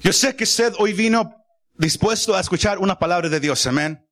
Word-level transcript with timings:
Yo 0.00 0.12
sé 0.12 0.36
que 0.36 0.44
usted 0.44 0.72
hoy 0.78 0.92
vino 0.92 1.34
dispuesto 1.74 2.34
a 2.34 2.40
escuchar 2.40 2.78
una 2.78 2.98
palabra 2.98 3.28
de 3.28 3.40
Dios, 3.40 3.66
amén. 3.66 4.02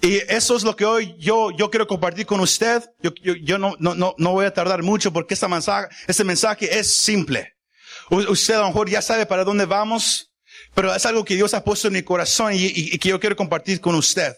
Y 0.00 0.16
eso 0.28 0.56
es 0.56 0.64
lo 0.64 0.76
que 0.76 0.84
hoy 0.84 1.14
yo, 1.18 1.50
yo 1.50 1.70
quiero 1.70 1.86
compartir 1.86 2.26
con 2.26 2.40
usted. 2.40 2.82
Yo, 3.02 3.12
yo, 3.22 3.34
yo 3.34 3.58
no, 3.58 3.74
no, 3.78 3.94
no, 3.94 4.32
voy 4.32 4.46
a 4.46 4.52
tardar 4.52 4.82
mucho 4.82 5.12
porque 5.12 5.34
esta 5.34 5.48
mensaje, 5.48 5.88
este 6.06 6.24
mensaje 6.24 6.78
es 6.78 6.94
simple. 6.94 7.54
usted 8.10 8.54
a 8.54 8.60
lo 8.60 8.66
mejor 8.68 8.88
ya 8.88 9.00
sabe 9.00 9.26
para 9.26 9.44
dónde 9.44 9.64
vamos, 9.64 10.32
pero 10.74 10.94
es 10.94 11.06
algo 11.06 11.24
que 11.24 11.36
Dios 11.36 11.54
ha 11.54 11.64
puesto 11.64 11.88
en 11.88 11.94
mi 11.94 12.02
corazón 12.02 12.52
y, 12.54 12.66
y 12.66 12.98
que 12.98 13.08
yo 13.08 13.20
quiero 13.20 13.36
compartir 13.36 13.80
con 13.80 13.94
usted. 13.94 14.34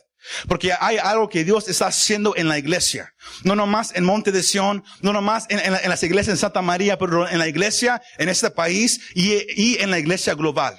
Porque 0.48 0.72
hay 0.78 0.98
algo 0.98 1.28
que 1.28 1.44
Dios 1.44 1.68
está 1.68 1.86
haciendo 1.86 2.34
en 2.36 2.48
la 2.48 2.58
iglesia. 2.58 3.12
No 3.42 3.54
nomás 3.54 3.92
en 3.94 4.04
Monte 4.04 4.32
de 4.32 4.42
Sion, 4.42 4.84
no 5.00 5.12
nomás 5.12 5.46
en, 5.48 5.58
en, 5.58 5.88
las 5.88 6.02
iglesias 6.02 6.34
en 6.34 6.40
Santa 6.40 6.62
María, 6.62 6.98
pero 6.98 7.28
en 7.28 7.38
la 7.38 7.48
iglesia, 7.48 8.02
en 8.18 8.28
este 8.28 8.50
país 8.50 9.00
y, 9.14 9.34
y 9.54 9.78
en 9.78 9.90
la 9.90 9.98
iglesia 9.98 10.34
global. 10.34 10.78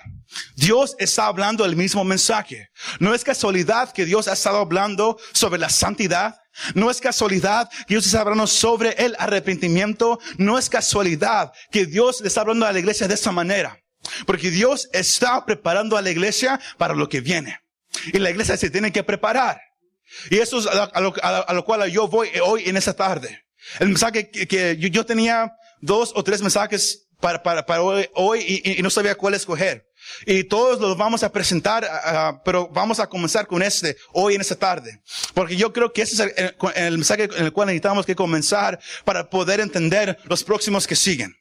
Dios 0.55 0.95
está 0.99 1.27
hablando 1.27 1.65
el 1.65 1.75
mismo 1.75 2.03
mensaje. 2.03 2.69
No 2.99 3.13
es 3.13 3.23
casualidad 3.23 3.91
que 3.93 4.05
Dios 4.05 4.27
ha 4.27 4.33
estado 4.33 4.57
hablando 4.57 5.17
sobre 5.33 5.59
la 5.59 5.69
santidad. 5.69 6.35
No 6.73 6.89
es 6.89 6.99
casualidad 6.99 7.69
que 7.87 7.93
Dios 7.93 8.05
está 8.05 8.21
hablando 8.21 8.47
sobre 8.47 8.91
el 9.03 9.15
arrepentimiento. 9.19 10.19
No 10.37 10.57
es 10.57 10.69
casualidad 10.69 11.51
que 11.71 11.85
Dios 11.85 12.21
le 12.21 12.27
está 12.27 12.41
hablando 12.41 12.65
a 12.65 12.73
la 12.73 12.79
iglesia 12.79 13.07
de 13.07 13.13
esta 13.13 13.31
manera. 13.31 13.79
Porque 14.25 14.51
Dios 14.51 14.89
está 14.93 15.45
preparando 15.45 15.97
a 15.97 16.01
la 16.01 16.09
iglesia 16.09 16.59
para 16.77 16.93
lo 16.93 17.09
que 17.09 17.21
viene. 17.21 17.59
Y 18.13 18.19
la 18.19 18.29
iglesia 18.29 18.57
se 18.57 18.69
tiene 18.69 18.91
que 18.91 19.03
preparar. 19.03 19.59
Y 20.29 20.37
eso 20.37 20.59
es 20.59 20.67
a 20.67 21.01
lo, 21.01 21.13
a 21.21 21.53
lo 21.53 21.65
cual 21.65 21.89
yo 21.91 22.07
voy 22.07 22.29
hoy 22.43 22.63
en 22.65 22.77
esta 22.77 22.93
tarde. 22.93 23.45
El 23.79 23.89
mensaje 23.89 24.29
que, 24.29 24.47
que 24.47 24.77
yo, 24.77 24.87
yo, 24.87 25.05
tenía 25.05 25.51
dos 25.81 26.11
o 26.15 26.23
tres 26.23 26.41
mensajes 26.41 27.07
para, 27.19 27.41
para, 27.41 27.65
para 27.65 27.81
hoy, 27.81 28.09
hoy 28.13 28.39
y, 28.63 28.79
y, 28.79 28.81
no 28.81 28.89
sabía 28.89 29.15
cuál 29.15 29.33
escoger. 29.33 29.85
Y 30.25 30.43
todos 30.45 30.79
los 30.79 30.97
vamos 30.97 31.23
a 31.23 31.31
presentar, 31.31 31.83
uh, 31.83 32.39
pero 32.45 32.69
vamos 32.69 32.99
a 32.99 33.07
comenzar 33.07 33.47
con 33.47 33.61
este 33.61 33.97
hoy 34.13 34.35
en 34.35 34.41
esta 34.41 34.55
tarde. 34.55 35.01
Porque 35.33 35.55
yo 35.55 35.73
creo 35.73 35.91
que 35.91 36.03
ese 36.03 36.13
es 36.13 36.33
el, 36.37 36.55
el, 36.75 36.97
mensaje 36.97 37.23
en 37.23 37.45
el 37.45 37.51
cual 37.51 37.67
necesitamos 37.67 38.05
que 38.05 38.15
comenzar 38.15 38.79
para 39.03 39.29
poder 39.29 39.59
entender 39.59 40.17
los 40.25 40.43
próximos 40.43 40.87
que 40.87 40.95
siguen. 40.95 41.35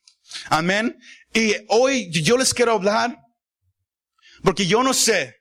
Amén. 0.48 0.98
Y 1.32 1.54
hoy 1.68 2.10
yo 2.10 2.36
les 2.36 2.52
quiero 2.52 2.72
hablar, 2.72 3.16
porque 4.42 4.66
yo 4.66 4.82
no 4.82 4.94
sé 4.94 5.36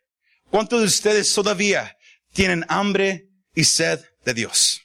cuántos 0.50 0.82
de 0.82 0.88
ustedes 0.88 1.34
todavía 1.34 1.96
tienen 2.34 2.66
hambre 2.68 3.30
y 3.54 3.64
sed 3.64 4.00
de 4.26 4.34
Dios. 4.34 4.82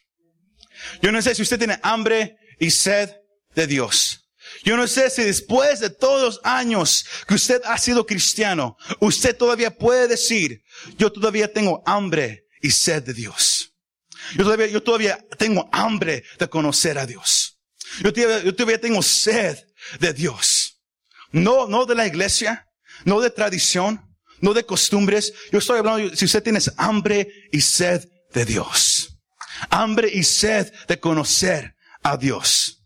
Yo 1.03 1.13
no 1.13 1.21
sé 1.21 1.35
si 1.35 1.43
usted 1.43 1.59
tiene 1.59 1.79
hambre 1.83 2.37
y 2.59 2.71
sed 2.71 3.11
de 3.55 3.67
Dios. 3.67 4.21
Yo 4.65 4.77
no 4.77 4.87
sé 4.87 5.11
si 5.11 5.23
después 5.23 5.81
de 5.81 5.91
todos 5.91 6.23
los 6.23 6.41
años 6.45 7.05
que 7.27 7.35
usted 7.35 7.63
ha 7.65 7.79
sido 7.79 8.07
cristiano, 8.07 8.77
usted 9.01 9.37
todavía 9.37 9.77
puede 9.77 10.09
decir, 10.09 10.63
yo 10.99 11.11
todavía 11.11 11.53
tengo 11.53 11.83
hambre 11.87 12.45
y 12.61 12.71
sed 12.71 13.03
de 13.03 13.15
Dios. 13.15 13.73
Yo 14.37 14.45
todavía, 14.45 14.67
yo 14.67 14.83
todavía 14.83 15.19
tengo 15.39 15.69
hambre 15.73 16.25
de 16.39 16.49
conocer 16.49 16.99
a 16.99 17.07
Dios. 17.07 17.59
Yo 18.03 18.13
todavía, 18.13 18.43
yo 18.43 18.55
todavía 18.55 18.81
tengo 18.81 19.03
sed 19.03 19.59
de 19.99 20.13
Dios. 20.13 20.81
No, 21.33 21.67
no 21.67 21.87
de 21.87 21.95
la 21.95 22.07
iglesia, 22.07 22.67
no 23.05 23.21
de 23.21 23.31
tradición, 23.31 24.10
no 24.41 24.55
de 24.55 24.65
costumbres. 24.65 25.33
Yo 25.53 25.59
estoy 25.59 25.79
hablando, 25.79 26.15
si 26.15 26.25
usted 26.25 26.43
tiene 26.43 26.61
hambre 26.77 27.29
y 27.53 27.61
sed 27.61 28.07
de 28.33 28.45
Dios. 28.45 29.19
Hambre 29.71 30.11
y 30.13 30.23
sed 30.23 30.73
de 30.89 30.99
conocer 30.99 31.75
a 32.03 32.17
Dios. 32.17 32.83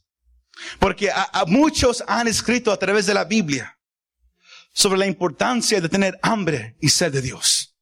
Porque 0.78 1.10
a, 1.10 1.44
muchos 1.46 2.02
han 2.06 2.28
escrito 2.28 2.72
a 2.72 2.78
través 2.78 3.06
de 3.06 3.14
la 3.14 3.24
Biblia 3.24 3.78
sobre 4.72 4.98
la 4.98 5.06
importancia 5.06 5.80
de 5.80 5.88
tener 5.88 6.18
hambre 6.22 6.76
y 6.80 6.88
sed 6.88 7.12
de 7.12 7.22
Dios. 7.22 7.76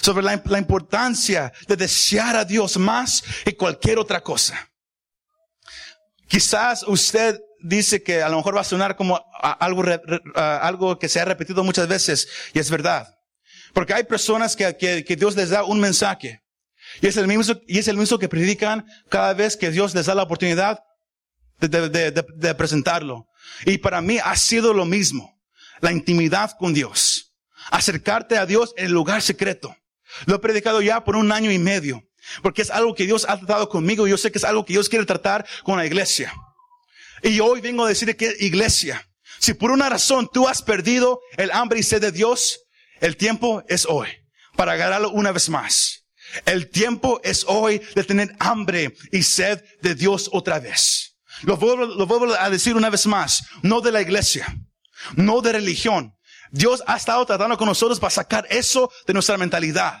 Sobre 0.00 0.22
la, 0.22 0.40
la, 0.46 0.58
importancia 0.58 1.52
de 1.68 1.76
desear 1.76 2.36
a 2.36 2.44
Dios 2.44 2.78
más 2.78 3.22
que 3.44 3.56
cualquier 3.56 3.98
otra 3.98 4.22
cosa. 4.22 4.70
Quizás 6.26 6.84
usted 6.84 7.38
dice 7.64 8.02
que 8.02 8.22
a 8.22 8.28
lo 8.28 8.36
mejor 8.36 8.56
va 8.56 8.60
a 8.60 8.64
sonar 8.64 8.94
como 8.94 9.24
algo, 9.40 9.82
algo 10.34 10.98
que 10.98 11.08
se 11.08 11.20
ha 11.20 11.24
repetido 11.24 11.64
muchas 11.64 11.88
veces 11.88 12.28
y 12.52 12.58
es 12.58 12.70
verdad. 12.70 13.08
Porque 13.72 13.94
hay 13.94 14.04
personas 14.04 14.54
que, 14.54 14.76
que, 14.76 15.16
Dios 15.16 15.34
les 15.34 15.50
da 15.50 15.64
un 15.64 15.80
mensaje 15.80 16.42
y 17.00 17.08
es 17.08 17.16
el 17.16 17.26
mismo, 17.26 17.60
y 17.66 17.78
es 17.78 17.88
el 17.88 17.96
mismo 17.96 18.18
que 18.18 18.28
predican 18.28 18.86
cada 19.08 19.34
vez 19.34 19.56
que 19.56 19.70
Dios 19.70 19.94
les 19.94 20.06
da 20.06 20.14
la 20.14 20.22
oportunidad 20.22 20.80
de, 21.58 21.68
de, 21.68 21.88
de, 21.88 22.24
de, 22.36 22.54
presentarlo. 22.54 23.26
Y 23.64 23.78
para 23.78 24.00
mí 24.00 24.18
ha 24.22 24.36
sido 24.36 24.74
lo 24.74 24.84
mismo. 24.84 25.40
La 25.80 25.90
intimidad 25.90 26.52
con 26.58 26.72
Dios. 26.72 27.34
Acercarte 27.70 28.36
a 28.36 28.46
Dios 28.46 28.74
en 28.76 28.86
el 28.86 28.92
lugar 28.92 29.22
secreto. 29.22 29.74
Lo 30.26 30.36
he 30.36 30.38
predicado 30.38 30.82
ya 30.82 31.02
por 31.02 31.16
un 31.16 31.32
año 31.32 31.50
y 31.50 31.58
medio. 31.58 32.02
Porque 32.42 32.62
es 32.62 32.70
algo 32.70 32.94
que 32.94 33.06
Dios 33.06 33.26
ha 33.28 33.38
tratado 33.38 33.68
conmigo 33.68 34.06
y 34.06 34.10
yo 34.10 34.16
sé 34.16 34.30
que 34.30 34.38
es 34.38 34.44
algo 34.44 34.64
que 34.64 34.74
Dios 34.74 34.88
quiere 34.88 35.04
tratar 35.04 35.46
con 35.64 35.76
la 35.76 35.86
iglesia. 35.86 36.32
Y 37.24 37.40
hoy 37.40 37.62
vengo 37.62 37.86
a 37.86 37.88
decir 37.88 38.14
que 38.16 38.36
iglesia, 38.38 39.08
si 39.38 39.54
por 39.54 39.70
una 39.70 39.88
razón 39.88 40.28
tú 40.30 40.46
has 40.46 40.60
perdido 40.60 41.20
el 41.38 41.50
hambre 41.52 41.80
y 41.80 41.82
sed 41.82 42.02
de 42.02 42.12
Dios, 42.12 42.60
el 43.00 43.16
tiempo 43.16 43.64
es 43.66 43.86
hoy 43.86 44.08
para 44.56 44.72
agarrarlo 44.72 45.10
una 45.10 45.32
vez 45.32 45.48
más. 45.48 46.04
El 46.44 46.68
tiempo 46.68 47.22
es 47.24 47.46
hoy 47.48 47.80
de 47.94 48.04
tener 48.04 48.36
hambre 48.40 48.94
y 49.10 49.22
sed 49.22 49.64
de 49.80 49.94
Dios 49.94 50.28
otra 50.32 50.58
vez. 50.58 51.16
Lo 51.42 51.56
vuelvo, 51.56 51.86
lo 51.86 52.38
a 52.38 52.50
decir 52.50 52.76
una 52.76 52.90
vez 52.90 53.06
más, 53.06 53.42
no 53.62 53.80
de 53.80 53.90
la 53.90 54.02
iglesia, 54.02 54.54
no 55.16 55.40
de 55.40 55.52
religión. 55.52 56.12
Dios 56.50 56.82
ha 56.86 56.98
estado 56.98 57.24
tratando 57.24 57.56
con 57.56 57.68
nosotros 57.68 57.98
para 57.98 58.10
sacar 58.10 58.46
eso 58.50 58.92
de 59.06 59.14
nuestra 59.14 59.38
mentalidad. 59.38 59.98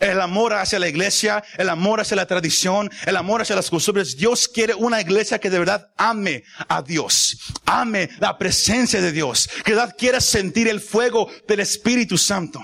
El 0.00 0.20
amor 0.20 0.54
hacia 0.54 0.78
la 0.78 0.88
iglesia, 0.88 1.44
el 1.58 1.68
amor 1.68 2.00
hacia 2.00 2.16
la 2.16 2.26
tradición, 2.26 2.90
el 3.06 3.16
amor 3.16 3.42
hacia 3.42 3.54
las 3.54 3.70
costumbres. 3.70 4.16
Dios 4.16 4.48
quiere 4.48 4.74
una 4.74 5.00
iglesia 5.00 5.38
que 5.38 5.50
de 5.50 5.58
verdad 5.58 5.92
ame 5.96 6.42
a 6.68 6.82
Dios, 6.82 7.38
ame 7.66 8.08
la 8.18 8.36
presencia 8.38 9.00
de 9.00 9.12
Dios, 9.12 9.48
que 9.64 9.72
de 9.72 9.78
verdad 9.78 9.94
quiera 9.96 10.20
sentir 10.20 10.68
el 10.68 10.80
fuego 10.80 11.30
del 11.46 11.60
Espíritu 11.60 12.18
Santo. 12.18 12.60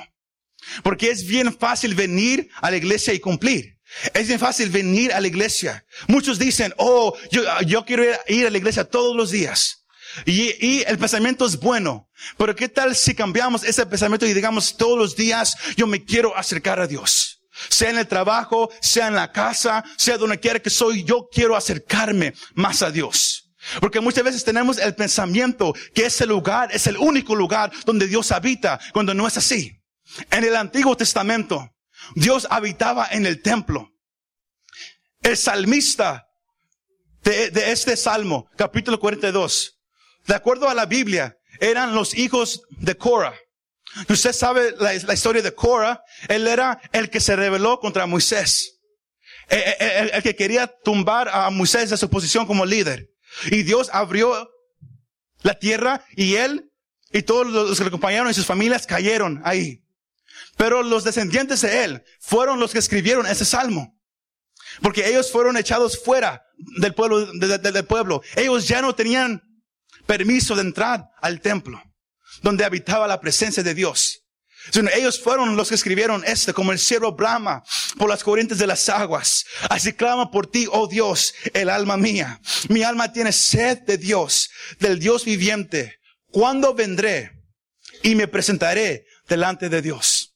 Porque 0.82 1.10
es 1.10 1.26
bien 1.26 1.56
fácil 1.56 1.94
venir 1.94 2.48
a 2.60 2.70
la 2.70 2.76
iglesia 2.76 3.14
y 3.14 3.20
cumplir. 3.20 3.76
Es 4.14 4.26
bien 4.26 4.40
fácil 4.40 4.70
venir 4.70 5.12
a 5.12 5.20
la 5.20 5.28
iglesia. 5.28 5.84
Muchos 6.08 6.38
dicen, 6.38 6.74
oh, 6.76 7.16
yo, 7.30 7.42
yo 7.66 7.84
quiero 7.84 8.02
ir 8.26 8.46
a 8.46 8.50
la 8.50 8.58
iglesia 8.58 8.84
todos 8.84 9.14
los 9.14 9.30
días. 9.30 9.85
Y, 10.24 10.66
y, 10.66 10.84
el 10.86 10.98
pensamiento 10.98 11.46
es 11.46 11.58
bueno. 11.58 12.08
Pero 12.38 12.54
¿qué 12.56 12.68
tal 12.68 12.96
si 12.96 13.14
cambiamos 13.14 13.62
ese 13.64 13.84
pensamiento 13.86 14.26
y 14.26 14.32
digamos 14.32 14.76
todos 14.76 14.98
los 14.98 15.16
días, 15.16 15.56
yo 15.76 15.86
me 15.86 16.04
quiero 16.04 16.36
acercar 16.36 16.80
a 16.80 16.86
Dios? 16.86 17.42
Sea 17.68 17.90
en 17.90 17.98
el 17.98 18.06
trabajo, 18.06 18.70
sea 18.80 19.08
en 19.08 19.14
la 19.14 19.32
casa, 19.32 19.84
sea 19.96 20.18
donde 20.18 20.40
quiera 20.40 20.60
que 20.60 20.70
soy, 20.70 21.04
yo 21.04 21.28
quiero 21.30 21.56
acercarme 21.56 22.34
más 22.54 22.82
a 22.82 22.90
Dios. 22.90 23.50
Porque 23.80 24.00
muchas 24.00 24.24
veces 24.24 24.44
tenemos 24.44 24.78
el 24.78 24.94
pensamiento 24.94 25.74
que 25.94 26.06
ese 26.06 26.26
lugar 26.26 26.70
es 26.72 26.86
el 26.86 26.96
único 26.96 27.34
lugar 27.34 27.72
donde 27.84 28.06
Dios 28.06 28.30
habita, 28.32 28.78
cuando 28.92 29.14
no 29.14 29.26
es 29.26 29.36
así. 29.36 29.82
En 30.30 30.44
el 30.44 30.54
Antiguo 30.54 30.96
Testamento, 30.96 31.74
Dios 32.14 32.46
habitaba 32.50 33.08
en 33.10 33.26
el 33.26 33.42
templo. 33.42 33.92
El 35.22 35.36
salmista 35.36 36.28
de, 37.22 37.50
de, 37.50 37.72
este 37.72 37.96
salmo, 37.96 38.48
capítulo 38.56 39.00
42, 39.00 39.75
de 40.26 40.34
acuerdo 40.34 40.68
a 40.68 40.74
la 40.74 40.86
Biblia, 40.86 41.36
eran 41.60 41.94
los 41.94 42.14
hijos 42.14 42.62
de 42.70 42.96
Cora. 42.96 43.34
Usted 44.08 44.32
sabe 44.32 44.74
la, 44.78 44.94
historia 44.94 45.42
de 45.42 45.54
Cora. 45.54 46.02
Él 46.28 46.46
era 46.46 46.80
el 46.92 47.08
que 47.08 47.20
se 47.20 47.36
rebeló 47.36 47.80
contra 47.80 48.06
Moisés. 48.06 48.80
El, 49.48 49.62
el, 49.78 50.10
el, 50.14 50.22
que 50.22 50.36
quería 50.36 50.66
tumbar 50.66 51.28
a 51.28 51.48
Moisés 51.50 51.90
de 51.90 51.96
su 51.96 52.10
posición 52.10 52.46
como 52.46 52.66
líder. 52.66 53.08
Y 53.46 53.62
Dios 53.62 53.88
abrió 53.92 54.50
la 55.42 55.54
tierra 55.54 56.04
y 56.16 56.36
él 56.36 56.70
y 57.12 57.22
todos 57.22 57.46
los 57.46 57.78
que 57.78 57.84
le 57.84 57.88
acompañaron 57.88 58.30
y 58.30 58.34
sus 58.34 58.46
familias 58.46 58.86
cayeron 58.86 59.40
ahí. 59.44 59.82
Pero 60.56 60.82
los 60.82 61.04
descendientes 61.04 61.60
de 61.60 61.84
él 61.84 62.04
fueron 62.20 62.58
los 62.58 62.72
que 62.72 62.78
escribieron 62.78 63.26
ese 63.26 63.44
salmo. 63.44 63.94
Porque 64.82 65.08
ellos 65.08 65.30
fueron 65.30 65.56
echados 65.56 66.02
fuera 66.02 66.42
del 66.78 66.94
pueblo, 66.94 67.26
de, 67.26 67.58
de, 67.58 67.72
del 67.72 67.84
pueblo. 67.84 68.22
Ellos 68.34 68.66
ya 68.68 68.82
no 68.82 68.94
tenían 68.94 69.42
permiso 70.06 70.54
de 70.54 70.62
entrar 70.62 71.04
al 71.20 71.40
templo, 71.40 71.82
donde 72.42 72.64
habitaba 72.64 73.06
la 73.06 73.20
presencia 73.20 73.62
de 73.62 73.74
Dios. 73.74 74.22
Ellos 74.94 75.20
fueron 75.20 75.56
los 75.56 75.68
que 75.68 75.74
escribieron 75.74 76.24
este, 76.26 76.52
como 76.52 76.72
el 76.72 76.78
cielo 76.78 77.12
brama 77.12 77.62
por 77.98 78.08
las 78.08 78.24
corrientes 78.24 78.58
de 78.58 78.66
las 78.66 78.88
aguas. 78.88 79.44
Así 79.70 79.92
clama 79.92 80.30
por 80.30 80.48
ti, 80.48 80.66
oh 80.70 80.88
Dios, 80.88 81.34
el 81.54 81.70
alma 81.70 81.96
mía. 81.96 82.40
Mi 82.68 82.82
alma 82.82 83.12
tiene 83.12 83.32
sed 83.32 83.78
de 83.82 83.96
Dios, 83.96 84.50
del 84.80 84.98
Dios 84.98 85.24
viviente. 85.24 86.00
¿Cuándo 86.32 86.74
vendré 86.74 87.30
y 88.02 88.14
me 88.14 88.26
presentaré 88.28 89.06
delante 89.28 89.68
de 89.68 89.82
Dios? 89.82 90.34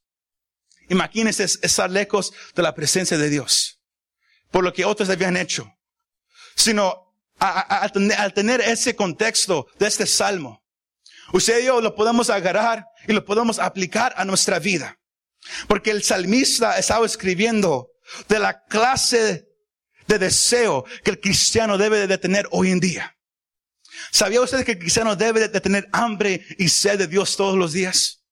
Imagínense 0.88 1.44
estar 1.44 1.90
lejos 1.90 2.32
de 2.55 2.62
la 2.62 2.75
presencia 2.75 3.19
de 3.19 3.28
Dios. 3.28 3.81
Por 4.50 4.64
lo 4.64 4.72
que 4.72 4.84
otros 4.84 5.08
habían 5.08 5.37
hecho. 5.37 5.72
Sino, 6.55 7.10
al 7.41 8.33
tener 8.35 8.61
ese 8.61 8.95
contexto 8.95 9.67
de 9.79 9.87
este 9.87 10.07
salmo, 10.07 10.61
Usted 11.33 11.61
y 11.61 11.67
yo 11.67 11.81
lo 11.81 11.95
podemos 11.95 12.31
agarrar 12.31 12.87
y 13.07 13.13
lo 13.13 13.25
podemos 13.25 13.59
aplicar 13.59 14.13
a 14.17 14.25
nuestra 14.25 14.59
vida. 14.59 14.99
Porque 15.69 15.91
el 15.91 16.03
salmista 16.03 16.79
estaba 16.79 17.07
escribiendo 17.07 17.91
de 18.29 18.39
la 18.39 18.65
clase 18.65 19.47
de 20.07 20.19
deseo 20.19 20.85
que 21.05 21.11
el 21.13 21.21
cristiano 21.21 21.79
debe 21.79 22.07
de 22.07 22.19
tener 22.19 22.49
hoy 22.51 22.71
en 22.71 22.81
día. 22.81 23.17
¿Sabía 24.11 24.41
usted 24.41 24.65
que 24.65 24.73
el 24.73 24.79
cristiano 24.79 25.15
debe 25.15 25.49
de 25.49 25.61
tener 25.61 25.89
hambre 25.93 26.45
y 26.59 26.69
sed 26.69 26.99
de 26.99 27.07
Dios 27.07 27.37
todos 27.37 27.57
los 27.57 27.73
días? 27.73 28.23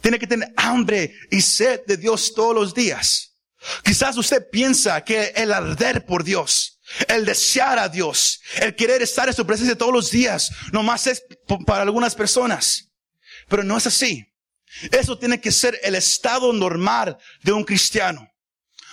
Tiene 0.00 0.18
que 0.18 0.26
tener 0.26 0.52
hambre 0.56 1.14
y 1.30 1.42
sed 1.42 1.82
de 1.86 1.96
Dios 1.96 2.32
todos 2.34 2.54
los 2.54 2.74
días. 2.74 3.36
Quizás 3.84 4.16
usted 4.16 4.48
piensa 4.50 5.04
que 5.04 5.32
el 5.36 5.52
arder 5.52 6.06
por 6.06 6.24
Dios, 6.24 6.77
el 7.08 7.24
desear 7.24 7.78
a 7.78 7.88
Dios, 7.88 8.40
el 8.60 8.74
querer 8.74 9.02
estar 9.02 9.28
en 9.28 9.34
su 9.34 9.46
presencia 9.46 9.76
todos 9.76 9.92
los 9.92 10.10
días, 10.10 10.50
nomás 10.72 11.06
es 11.06 11.22
para 11.66 11.82
algunas 11.82 12.14
personas. 12.14 12.90
Pero 13.48 13.62
no 13.62 13.76
es 13.76 13.86
así. 13.86 14.26
Eso 14.92 15.18
tiene 15.18 15.40
que 15.40 15.52
ser 15.52 15.78
el 15.82 15.94
estado 15.94 16.52
normal 16.52 17.18
de 17.42 17.52
un 17.52 17.64
cristiano. 17.64 18.28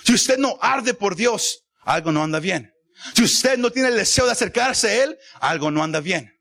Si 0.04 0.14
usted 0.14 0.38
no 0.38 0.58
arde 0.62 0.94
por 0.94 1.16
Dios, 1.16 1.66
algo 1.82 2.12
no 2.12 2.24
anda 2.24 2.40
bien. 2.40 2.74
Si 3.14 3.24
usted 3.24 3.58
no 3.58 3.72
tiene 3.72 3.90
el 3.90 3.96
deseo 3.96 4.26
de 4.26 4.32
acercarse 4.32 4.88
a 4.88 5.04
Él, 5.04 5.18
algo 5.40 5.72
no 5.72 5.84
anda 5.84 6.00
bien. 6.00 6.32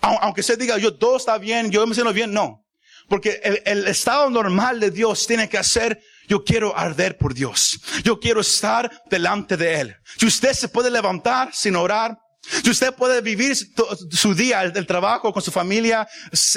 Aunque 0.00 0.42
usted 0.42 0.58
diga, 0.58 0.78
yo 0.78 0.96
todo 0.96 1.16
está 1.16 1.38
bien, 1.38 1.70
yo 1.70 1.86
me 1.86 1.94
siento 1.94 2.12
bien, 2.12 2.32
no. 2.32 2.66
Porque 3.08 3.40
el, 3.64 3.86
estado 3.86 4.28
normal 4.30 4.80
de 4.80 4.90
Dios 4.90 5.26
tiene 5.26 5.48
que 5.48 5.58
hacer, 5.58 6.02
yo 6.28 6.44
quiero 6.44 6.76
arder 6.76 7.16
por 7.18 7.34
Dios. 7.34 7.80
Yo 8.04 8.18
quiero 8.18 8.40
estar 8.40 8.90
delante 9.10 9.56
de 9.56 9.80
Él. 9.80 9.96
Si 10.18 10.26
usted 10.26 10.52
se 10.52 10.68
puede 10.68 10.90
levantar 10.90 11.54
sin 11.54 11.76
orar, 11.76 12.18
si 12.42 12.70
usted 12.70 12.94
puede 12.94 13.20
vivir 13.20 13.56
su 13.56 14.34
día, 14.34 14.62
el, 14.62 14.86
trabajo 14.86 15.32
con 15.32 15.42
su 15.42 15.50
familia, 15.50 16.06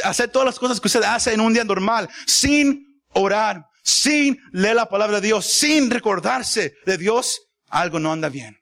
hacer 0.03 0.29
todas 0.29 0.45
las 0.45 0.59
cosas 0.59 0.79
que 0.79 0.87
usted 0.87 1.03
hace 1.03 1.33
en 1.33 1.41
un 1.41 1.53
día 1.53 1.63
normal, 1.63 2.07
sin 2.27 2.85
orar, 3.13 3.65
sin 3.83 4.39
leer 4.51 4.75
la 4.75 4.87
palabra 4.87 5.19
de 5.19 5.27
Dios, 5.27 5.45
sin 5.45 5.89
recordarse 5.89 6.73
de 6.85 6.97
Dios, 6.97 7.41
algo 7.69 7.99
no 7.99 8.11
anda 8.11 8.29
bien. 8.29 8.57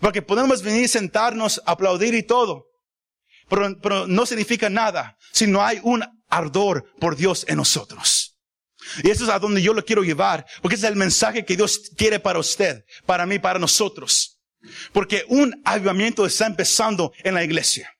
Porque 0.00 0.22
podemos 0.22 0.62
venir, 0.62 0.88
sentarnos, 0.88 1.60
aplaudir 1.66 2.14
y 2.14 2.22
todo. 2.22 2.64
Pero, 3.48 3.78
pero 3.80 4.06
no 4.06 4.24
significa 4.26 4.70
nada 4.70 5.16
si 5.32 5.46
no 5.46 5.64
hay 5.64 5.80
un 5.82 6.04
ardor 6.28 6.84
por 6.98 7.16
Dios 7.16 7.44
en 7.48 7.56
nosotros. 7.56 8.27
Y 9.02 9.10
eso 9.10 9.24
es 9.24 9.30
a 9.30 9.38
donde 9.38 9.62
yo 9.62 9.74
lo 9.74 9.84
quiero 9.84 10.02
llevar, 10.02 10.46
porque 10.62 10.76
es 10.76 10.82
el 10.82 10.96
mensaje 10.96 11.44
que 11.44 11.56
Dios 11.56 11.90
quiere 11.96 12.18
para 12.18 12.38
usted, 12.38 12.84
para 13.06 13.26
mí, 13.26 13.38
para 13.38 13.58
nosotros. 13.58 14.38
Porque 14.92 15.24
un 15.28 15.60
avivamiento 15.64 16.26
está 16.26 16.46
empezando 16.46 17.12
en 17.22 17.34
la 17.34 17.44
iglesia. 17.44 17.90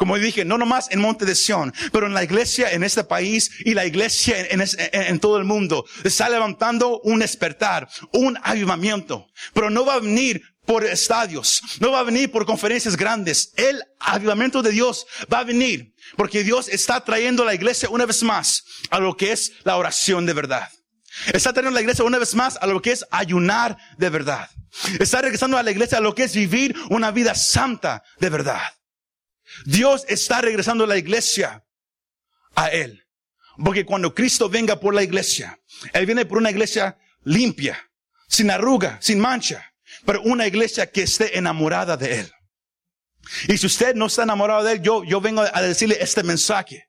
Como 0.00 0.16
dije, 0.16 0.46
no 0.46 0.56
nomás 0.56 0.90
en 0.90 1.00
Monte 1.00 1.26
de 1.26 1.34
Sion, 1.34 1.74
pero 1.92 2.06
en 2.06 2.14
la 2.14 2.24
iglesia 2.24 2.72
en 2.72 2.84
este 2.84 3.04
país 3.04 3.50
y 3.66 3.74
la 3.74 3.84
iglesia 3.84 4.46
en, 4.48 4.64
en, 4.92 5.20
todo 5.20 5.36
el 5.36 5.44
mundo. 5.44 5.84
Está 6.02 6.30
levantando 6.30 7.00
un 7.00 7.18
despertar, 7.18 7.86
un 8.14 8.38
avivamiento. 8.42 9.26
Pero 9.52 9.68
no 9.68 9.84
va 9.84 9.94
a 9.94 10.00
venir 10.00 10.42
por 10.70 10.84
estadios, 10.84 11.62
no 11.80 11.90
va 11.90 11.98
a 11.98 12.04
venir 12.04 12.30
por 12.30 12.46
conferencias 12.46 12.96
grandes. 12.96 13.52
El 13.56 13.82
avivamiento 13.98 14.62
de 14.62 14.70
Dios 14.70 15.04
va 15.22 15.40
a 15.40 15.44
venir 15.44 15.96
porque 16.16 16.44
Dios 16.44 16.68
está 16.68 17.04
trayendo 17.04 17.42
a 17.42 17.46
la 17.46 17.54
iglesia 17.54 17.88
una 17.90 18.06
vez 18.06 18.22
más 18.22 18.62
a 18.88 19.00
lo 19.00 19.16
que 19.16 19.32
es 19.32 19.50
la 19.64 19.76
oración 19.76 20.26
de 20.26 20.32
verdad. 20.32 20.68
Está 21.32 21.52
trayendo 21.52 21.70
a 21.70 21.80
la 21.80 21.80
iglesia 21.80 22.04
una 22.04 22.18
vez 22.18 22.36
más 22.36 22.56
a 22.56 22.68
lo 22.68 22.80
que 22.80 22.92
es 22.92 23.04
ayunar 23.10 23.78
de 23.98 24.10
verdad. 24.10 24.48
Está 25.00 25.20
regresando 25.20 25.58
a 25.58 25.64
la 25.64 25.72
iglesia 25.72 25.98
a 25.98 26.00
lo 26.00 26.14
que 26.14 26.22
es 26.22 26.36
vivir 26.36 26.76
una 26.88 27.10
vida 27.10 27.34
santa 27.34 28.04
de 28.20 28.30
verdad. 28.30 28.62
Dios 29.64 30.04
está 30.06 30.40
regresando 30.40 30.84
a 30.84 30.86
la 30.86 30.98
iglesia 30.98 31.64
a 32.54 32.68
Él. 32.68 33.08
Porque 33.56 33.84
cuando 33.84 34.14
Cristo 34.14 34.48
venga 34.48 34.78
por 34.78 34.94
la 34.94 35.02
iglesia, 35.02 35.58
Él 35.92 36.06
viene 36.06 36.26
por 36.26 36.38
una 36.38 36.52
iglesia 36.52 36.96
limpia, 37.24 37.90
sin 38.28 38.52
arruga, 38.52 38.98
sin 39.00 39.18
mancha, 39.18 39.69
pero 40.04 40.22
una 40.22 40.46
iglesia 40.46 40.90
que 40.90 41.02
esté 41.02 41.36
enamorada 41.38 41.96
de 41.96 42.20
Él. 42.20 42.32
Y 43.48 43.58
si 43.58 43.66
usted 43.66 43.94
no 43.94 44.06
está 44.06 44.22
enamorado 44.22 44.64
de 44.64 44.72
Él, 44.72 44.82
yo, 44.82 45.04
yo 45.04 45.20
vengo 45.20 45.42
a 45.42 45.62
decirle 45.62 45.98
este 46.00 46.22
mensaje. 46.22 46.84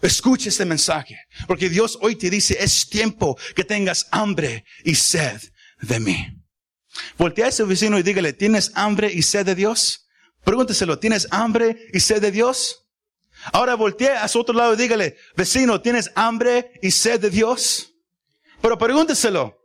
Escuche 0.00 0.48
este 0.48 0.64
mensaje, 0.64 1.16
porque 1.46 1.68
Dios 1.68 1.96
hoy 2.00 2.16
te 2.16 2.28
dice, 2.28 2.56
es 2.58 2.88
tiempo 2.88 3.38
que 3.54 3.62
tengas 3.62 4.08
hambre 4.10 4.64
y 4.84 4.96
sed 4.96 5.40
de 5.80 6.00
mí. 6.00 6.42
Voltea 7.16 7.46
a 7.46 7.52
su 7.52 7.66
vecino 7.66 7.98
y 7.98 8.02
dígale, 8.02 8.32
¿tienes 8.32 8.72
hambre 8.74 9.12
y 9.12 9.22
sed 9.22 9.46
de 9.46 9.54
Dios? 9.54 10.08
Pregúnteselo, 10.42 10.98
¿tienes 10.98 11.28
hambre 11.30 11.88
y 11.92 12.00
sed 12.00 12.20
de 12.20 12.32
Dios? 12.32 12.84
Ahora 13.52 13.76
voltea 13.76 14.24
a 14.24 14.28
su 14.28 14.40
otro 14.40 14.54
lado 14.54 14.74
y 14.74 14.76
dígale, 14.76 15.16
vecino, 15.36 15.80
¿tienes 15.80 16.10
hambre 16.16 16.72
y 16.82 16.90
sed 16.90 17.20
de 17.20 17.30
Dios? 17.30 17.94
Pero 18.60 18.76
pregúnteselo. 18.78 19.61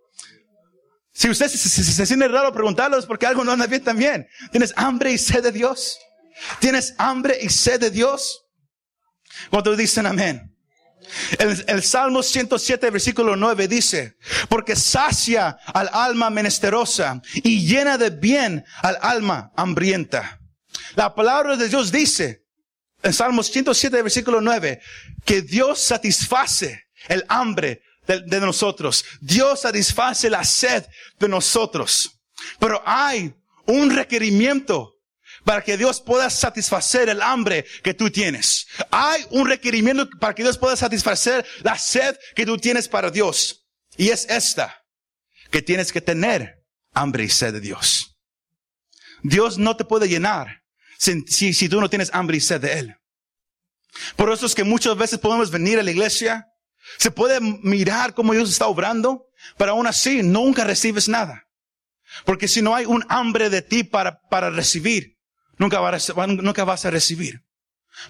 Si 1.17 1.27
usted 1.31 1.47
se, 1.47 1.57
se, 1.57 2.05
siente 2.05 2.27
raro 2.27 2.53
preguntarlo 2.53 3.01
porque 3.07 3.25
algo 3.25 3.43
no 3.43 3.51
anda 3.51 3.65
bien 3.65 3.83
también. 3.83 4.27
¿Tienes 4.51 4.71
hambre 4.75 5.11
y 5.11 5.17
sed 5.17 5.41
de 5.41 5.51
Dios? 5.51 5.97
¿Tienes 6.59 6.93
hambre 6.99 7.39
y 7.41 7.49
sed 7.49 7.79
de 7.79 7.89
Dios? 7.89 8.45
Cuando 9.49 9.75
dicen 9.75 10.05
amén. 10.05 10.55
El, 11.39 11.65
el, 11.67 11.81
Salmo 11.81 12.21
107, 12.21 12.91
versículo 12.91 13.35
9 13.35 13.67
dice, 13.67 14.15
porque 14.47 14.75
sacia 14.75 15.57
al 15.73 15.89
alma 15.91 16.29
menesterosa 16.29 17.19
y 17.33 17.65
llena 17.65 17.97
de 17.97 18.11
bien 18.11 18.63
al 18.83 18.99
alma 19.01 19.51
hambrienta. 19.55 20.39
La 20.95 21.15
palabra 21.15 21.57
de 21.57 21.67
Dios 21.67 21.91
dice, 21.91 22.43
en 23.01 23.13
Salmo 23.13 23.41
107, 23.41 24.03
versículo 24.03 24.39
9, 24.39 24.81
que 25.25 25.41
Dios 25.41 25.79
satisface 25.79 26.83
el 27.07 27.25
hambre 27.27 27.81
de, 28.07 28.21
de 28.21 28.39
nosotros. 28.39 29.05
Dios 29.21 29.61
satisface 29.61 30.29
la 30.29 30.43
sed 30.43 30.85
de 31.19 31.27
nosotros. 31.27 32.19
Pero 32.59 32.81
hay 32.85 33.33
un 33.65 33.89
requerimiento 33.89 34.93
para 35.43 35.63
que 35.63 35.77
Dios 35.77 36.01
pueda 36.01 36.29
satisfacer 36.29 37.09
el 37.09 37.21
hambre 37.21 37.65
que 37.83 37.93
tú 37.93 38.09
tienes. 38.09 38.67
Hay 38.91 39.25
un 39.29 39.47
requerimiento 39.47 40.09
para 40.19 40.35
que 40.35 40.43
Dios 40.43 40.57
pueda 40.57 40.75
satisfacer 40.75 41.45
la 41.63 41.77
sed 41.77 42.17
que 42.35 42.45
tú 42.45 42.57
tienes 42.57 42.87
para 42.87 43.09
Dios. 43.09 43.65
Y 43.95 44.09
es 44.09 44.25
esta, 44.29 44.83
que 45.49 45.61
tienes 45.61 45.91
que 45.91 46.01
tener 46.01 46.65
hambre 46.93 47.23
y 47.23 47.29
sed 47.29 47.53
de 47.53 47.61
Dios. 47.61 48.17
Dios 49.23 49.57
no 49.57 49.77
te 49.77 49.85
puede 49.85 50.07
llenar 50.07 50.63
si, 50.99 51.21
si, 51.27 51.53
si 51.53 51.69
tú 51.69 51.79
no 51.79 51.89
tienes 51.89 52.13
hambre 52.13 52.37
y 52.37 52.41
sed 52.41 52.61
de 52.61 52.79
Él. 52.79 52.95
Por 54.15 54.31
eso 54.31 54.45
es 54.45 54.53
que 54.53 54.63
muchas 54.63 54.97
veces 54.97 55.19
podemos 55.19 55.49
venir 55.49 55.79
a 55.79 55.83
la 55.83 55.91
iglesia, 55.91 56.45
se 56.97 57.11
puede 57.11 57.39
mirar 57.41 58.13
cómo 58.13 58.33
Dios 58.33 58.49
está 58.49 58.67
obrando, 58.67 59.25
pero 59.57 59.71
aún 59.71 59.87
así 59.87 60.23
nunca 60.23 60.63
recibes 60.63 61.07
nada. 61.07 61.43
Porque 62.25 62.47
si 62.47 62.61
no 62.61 62.75
hay 62.75 62.85
un 62.85 63.05
hambre 63.09 63.49
de 63.49 63.61
ti 63.61 63.83
para, 63.83 64.19
para 64.29 64.49
recibir, 64.49 65.17
nunca, 65.57 65.79
vas 65.79 66.85
a 66.85 66.89
recibir. 66.89 67.41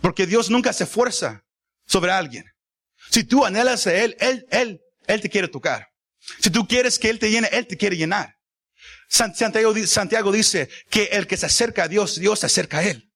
Porque 0.01 0.25
Dios 0.25 0.49
nunca 0.49 0.73
se 0.73 0.85
fuerza 0.85 1.43
sobre 1.85 2.11
alguien. 2.11 2.45
Si 3.09 3.23
tú 3.23 3.45
anhelas 3.45 3.87
a 3.87 3.93
Él, 3.93 4.15
Él, 4.19 4.45
Él, 4.51 4.81
Él 5.07 5.21
te 5.21 5.29
quiere 5.29 5.47
tocar. 5.47 5.87
Si 6.39 6.49
tú 6.49 6.67
quieres 6.67 6.99
que 6.99 7.09
Él 7.09 7.19
te 7.19 7.31
llene, 7.31 7.49
Él 7.51 7.67
te 7.67 7.77
quiere 7.77 7.95
llenar. 7.95 8.35
Santiago, 9.09 9.73
Santiago 9.85 10.31
dice 10.31 10.69
que 10.89 11.05
el 11.05 11.27
que 11.27 11.37
se 11.37 11.45
acerca 11.45 11.83
a 11.83 11.87
Dios, 11.87 12.19
Dios 12.19 12.39
se 12.39 12.45
acerca 12.45 12.79
a 12.79 12.83
Él. 12.83 13.09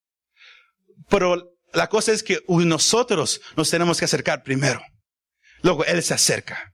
Pero 1.09 1.51
la 1.73 1.87
cosa 1.89 2.13
es 2.13 2.23
que 2.23 2.39
nosotros 2.47 3.41
nos 3.55 3.69
tenemos 3.69 3.99
que 3.99 4.05
acercar 4.05 4.43
primero. 4.43 4.81
Luego 5.61 5.85
Él 5.85 6.01
se 6.03 6.13
acerca. 6.13 6.73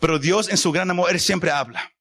Pero 0.00 0.18
Dios 0.18 0.48
en 0.48 0.56
su 0.56 0.72
gran 0.72 0.90
amor, 0.90 1.10
Él 1.10 1.20
siempre 1.20 1.50
habla. 1.50 1.92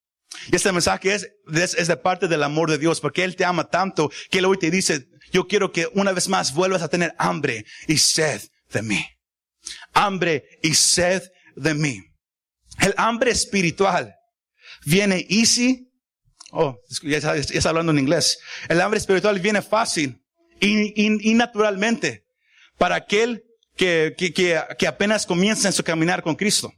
Y 0.51 0.55
este 0.55 0.71
mensaje 0.71 1.13
es, 1.13 1.29
es, 1.77 1.87
de 1.87 1.97
parte 1.97 2.27
del 2.27 2.43
amor 2.43 2.69
de 2.69 2.77
Dios, 2.77 3.01
porque 3.01 3.23
Él 3.23 3.35
te 3.35 3.45
ama 3.45 3.69
tanto 3.69 4.11
que 4.29 4.39
Él 4.39 4.45
hoy 4.45 4.57
te 4.57 4.71
dice, 4.71 5.07
yo 5.31 5.47
quiero 5.47 5.71
que 5.71 5.87
una 5.93 6.11
vez 6.11 6.29
más 6.29 6.53
vuelvas 6.53 6.81
a 6.81 6.89
tener 6.89 7.13
hambre 7.17 7.65
y 7.87 7.97
sed 7.97 8.41
de 8.71 8.81
mí. 8.81 9.05
Hambre 9.93 10.43
y 10.61 10.73
sed 10.75 11.23
de 11.55 11.73
mí. 11.73 12.01
El 12.79 12.93
hambre 12.97 13.31
espiritual 13.31 14.15
viene 14.85 15.25
easy. 15.29 15.89
Oh, 16.51 16.77
ya 17.03 17.17
está, 17.17 17.69
hablando 17.69 17.91
en 17.91 17.99
inglés. 17.99 18.39
El 18.69 18.79
hambre 18.81 18.99
espiritual 18.99 19.39
viene 19.39 19.61
fácil 19.61 20.21
y, 20.59 21.29
y, 21.29 21.33
naturalmente 21.33 22.23
para 22.77 22.95
aquel 22.95 23.43
que, 23.77 24.15
que, 24.17 24.33
que, 24.33 24.61
que 24.77 24.87
apenas 24.87 25.25
comienza 25.25 25.67
en 25.67 25.73
su 25.73 25.83
caminar 25.83 26.21
con 26.23 26.35
Cristo. 26.35 26.73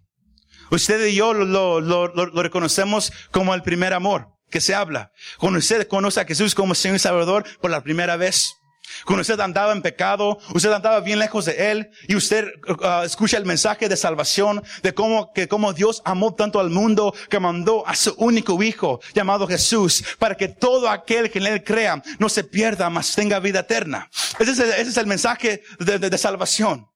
Usted 0.72 1.04
y 1.08 1.16
yo 1.16 1.34
lo, 1.34 1.82
lo, 1.82 2.08
lo, 2.08 2.44
reconocemos 2.44 3.12
como 3.32 3.56
el 3.56 3.64
primer 3.64 3.94
amor 3.94 4.28
que 4.52 4.62
se 4.62 4.76
habla. 4.76 5.12
Cuando 5.40 5.60
usted 5.60 5.88
conoce 5.88 6.20
a 6.20 6.26
Jesús 6.26 6.54
como 6.54 6.76
Señor 6.76 6.98
y 6.98 7.00
Salvador 7.00 7.46
por 7.60 7.72
la 7.72 7.82
primera 7.82 8.18
vez, 8.18 8.54
Cuando 9.06 9.22
usted 9.22 9.40
andaba 9.40 9.72
en 9.72 9.82
pecado, 9.82 10.40
usted 10.54 10.72
andaba 10.72 11.00
bien 11.00 11.20
lejos 11.20 11.46
de 11.46 11.72
Él 11.72 11.90
y 12.08 12.16
usted 12.16 12.48
uh, 12.68 13.04
escucha 13.04 13.38
el 13.38 13.46
mensaje 13.46 13.88
de 13.88 13.96
salvación, 13.96 14.64
de 14.82 14.94
cómo, 14.94 15.32
que 15.34 15.48
cómo 15.48 15.74
Dios 15.74 16.02
amó 16.06 16.34
tanto 16.34 16.60
al 16.60 16.70
mundo 16.70 17.14
que 17.30 17.40
mandó 17.40 17.88
a 17.88 17.96
su 17.96 18.14
único 18.18 18.62
hijo 18.64 19.00
llamado 19.14 19.48
Jesús 19.48 20.04
para 20.18 20.36
que 20.36 20.48
todo 20.48 20.90
aquel 20.90 21.30
que 21.30 21.40
en 21.40 21.48
Él 21.48 21.64
crea 21.64 22.02
no 22.18 22.30
se 22.30 22.44
pierda, 22.44 22.90
mas 22.90 23.14
tenga 23.14 23.40
vida 23.40 23.60
eterna. 23.62 24.10
Ese 24.40 24.52
es 24.52 24.60
el, 24.60 24.70
ese 24.72 24.90
es 24.90 24.98
el 24.98 25.08
mensaje 25.08 25.64
de, 25.80 26.00
de, 26.00 26.10
de 26.10 26.18
salvación. 26.18 26.89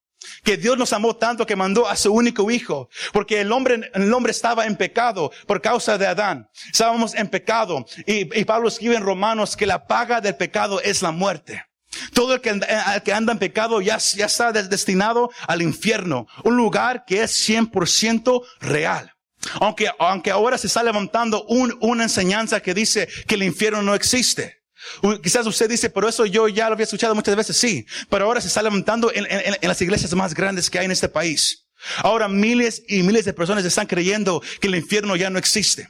Que 0.44 0.58
Dios 0.58 0.77
nos 0.77 0.94
amó 0.94 1.15
tanto 1.15 1.46
que 1.46 1.56
mandó 1.56 1.88
a 1.88 1.96
su 1.96 2.13
único 2.13 2.50
hijo, 2.51 2.89
porque 3.12 3.42
el 3.42 3.51
hombre, 3.51 3.92
el 3.94 4.13
hombre 4.13 4.32
estaba 4.32 4.65
en 4.65 4.75
pecado 4.75 5.32
por 5.48 5.62
causa 5.62 5.98
de 5.98 6.08
Adán. 6.08 6.50
Estábamos 6.72 7.15
en 7.15 7.27
pecado. 7.27 7.86
Y, 8.06 8.39
y 8.39 8.46
Pablo 8.46 8.68
escribe 8.68 8.96
en 8.96 9.03
Romanos 9.03 9.56
que 9.56 9.65
la 9.65 9.88
paga 9.88 10.22
del 10.22 10.36
pecado 10.36 10.82
es 10.82 11.01
la 11.01 11.12
muerte. 11.12 11.63
Todo 12.13 12.36
el 12.36 12.42
que, 12.42 12.50
el 12.50 13.03
que 13.03 13.13
anda 13.13 13.34
en 13.34 13.39
pecado 13.39 13.82
ya, 13.82 13.98
ya 13.98 14.25
está 14.25 14.51
destinado 14.51 15.30
al 15.48 15.62
infierno, 15.62 16.27
un 16.44 16.56
lugar 16.56 17.06
que 17.06 17.24
es 17.24 17.50
100% 17.50 18.42
real. 18.60 19.13
Aunque, 19.60 19.89
aunque 20.00 20.32
ahora 20.32 20.58
se 20.58 20.68
está 20.68 20.84
levantando 20.84 21.44
un, 21.46 21.77
una 21.82 22.03
enseñanza 22.03 22.62
que 22.62 22.74
dice 22.74 23.08
que 23.27 23.36
el 23.36 23.44
infierno 23.44 23.82
no 23.82 23.94
existe. 23.94 24.62
Quizás 25.22 25.46
usted 25.46 25.70
dice, 25.70 25.90
pero 25.90 26.10
eso 26.10 26.25
yo 26.25 26.48
ya 26.48 26.68
lo 26.68 26.74
había 26.74 26.86
escuchado 26.86 27.16
muchas 27.16 27.36
veces, 27.36 27.58
sí, 27.58 27.86
pero 28.10 28.25
ahora 28.25 28.42
se 28.42 28.48
está 28.48 28.62
levantando 28.62 29.12
en, 29.13 29.25
las 29.62 29.82
iglesias 29.82 30.13
más 30.13 30.34
grandes 30.34 30.70
que 30.70 30.80
hay 30.80 30.86
en 30.86 30.92
este 30.92 31.10
país. 31.10 31.68
Ahora 31.98 32.28
miles 32.28 32.84
y 32.88 33.04
miles 33.04 33.25
de 33.25 33.34
personas 33.34 33.66
están 33.66 33.88
creyendo 33.88 34.42
que 34.62 34.68
el 34.68 34.75
infierno 34.75 35.16
ya 35.16 35.30
no 35.30 35.38
existe 35.38 35.88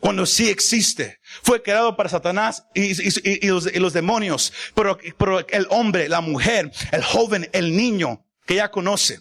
cuando 0.00 0.26
sí 0.26 0.48
existe. 0.48 1.18
Fue 1.42 1.62
creado 1.62 1.96
para 1.96 2.08
Satanás 2.08 2.64
y, 2.74 3.48
los, 3.48 3.92
demonios, 3.92 4.52
pero, 4.74 4.98
pero 5.18 5.46
el 5.48 5.66
hombre, 5.70 6.08
la 6.08 6.20
mujer, 6.20 6.70
el 6.92 7.02
joven, 7.02 7.48
el 7.52 7.76
niño 7.76 8.24
que 8.46 8.56
ya 8.56 8.70
conoce. 8.70 9.20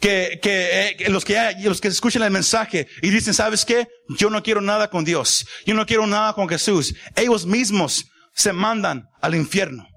Que, 0.00 0.40
que, 0.42 0.96
eh, 0.98 1.10
los 1.10 1.24
que 1.24 1.34
ya, 1.34 1.52
los 1.60 1.80
que 1.80 1.86
escuchan 1.86 2.24
el 2.24 2.32
mensaje 2.32 2.88
y 3.02 3.10
dicen, 3.10 3.34
¿sabes 3.34 3.64
qué? 3.64 3.86
Yo 4.18 4.30
no 4.30 4.42
quiero 4.42 4.60
nada 4.60 4.90
con 4.90 5.04
Dios. 5.04 5.46
Yo 5.64 5.74
no 5.74 5.86
quiero 5.86 6.08
nada 6.08 6.32
con 6.32 6.48
Jesús. 6.48 6.94
Ellos 7.14 7.46
mismos 7.46 8.06
se 8.34 8.52
mandan 8.52 9.08
al 9.20 9.34
infierno. 9.34 9.88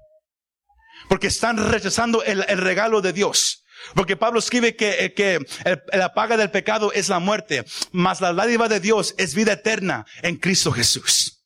Porque 1.08 1.28
están 1.28 1.70
rechazando 1.70 2.24
el, 2.24 2.44
el 2.48 2.58
regalo 2.58 3.00
de 3.00 3.12
Dios. 3.12 3.64
Porque 3.94 4.16
Pablo 4.16 4.38
escribe 4.38 4.74
que, 4.74 5.04
eh, 5.04 5.14
que 5.14 5.34
el, 5.64 5.82
la 5.92 6.14
paga 6.14 6.36
del 6.36 6.50
pecado 6.50 6.92
es 6.92 7.08
la 7.08 7.18
muerte, 7.18 7.64
mas 7.92 8.20
la 8.20 8.32
dádiva 8.32 8.68
de 8.68 8.80
Dios 8.80 9.14
es 9.18 9.34
vida 9.34 9.52
eterna 9.52 10.06
en 10.22 10.36
Cristo 10.36 10.72
Jesús. 10.72 11.44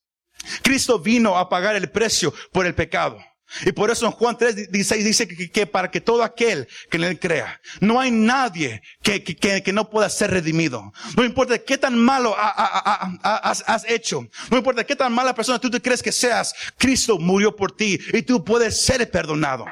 Cristo 0.62 0.98
vino 0.98 1.38
a 1.38 1.48
pagar 1.48 1.76
el 1.76 1.90
precio 1.90 2.32
por 2.52 2.66
el 2.66 2.74
pecado. 2.74 3.18
Y 3.64 3.72
por 3.72 3.90
eso 3.90 4.06
en 4.06 4.12
Juan 4.12 4.36
3, 4.38 4.70
16 4.70 5.04
dice 5.04 5.28
que, 5.28 5.66
para 5.66 5.90
que 5.90 6.00
todo 6.00 6.22
aquel 6.22 6.68
que 6.88 6.96
en 6.96 7.04
él 7.04 7.18
crea, 7.18 7.60
no 7.80 8.00
hay 8.00 8.10
nadie 8.10 8.82
que, 9.02 9.22
que, 9.24 9.62
que 9.62 9.72
no 9.72 9.90
pueda 9.90 10.08
ser 10.08 10.30
redimido. 10.30 10.92
No 11.16 11.24
importa 11.24 11.58
qué 11.58 11.76
tan 11.76 11.98
malo 11.98 12.34
ha, 12.36 12.48
ha, 12.48 13.18
ha, 13.22 13.36
has, 13.36 13.64
has, 13.66 13.84
hecho. 13.88 14.26
No 14.50 14.56
importa 14.56 14.84
qué 14.84 14.96
tan 14.96 15.12
mala 15.12 15.34
persona 15.34 15.58
tú 15.58 15.70
te 15.70 15.80
crees 15.82 16.02
que 16.02 16.12
seas. 16.12 16.54
Cristo 16.78 17.18
murió 17.18 17.54
por 17.54 17.72
ti 17.72 17.98
y 18.12 18.22
tú 18.22 18.44
puedes 18.44 18.80
ser 18.80 19.10
perdonado. 19.10 19.66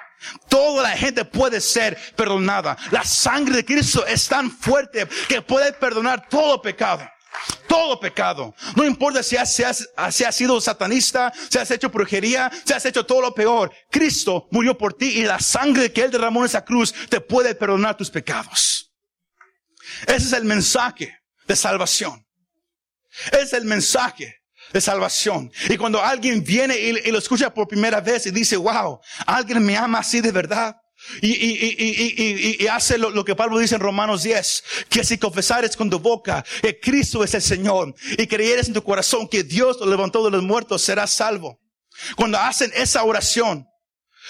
Toda 0.49 0.83
la 0.83 0.97
gente 0.97 1.25
puede 1.25 1.61
ser 1.61 1.97
perdonada. 2.17 2.77
La 2.91 3.05
sangre 3.05 3.57
de 3.57 3.65
Cristo 3.65 4.05
es 4.07 4.27
tan 4.27 4.51
fuerte 4.51 5.07
que 5.29 5.43
puede 5.43 5.73
perdonar 5.73 6.29
todo 6.29 6.61
pecado. 6.61 7.09
Todo 7.67 8.01
pecado. 8.01 8.55
No 8.77 8.85
importa 8.85 9.23
si 9.23 9.37
has, 9.37 9.55
si, 9.55 9.63
has, 9.63 9.89
si 10.11 10.25
has, 10.25 10.35
sido 10.35 10.61
satanista, 10.61 11.33
si 11.51 11.59
has 11.59 11.71
hecho 11.71 11.91
brujería, 11.91 12.51
si 12.65 12.73
has 12.73 12.85
hecho 12.87 13.05
todo 13.05 13.21
lo 13.21 13.35
peor. 13.35 13.73
Cristo 13.91 14.49
murió 14.51 14.77
por 14.77 14.95
ti 14.95 15.19
y 15.19 15.23
la 15.23 15.39
sangre 15.39 15.93
que 15.93 16.03
Él 16.03 16.11
derramó 16.11 16.41
en 16.41 16.47
esa 16.47 16.65
cruz 16.65 16.95
te 17.09 17.21
puede 17.21 17.55
perdonar 17.55 17.97
tus 17.97 18.11
pecados. 18.11 18.93
Ese 20.03 20.17
es 20.17 20.33
el 20.33 20.45
mensaje 20.45 21.19
de 21.47 21.57
salvación. 21.57 22.27
Es 23.33 23.53
el 23.53 23.65
mensaje 23.65 24.37
de 24.73 24.81
salvación. 24.81 25.51
Y 25.69 25.77
cuando 25.77 26.03
alguien 26.03 26.45
viene 26.45 26.79
y, 26.79 27.09
y, 27.09 27.11
lo 27.11 27.19
escucha 27.19 27.53
por 27.53 27.69
primera 27.69 28.01
vez 28.01 28.27
y 28.27 28.31
dice, 28.31 28.57
wow, 28.57 29.01
alguien 29.27 29.65
me 29.65 29.77
ama 29.77 30.01
así 30.01 30.21
de 30.21 30.33
verdad. 30.33 30.77
Y, 31.23 31.33
y, 31.33 32.57
y 32.61 32.67
hace 32.67 32.99
lo, 32.99 33.11
lo, 33.11 33.25
que 33.25 33.35
Pablo 33.35 33.59
dice 33.59 33.77
en 33.77 33.81
Romanos 33.81 34.23
10, 34.23 34.65
que 34.89 35.05
si 35.05 35.19
confesares 35.19 35.77
con 35.77 35.89
tu 35.91 35.99
boca 35.99 36.45
que 36.63 36.79
Cristo 36.79 37.25
es 37.25 37.35
el 37.35 37.43
Señor 37.43 37.95
y 38.17 38.27
creyeres 38.27 38.69
en 38.69 38.75
tu 38.75 38.83
corazón 38.83 39.29
que 39.29 39.43
Dios 39.43 39.79
lo 39.81 39.87
levantó 39.87 40.25
de 40.25 40.31
los 40.31 40.43
muertos, 40.43 40.83
serás 40.83 41.11
salvo. 41.11 41.61
Cuando 42.17 42.39
hacen 42.39 42.71
esa 42.75 43.05
oración, 43.05 43.67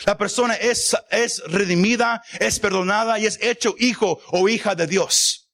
la 0.07 0.17
persona 0.17 0.55
es, 0.55 0.97
es 1.11 1.43
redimida, 1.47 2.23
es 2.39 2.61
perdonada 2.61 3.19
y 3.19 3.27
es 3.27 3.39
hecho 3.43 3.75
hijo 3.79 4.21
o 4.29 4.49
hija 4.49 4.75
de 4.75 4.87
Dios. 4.87 5.49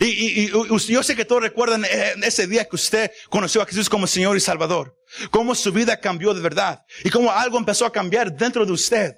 Y, 0.00 0.06
y, 0.06 0.44
y, 0.46 0.92
yo 0.92 1.02
sé 1.02 1.16
que 1.16 1.24
todos 1.24 1.42
recuerdan 1.42 1.84
eh, 1.84 2.14
ese 2.22 2.46
día 2.46 2.68
que 2.68 2.76
usted 2.76 3.10
conoció 3.30 3.62
a 3.62 3.66
Jesús 3.66 3.88
como 3.88 4.06
Señor 4.06 4.36
y 4.36 4.40
Salvador. 4.40 4.94
Cómo 5.30 5.54
su 5.54 5.72
vida 5.72 5.98
cambió 5.98 6.34
de 6.34 6.42
verdad. 6.42 6.82
Y 7.04 7.10
cómo 7.10 7.30
algo 7.32 7.58
empezó 7.58 7.86
a 7.86 7.92
cambiar 7.92 8.36
dentro 8.36 8.66
de 8.66 8.72
usted. 8.72 9.14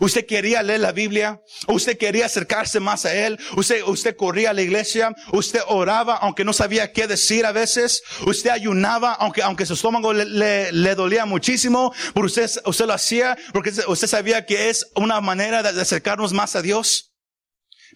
Usted 0.00 0.26
quería 0.26 0.62
leer 0.62 0.80
la 0.80 0.92
Biblia, 0.92 1.40
usted 1.66 1.98
quería 1.98 2.26
acercarse 2.26 2.78
más 2.78 3.04
a 3.04 3.14
Él, 3.14 3.38
usted, 3.56 3.82
usted 3.82 4.16
corría 4.16 4.50
a 4.50 4.52
la 4.52 4.62
iglesia, 4.62 5.14
usted 5.32 5.60
oraba 5.66 6.16
aunque 6.16 6.44
no 6.44 6.52
sabía 6.52 6.92
qué 6.92 7.06
decir 7.06 7.44
a 7.46 7.52
veces, 7.52 8.02
usted 8.26 8.50
ayunaba 8.50 9.14
aunque, 9.14 9.42
aunque 9.42 9.66
su 9.66 9.74
estómago 9.74 10.12
le, 10.12 10.72
le, 10.72 10.94
dolía 10.94 11.24
muchísimo, 11.24 11.92
pero 12.14 12.26
usted, 12.26 12.48
usted 12.64 12.86
lo 12.86 12.92
hacía 12.92 13.36
porque 13.52 13.72
usted 13.88 14.06
sabía 14.06 14.46
que 14.46 14.68
es 14.68 14.86
una 14.94 15.20
manera 15.20 15.62
de 15.62 15.80
acercarnos 15.80 16.32
más 16.32 16.54
a 16.54 16.62
Dios. 16.62 17.12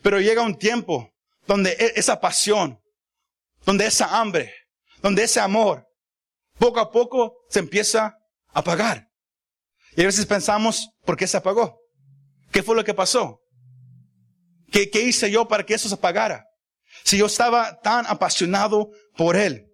Pero 0.03 0.21
llega 0.21 0.43
un 0.43 0.59
tiempo 0.59 1.13
donde 1.47 1.77
esa 1.95 2.21
pasión, 2.21 2.81
donde 3.65 3.87
esa 3.87 4.19
hambre, 4.19 4.53
donde 5.03 5.25
ese 5.25 5.41
amor, 5.41 5.87
poco 6.59 6.81
a 6.81 6.91
poco 6.91 7.35
se 7.49 7.61
empieza 7.61 8.07
a 8.53 8.61
apagar. 8.61 9.09
Y 9.95 10.03
a 10.03 10.07
veces 10.07 10.27
pensamos, 10.27 10.91
¿por 11.05 11.17
qué 11.17 11.27
se 11.27 11.37
apagó? 11.37 11.82
¿Qué 12.53 12.63
fue 12.63 12.77
lo 12.77 12.85
que 12.85 12.95
pasó? 12.95 13.41
¿Qué, 14.71 14.89
hice 15.03 15.31
yo 15.31 15.49
para 15.49 15.65
que 15.65 15.75
eso 15.75 15.89
se 15.89 15.95
apagara? 15.95 16.45
Si 17.05 17.19
yo 17.19 17.27
estaba 17.27 17.81
tan 17.81 18.07
apasionado 18.07 18.91
por 19.17 19.37
Él. 19.37 19.67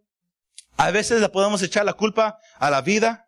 A 0.76 0.90
veces 0.90 1.20
le 1.20 1.28
podemos 1.28 1.62
echar 1.62 1.84
la 1.84 1.92
culpa 1.92 2.38
a 2.58 2.70
la 2.70 2.80
vida, 2.80 3.24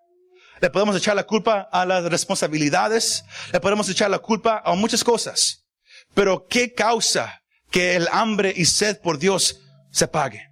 le 0.61 0.71
podemos 0.71 0.97
echar 0.97 1.17
la 1.17 1.25
culpa 1.25 1.69
a 1.73 1.85
las 1.85 2.05
responsabilidades, 2.05 3.25
le 3.53 3.61
podemos 3.61 3.89
echar 3.89 4.11
la 4.11 4.21
culpa 4.21 4.63
a 4.65 4.75
muchas 4.75 5.05
cosas. 5.05 5.67
Pero 6.15 6.47
¿qué 6.49 6.73
causa 6.73 7.41
que 7.71 7.97
el 7.97 8.09
hambre 8.13 8.53
y 8.55 8.65
sed 8.65 9.01
por 9.01 9.19
Dios 9.19 9.61
se 9.91 10.05
apague. 10.05 10.49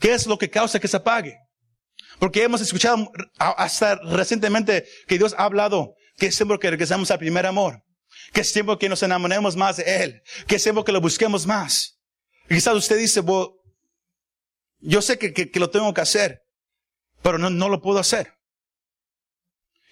¿Qué 0.00 0.12
es 0.12 0.26
lo 0.26 0.38
que 0.38 0.50
causa 0.50 0.78
que 0.78 0.88
se 0.88 0.96
apague? 0.96 1.36
Porque 2.18 2.42
hemos 2.42 2.60
escuchado 2.60 3.10
hasta 3.38 3.96
recientemente 3.96 4.84
que 5.06 5.18
Dios 5.18 5.34
ha 5.36 5.44
hablado 5.44 5.94
que 6.16 6.26
es 6.26 6.36
tiempo 6.36 6.58
que 6.58 6.70
regresamos 6.70 7.10
al 7.10 7.18
primer 7.18 7.46
amor, 7.46 7.82
que 8.32 8.40
es 8.42 8.52
tiempo 8.52 8.78
que 8.78 8.88
nos 8.88 9.02
enamoremos 9.02 9.56
más 9.56 9.76
de 9.76 10.02
Él, 10.02 10.22
que 10.46 10.56
es 10.56 10.62
tiempo 10.62 10.84
que 10.84 10.92
lo 10.92 11.00
busquemos 11.00 11.46
más. 11.46 11.98
Y 12.48 12.54
quizás 12.54 12.74
usted 12.74 12.98
dice, 12.98 13.22
yo 14.80 15.02
sé 15.02 15.18
que, 15.18 15.32
que, 15.32 15.50
que, 15.50 15.60
lo 15.60 15.70
tengo 15.70 15.92
que 15.92 16.00
hacer, 16.00 16.40
pero 17.22 17.38
no, 17.38 17.50
no 17.50 17.68
lo 17.68 17.80
puedo 17.80 17.98
hacer. 17.98 18.34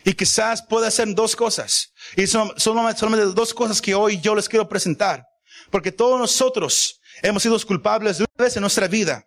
Y 0.05 0.15
quizás 0.15 0.63
pueda 0.63 0.89
hacer 0.89 1.13
dos 1.15 1.35
cosas. 1.35 1.93
Y 2.17 2.27
son 2.27 2.53
solamente, 2.59 3.01
solamente 3.01 3.35
dos 3.35 3.53
cosas 3.53 3.83
que 3.83 3.95
hoy 3.95 4.21
yo 4.21 4.35
les 4.35 4.49
quiero 4.49 4.69
presentar. 4.69 5.27
Porque 5.71 5.91
todos 5.91 6.19
nosotros 6.19 7.01
hemos 7.23 7.43
sido 7.43 7.59
culpables 7.67 8.19
de 8.19 8.25
una 8.25 8.45
vez 8.45 8.57
en 8.57 8.61
nuestra 8.61 8.87
vida 8.87 9.27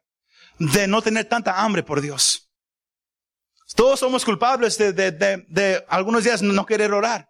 de 0.58 0.88
no 0.88 1.02
tener 1.02 1.26
tanta 1.26 1.62
hambre 1.62 1.84
por 1.84 2.02
Dios. 2.02 2.50
Todos 3.76 4.00
somos 4.00 4.26
culpables 4.26 4.78
de, 4.78 4.94
de, 4.94 5.12
de, 5.12 5.46
de 5.50 5.86
algunos 5.90 6.24
días 6.24 6.42
no 6.42 6.66
querer 6.66 6.94
orar. 6.94 7.29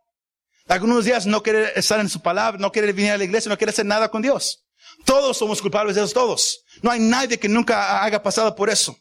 Algunos 0.69 1.03
días 1.03 1.25
no 1.25 1.41
querer 1.41 1.73
estar 1.75 1.99
en 1.99 2.09
su 2.09 2.21
palabra, 2.21 2.59
no 2.59 2.71
querer 2.71 2.93
venir 2.93 3.11
a 3.11 3.17
la 3.17 3.23
iglesia, 3.23 3.49
no 3.49 3.57
querer 3.57 3.73
hacer 3.73 3.87
nada 3.87 4.09
con 4.09 4.21
Dios. 4.21 4.63
Todos 5.03 5.35
somos 5.35 5.63
culpables 5.63 5.95
de 5.95 6.03
eso, 6.03 6.13
todos. 6.13 6.63
No 6.83 6.91
hay 6.91 6.99
nadie 6.99 7.39
que 7.39 7.49
nunca 7.49 8.03
haya 8.03 8.21
pasado 8.21 8.55
por 8.55 8.69
eso. 8.69 8.95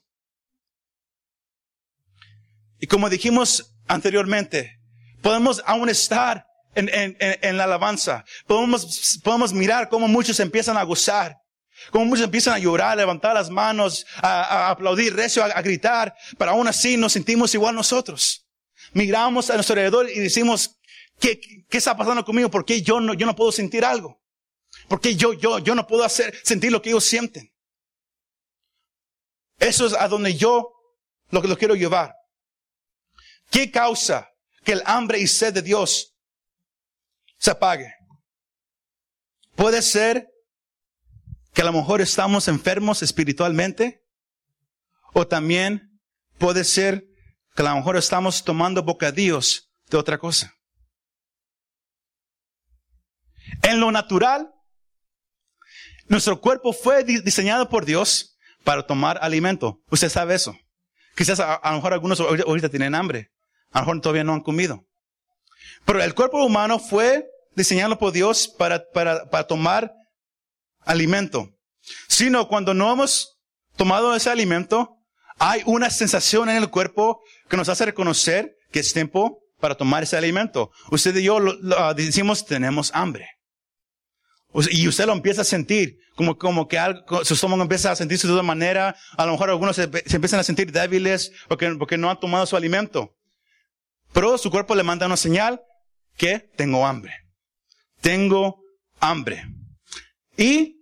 Y 2.81 2.87
como 2.87 3.11
dijimos 3.11 3.75
anteriormente, 3.87 4.81
podemos 5.21 5.63
aún 5.67 5.91
estar 5.91 6.47
en, 6.75 6.89
en, 6.89 7.17
en, 7.21 7.57
la 7.59 7.65
alabanza. 7.65 8.25
Podemos, 8.47 9.21
podemos 9.23 9.53
mirar 9.53 9.91
cómo 9.91 10.09
muchos 10.09 10.41
empiezan 10.41 10.79
a 10.79 10.85
gozar. 10.85 11.37
Cómo 11.91 12.07
muchos 12.07 12.25
empiezan 12.25 12.55
a 12.55 12.59
llorar, 12.59 12.93
a 12.93 12.97
levantar 12.97 13.35
las 13.35 13.51
manos, 13.51 14.07
a, 14.23 14.43
a 14.43 14.71
aplaudir 14.71 15.15
recio, 15.15 15.45
a, 15.45 15.49
a, 15.49 15.61
gritar. 15.61 16.15
Pero 16.39 16.53
aún 16.53 16.67
así 16.67 16.97
nos 16.97 17.13
sentimos 17.13 17.53
igual 17.53 17.75
nosotros. 17.75 18.47
Miramos 18.95 19.51
a 19.51 19.55
nuestro 19.55 19.75
alrededor 19.75 20.09
y 20.09 20.19
decimos, 20.19 20.78
¿qué, 21.21 21.41
qué 21.69 21.79
está 21.79 21.97
pasando 21.97 22.25
conmigo? 22.25 22.51
¿Por 22.51 22.65
qué 22.65 22.83
yo 22.83 23.01
no, 23.01 23.15
yo 23.15 23.27
no 23.27 23.37
puedo 23.37 23.53
sentir 23.53 23.85
algo? 23.85 24.21
¿Por 24.89 25.01
qué 25.01 25.17
yo, 25.17 25.33
yo, 25.33 25.59
yo 25.59 25.75
no 25.75 25.87
puedo 25.87 26.05
hacer, 26.05 26.39
sentir 26.45 26.73
lo 26.73 26.83
que 26.83 26.91
ellos 26.91 27.05
sienten? 27.05 27.53
Eso 29.59 29.87
es 29.87 29.93
a 29.95 30.09
donde 30.09 30.35
yo 30.35 30.73
lo, 31.31 31.43
lo 31.43 31.57
quiero 31.57 31.75
llevar. 31.75 32.15
¿Qué 33.51 33.71
causa 33.71 34.29
que 34.65 34.73
el 34.73 34.83
hambre 34.85 35.19
y 35.19 35.27
sed 35.27 35.55
de 35.55 35.63
Dios 35.63 36.15
se 37.39 37.51
apague. 37.51 37.95
Puede 39.55 39.83
ser 39.83 40.29
que 41.55 41.63
a 41.63 41.65
lo 41.65 41.73
mejor 41.73 42.01
estamos 42.01 42.49
enfermos 42.49 43.03
espiritualmente 43.03 44.05
o 45.15 45.27
también 45.27 46.01
puede 46.37 46.65
ser 46.65 47.05
que 47.55 47.63
a 47.63 47.71
lo 47.71 47.77
mejor 47.77 47.97
estamos 47.97 48.45
tomando 48.45 48.83
bocadillos 48.83 49.71
de 49.89 49.97
otra 49.97 50.19
cosa. 50.19 50.55
En 53.63 53.81
lo 53.81 53.91
natural, 53.91 54.51
nuestro 56.07 56.41
cuerpo 56.41 56.73
fue 56.73 57.05
diseñado 57.05 57.69
por 57.69 57.85
Dios 57.85 58.39
para 58.65 58.87
tomar 58.87 59.19
alimento. 59.23 59.81
Usted 59.91 60.09
sabe 60.09 60.35
eso. 60.35 60.57
Quizás 61.17 61.41
a, 61.41 61.61
lo 61.65 61.73
mejor 61.73 61.93
algunos 61.93 62.21
ahorita 62.21 62.69
tienen 62.69 62.95
hambre. 62.95 63.31
A 63.73 63.81
lo 63.81 63.87
mejor 63.87 64.01
todavía 64.01 64.25
no 64.25 64.35
han 64.35 64.41
comido. 64.41 64.87
Pero 65.85 66.03
el 66.03 66.15
cuerpo 66.15 66.45
humano 66.45 66.79
fue 66.79 67.27
diseñado 67.55 67.99
por 67.99 68.13
Dios 68.13 68.49
para, 68.49 68.85
para, 68.93 69.29
para 69.29 69.47
tomar 69.47 69.93
alimento. 70.81 71.51
Sino 72.09 72.49
cuando 72.49 72.75
no 72.75 72.93
hemos 72.93 73.39
tomado 73.77 74.15
ese 74.15 74.31
alimento, 74.31 74.97
hay 75.39 75.63
una 75.67 75.91
sensación 75.91 76.49
en 76.49 76.57
el 76.57 76.71
cuerpo 76.71 77.21
que 77.49 77.57
nos 77.57 77.69
hace 77.69 77.87
reconocer 77.87 78.57
que 78.73 78.81
es 78.81 78.93
tiempo 78.93 79.41
para 79.61 79.75
tomar 79.77 80.03
ese 80.03 80.17
alimento. 80.17 80.71
Usted 80.91 81.17
y 81.17 81.25
yo 81.25 81.39
decimos 81.95 82.45
tenemos 82.45 82.91
hambre. 82.95 83.38
Y 84.71 84.89
usted 84.89 85.07
lo 85.07 85.13
empieza 85.13 85.43
a 85.43 85.45
sentir, 85.45 85.99
como, 86.15 86.39
como 86.39 86.69
que 86.69 86.79
algo, 86.79 87.25
su 87.25 87.35
estómago 87.35 87.63
empieza 87.63 87.91
a 87.91 87.97
sentirse 87.97 88.27
de 88.27 88.33
otra 88.33 88.43
manera. 88.43 88.97
A 89.17 89.27
lo 89.27 89.33
mejor 89.33 89.51
algunos 89.51 89.77
se, 89.77 89.83
empiezan 89.83 90.41
a 90.41 90.43
sentir 90.43 90.73
débiles 90.73 91.33
porque, 91.49 91.71
porque 91.79 91.99
no 91.99 92.11
han 92.11 92.19
tomado 92.19 92.47
su 92.47 92.57
alimento. 92.57 93.15
Pero 94.13 94.39
su 94.39 94.51
cuerpo 94.51 94.75
le 94.75 94.83
manda 94.83 95.07
una 95.07 95.17
señal 95.17 95.61
que 96.17 96.51
tengo 96.57 96.87
hambre. 96.87 97.13
Tengo 98.01 98.61
hambre. 99.01 99.45
Y 100.37 100.77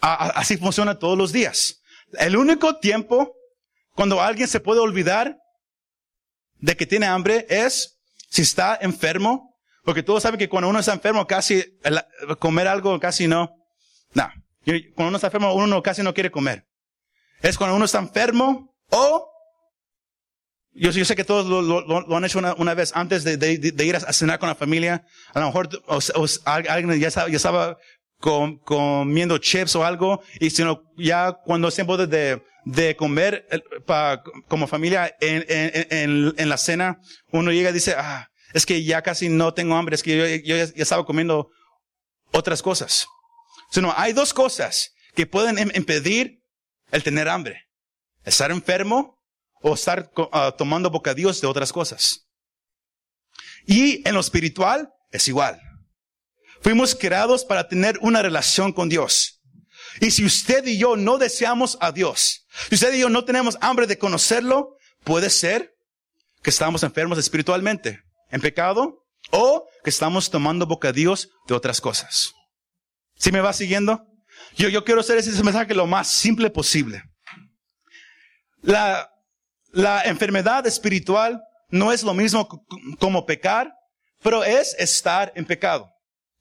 así 0.00 0.56
funciona 0.58 0.98
todos 0.98 1.16
los 1.16 1.32
días. 1.32 1.80
El 2.18 2.36
único 2.36 2.78
tiempo 2.78 3.34
cuando 3.96 4.20
alguien 4.20 4.46
se 4.46 4.60
puede 4.60 4.80
olvidar 4.80 5.38
de 6.58 6.76
que 6.76 6.86
tiene 6.86 7.06
hambre 7.06 7.46
es 7.48 7.98
si 8.28 8.42
está 8.42 8.78
enfermo, 8.80 9.55
porque 9.86 10.02
todos 10.02 10.20
saben 10.20 10.36
que 10.36 10.48
cuando 10.48 10.68
uno 10.68 10.80
está 10.80 10.92
enfermo 10.92 11.28
casi 11.28 11.64
comer 12.40 12.66
algo 12.66 12.98
casi 12.98 13.28
no. 13.28 13.54
No. 14.14 14.28
Cuando 14.64 15.08
uno 15.10 15.16
está 15.16 15.28
enfermo 15.28 15.54
uno 15.54 15.80
casi 15.80 16.02
no 16.02 16.12
quiere 16.12 16.32
comer. 16.32 16.66
Es 17.40 17.56
cuando 17.56 17.76
uno 17.76 17.84
está 17.84 18.00
enfermo 18.00 18.74
o 18.90 19.30
yo, 20.72 20.90
yo 20.90 21.04
sé 21.04 21.14
que 21.14 21.22
todos 21.22 21.46
lo, 21.46 22.16
han 22.16 22.24
hecho 22.24 22.40
una, 22.40 22.74
vez 22.74 22.90
antes 22.96 23.22
de, 23.22 23.84
ir 23.84 23.96
a, 23.96 24.12
cenar 24.12 24.40
con 24.40 24.48
la 24.48 24.56
familia. 24.56 25.06
A 25.32 25.38
lo 25.38 25.46
mejor 25.46 25.68
alguien 26.44 27.00
ya 27.00 27.08
estaba, 27.08 27.28
ya 27.28 27.36
estaba 27.36 27.78
comiendo 28.18 29.38
chips 29.38 29.76
o 29.76 29.84
algo 29.84 30.20
y 30.40 30.50
sino 30.50 30.82
ya 30.98 31.32
cuando 31.32 31.68
es 31.68 31.76
tiempo 31.76 31.96
de, 31.96 32.42
de 32.64 32.96
comer 32.96 33.46
pa, 33.86 34.20
como 34.48 34.66
familia 34.66 35.16
en, 35.20 35.46
en, 35.48 36.34
en, 36.36 36.48
la 36.48 36.56
cena, 36.56 36.98
uno 37.30 37.52
llega 37.52 37.70
y 37.70 37.74
dice, 37.74 37.94
ah, 37.96 38.28
es 38.52 38.66
que 38.66 38.82
ya 38.84 39.02
casi 39.02 39.28
no 39.28 39.54
tengo 39.54 39.76
hambre, 39.76 39.94
es 39.94 40.02
que 40.02 40.16
yo, 40.16 40.56
ya, 40.56 40.62
estaba 40.76 41.04
comiendo 41.04 41.50
otras 42.32 42.62
cosas. 42.62 43.06
Sino 43.70 43.92
hay 43.96 44.12
dos 44.12 44.32
cosas 44.32 44.92
que 45.14 45.26
pueden 45.26 45.58
em, 45.58 45.70
impedir 45.74 46.42
el 46.90 47.02
tener 47.02 47.28
hambre. 47.28 47.68
Estar 48.24 48.50
enfermo 48.50 49.18
o 49.60 49.74
estar 49.74 50.10
uh, 50.16 50.52
tomando 50.56 50.90
bocadillos 50.90 51.40
de 51.40 51.46
otras 51.46 51.72
cosas. 51.72 52.26
Y 53.66 54.06
en 54.06 54.14
lo 54.14 54.20
espiritual 54.20 54.92
es 55.10 55.26
igual. 55.28 55.60
Fuimos 56.60 56.94
creados 56.94 57.44
para 57.44 57.68
tener 57.68 57.98
una 58.00 58.22
relación 58.22 58.72
con 58.72 58.88
Dios. 58.88 59.42
Y 60.00 60.10
si 60.10 60.24
usted 60.24 60.66
y 60.66 60.78
yo 60.78 60.96
no 60.96 61.18
deseamos 61.18 61.78
a 61.80 61.92
Dios, 61.92 62.46
si 62.68 62.74
usted 62.74 62.94
y 62.94 63.00
yo 63.00 63.08
no 63.08 63.24
tenemos 63.24 63.56
hambre 63.60 63.86
de 63.86 63.98
conocerlo, 63.98 64.76
puede 65.04 65.30
ser 65.30 65.74
que 66.42 66.50
estamos 66.50 66.82
enfermos 66.82 67.18
espiritualmente, 67.18 68.02
en 68.30 68.40
pecado, 68.40 69.04
o 69.30 69.66
que 69.82 69.90
estamos 69.90 70.30
tomando 70.30 70.66
bocadillos 70.66 71.30
de 71.46 71.54
otras 71.54 71.80
cosas. 71.80 72.32
¿Sí 73.16 73.32
me 73.32 73.40
va 73.40 73.52
siguiendo? 73.52 74.04
Yo, 74.56 74.68
yo 74.68 74.84
quiero 74.84 75.00
hacer 75.00 75.18
ese 75.18 75.42
mensaje 75.42 75.74
lo 75.74 75.86
más 75.86 76.10
simple 76.10 76.50
posible. 76.50 77.02
La, 78.62 79.10
la 79.72 80.02
enfermedad 80.02 80.66
espiritual 80.66 81.42
no 81.70 81.92
es 81.92 82.02
lo 82.02 82.14
mismo 82.14 82.48
como 82.98 83.26
pecar, 83.26 83.72
pero 84.22 84.44
es 84.44 84.74
estar 84.78 85.32
en 85.34 85.44
pecado. 85.44 85.90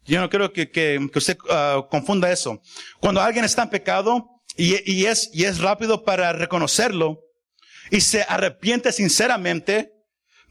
Yo 0.06 0.22
no 0.22 0.30
quiero 0.30 0.54
que, 0.54 0.70
que, 0.70 1.00
usted 1.14 1.38
uh, 1.44 1.88
confunda 1.90 2.32
eso. 2.32 2.62
Cuando 3.00 3.22
alguien 3.22 3.44
está 3.44 3.64
en 3.64 3.70
pecado 3.70 4.42
y, 4.56 4.92
y, 4.92 5.06
es, 5.06 5.30
y 5.34 5.46
es 5.46 5.60
rápido 5.60 6.04
para 6.04 6.32
reconocerlo 6.32 7.20
y 7.90 8.02
se 8.02 8.24
arrepiente 8.24 8.92
sinceramente, 8.92 9.95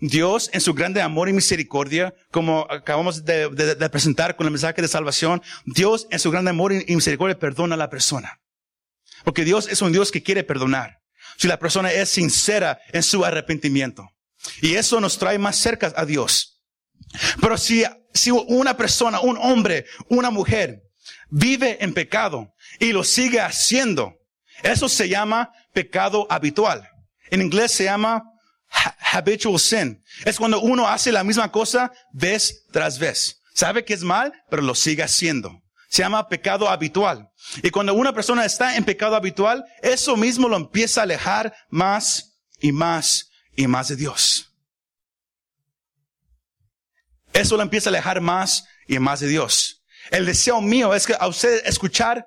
Dios 0.00 0.50
en 0.52 0.61
su 0.61 0.74
grande 0.74 1.00
amor 1.00 1.28
y 1.28 1.33
misericordia, 1.33 2.14
como 2.30 2.66
acabamos 2.70 3.24
de, 3.24 3.48
presentar 3.90 4.37
con 4.37 4.46
el 4.46 4.52
mensaje 4.52 4.83
de 4.83 4.88
salvación, 4.88 5.42
Dios 5.64 6.07
en 6.11 6.18
su 6.18 6.30
grande 6.30 6.50
amor 6.50 6.72
y 6.72 6.94
misericordia 6.94 7.38
perdona 7.38 7.74
a 7.74 7.78
la 7.78 7.90
persona. 7.90 8.40
Porque 9.24 9.44
Dios 9.44 9.68
es 9.70 9.80
un 9.83 9.92
Dios 9.92 10.11
que 10.11 10.22
quiere 10.22 10.44
perdonar. 10.44 10.98
Si 11.38 11.48
la 11.48 11.59
persona 11.59 11.90
es 11.90 12.11
sincera 12.11 12.78
en 12.92 13.02
su 13.02 13.24
arrepentimiento. 13.24 14.09
Y 14.61 14.74
eso 14.74 15.00
nos 15.00 15.18
trae 15.18 15.38
más 15.38 15.57
cerca 15.57 15.92
a 15.96 16.04
Dios. 16.04 16.62
Pero 17.40 17.57
si 17.57 17.85
si 18.14 18.30
una 18.30 18.76
persona, 18.76 19.20
un 19.20 19.37
hombre, 19.37 19.87
una 20.09 20.30
mujer 20.30 20.83
vive 21.28 21.83
en 21.83 21.92
pecado 21.92 22.54
y 22.78 22.92
lo 22.92 23.02
sigue 23.02 23.40
haciendo, 23.40 24.14
eso 24.62 24.88
se 24.88 25.09
llama 25.09 25.50
pecado 25.72 26.26
habitual. 26.30 26.88
En 27.30 27.42
inglés 27.42 27.72
se 27.72 27.85
llama 27.85 28.22
habitual 29.22 29.59
sin. 29.59 30.03
Es 30.24 30.38
cuando 30.38 30.61
uno 30.61 30.88
hace 30.88 31.12
la 31.12 31.24
misma 31.24 31.50
cosa 31.50 31.92
vez 32.12 32.64
tras 32.72 32.98
vez. 32.98 33.40
Sabe 33.55 33.85
que 33.85 33.94
es 33.94 34.03
mal, 34.03 34.33
pero 34.50 34.62
lo 34.62 34.74
sigue 34.74 35.03
haciendo. 35.03 35.62
Se 35.88 36.03
llama 36.03 36.29
pecado 36.29 36.68
habitual. 36.68 37.31
Y 37.62 37.70
cuando 37.70 37.94
una 37.94 38.12
persona 38.12 38.44
está 38.44 38.77
en 38.77 38.85
pecado 38.85 39.14
habitual, 39.14 39.64
eso 39.83 40.16
mismo 40.16 40.48
lo 40.48 40.57
empieza 40.57 41.00
a 41.00 41.05
alejar 41.05 41.55
más 41.70 42.37
y 42.61 42.72
más 42.72 43.31
y 43.55 43.66
más 43.66 43.88
de 43.88 43.96
Dios 43.96 44.50
eso 47.35 47.57
lo 47.57 47.62
empieza 47.62 47.90
a 47.90 47.92
alejar 47.92 48.20
más 48.20 48.64
y 48.87 48.98
más 48.98 49.20
de 49.20 49.27
Dios. 49.27 49.83
El 50.11 50.24
deseo 50.24 50.61
mío 50.61 50.94
es 50.94 51.07
que 51.07 51.16
a 51.18 51.27
usted 51.27 51.66
escuchar 51.66 52.27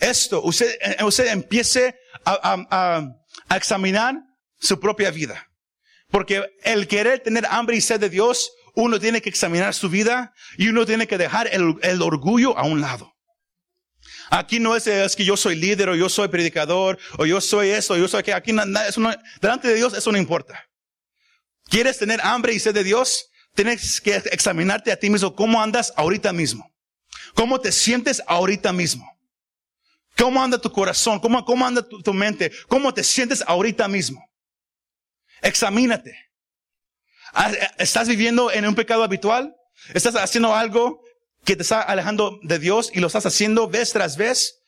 esto, 0.00 0.42
usted, 0.42 0.76
eh, 0.80 1.04
usted 1.04 1.28
empiece 1.28 1.94
a, 2.24 3.02
examinar 3.54 4.16
su 4.58 4.78
propia 4.78 5.10
vida. 5.10 5.48
Porque 6.12 6.44
el 6.62 6.86
querer 6.86 7.20
tener 7.20 7.46
hambre 7.46 7.74
y 7.74 7.80
sed 7.80 7.98
de 7.98 8.10
Dios, 8.10 8.52
uno 8.74 9.00
tiene 9.00 9.22
que 9.22 9.30
examinar 9.30 9.72
su 9.72 9.88
vida 9.88 10.34
y 10.58 10.68
uno 10.68 10.84
tiene 10.84 11.08
que 11.08 11.16
dejar 11.16 11.48
el, 11.50 12.02
orgullo 12.02 12.56
a 12.56 12.64
un 12.64 12.82
lado. 12.82 13.14
Aquí 14.30 14.60
no 14.60 14.76
es, 14.76 14.84
que 15.16 15.24
yo 15.24 15.38
soy 15.38 15.56
líder 15.56 15.88
o 15.88 15.96
yo 15.96 16.10
soy 16.10 16.28
predicador 16.28 16.98
o 17.16 17.24
yo 17.24 17.40
soy 17.40 17.70
eso, 17.70 17.94
o 17.94 17.96
yo 17.96 18.08
soy 18.08 18.22
que 18.22 18.34
aquí 18.34 18.52
nada, 18.52 18.86
eso 18.86 19.00
no, 19.00 19.10
delante 19.40 19.68
de 19.68 19.74
Dios 19.74 19.94
eso 19.94 20.12
no 20.12 20.18
importa. 20.18 20.62
¿Quieres 21.64 21.98
tener 21.98 22.20
hambre 22.22 22.52
y 22.52 22.60
sed 22.60 22.74
de 22.74 22.84
Dios? 22.84 23.30
Tienes 23.54 24.00
que 24.00 24.16
examinarte 24.16 24.92
a 24.92 24.96
ti 24.96 25.08
mismo 25.08 25.34
cómo 25.34 25.62
andas 25.62 25.94
ahorita 25.96 26.32
mismo. 26.34 26.70
¿Cómo 27.34 27.58
te 27.58 27.72
sientes 27.72 28.22
ahorita 28.26 28.70
mismo? 28.74 29.10
¿Cómo 30.18 30.42
anda 30.42 30.58
tu 30.58 30.70
corazón? 30.70 31.20
¿Cómo, 31.20 31.42
cómo 31.46 31.66
anda 31.66 31.86
tu, 31.88 32.02
tu 32.02 32.12
mente? 32.12 32.52
¿Cómo 32.68 32.92
te 32.92 33.02
sientes 33.02 33.42
ahorita 33.46 33.88
mismo? 33.88 34.22
Examínate. 35.42 36.16
Ah, 37.34 37.52
¿Estás 37.78 38.08
viviendo 38.08 38.50
en 38.50 38.66
un 38.66 38.74
pecado 38.74 39.02
habitual? 39.02 39.54
¿Estás 39.94 40.14
haciendo 40.16 40.54
algo 40.54 41.02
que 41.44 41.56
te 41.56 41.62
está 41.62 41.82
alejando 41.82 42.38
de 42.42 42.58
Dios 42.58 42.90
y 42.94 43.00
lo 43.00 43.08
estás 43.08 43.26
haciendo 43.26 43.68
vez 43.68 43.92
tras 43.92 44.16
vez? 44.16 44.60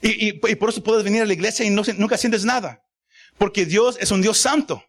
Y, 0.00 0.32
por 0.32 0.70
eso 0.70 0.82
puedes 0.82 1.04
venir 1.04 1.22
a 1.22 1.26
la 1.26 1.32
iglesia 1.32 1.64
y 1.64 1.70
nunca 1.70 2.16
sientes 2.16 2.44
nada. 2.44 2.82
Porque 3.36 3.64
Dios 3.64 3.96
es 4.00 4.10
un 4.10 4.22
Dios 4.22 4.38
santo. 4.38 4.84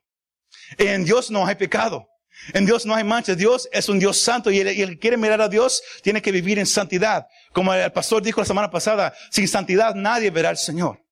En 0.77 1.05
Dios 1.05 1.31
no 1.31 1.45
hay 1.45 1.55
pecado. 1.55 2.07
En 2.53 2.65
Dios 2.65 2.85
no 2.85 2.95
hay 2.95 3.03
mancha. 3.03 3.35
Dios 3.35 3.67
es 3.71 3.89
un 3.89 3.99
Dios 3.99 4.17
santo 4.17 4.51
y 4.51 4.59
el, 4.59 4.75
que 4.75 4.99
quiere 4.99 5.17
mirar 5.17 5.41
a 5.41 5.49
Dios 5.49 5.81
tiene 6.03 6.21
que 6.21 6.31
vivir 6.31 6.57
en 6.57 6.65
santidad. 6.65 7.27
Como 7.53 7.73
el 7.73 7.91
pastor 7.91 8.21
dijo 8.21 8.41
la 8.41 8.45
semana 8.45 8.69
pasada, 8.69 9.13
sin 9.31 9.47
santidad 9.47 9.95
nadie 9.95 10.29
verá 10.31 10.49
al 10.49 10.57
Señor. 10.57 11.03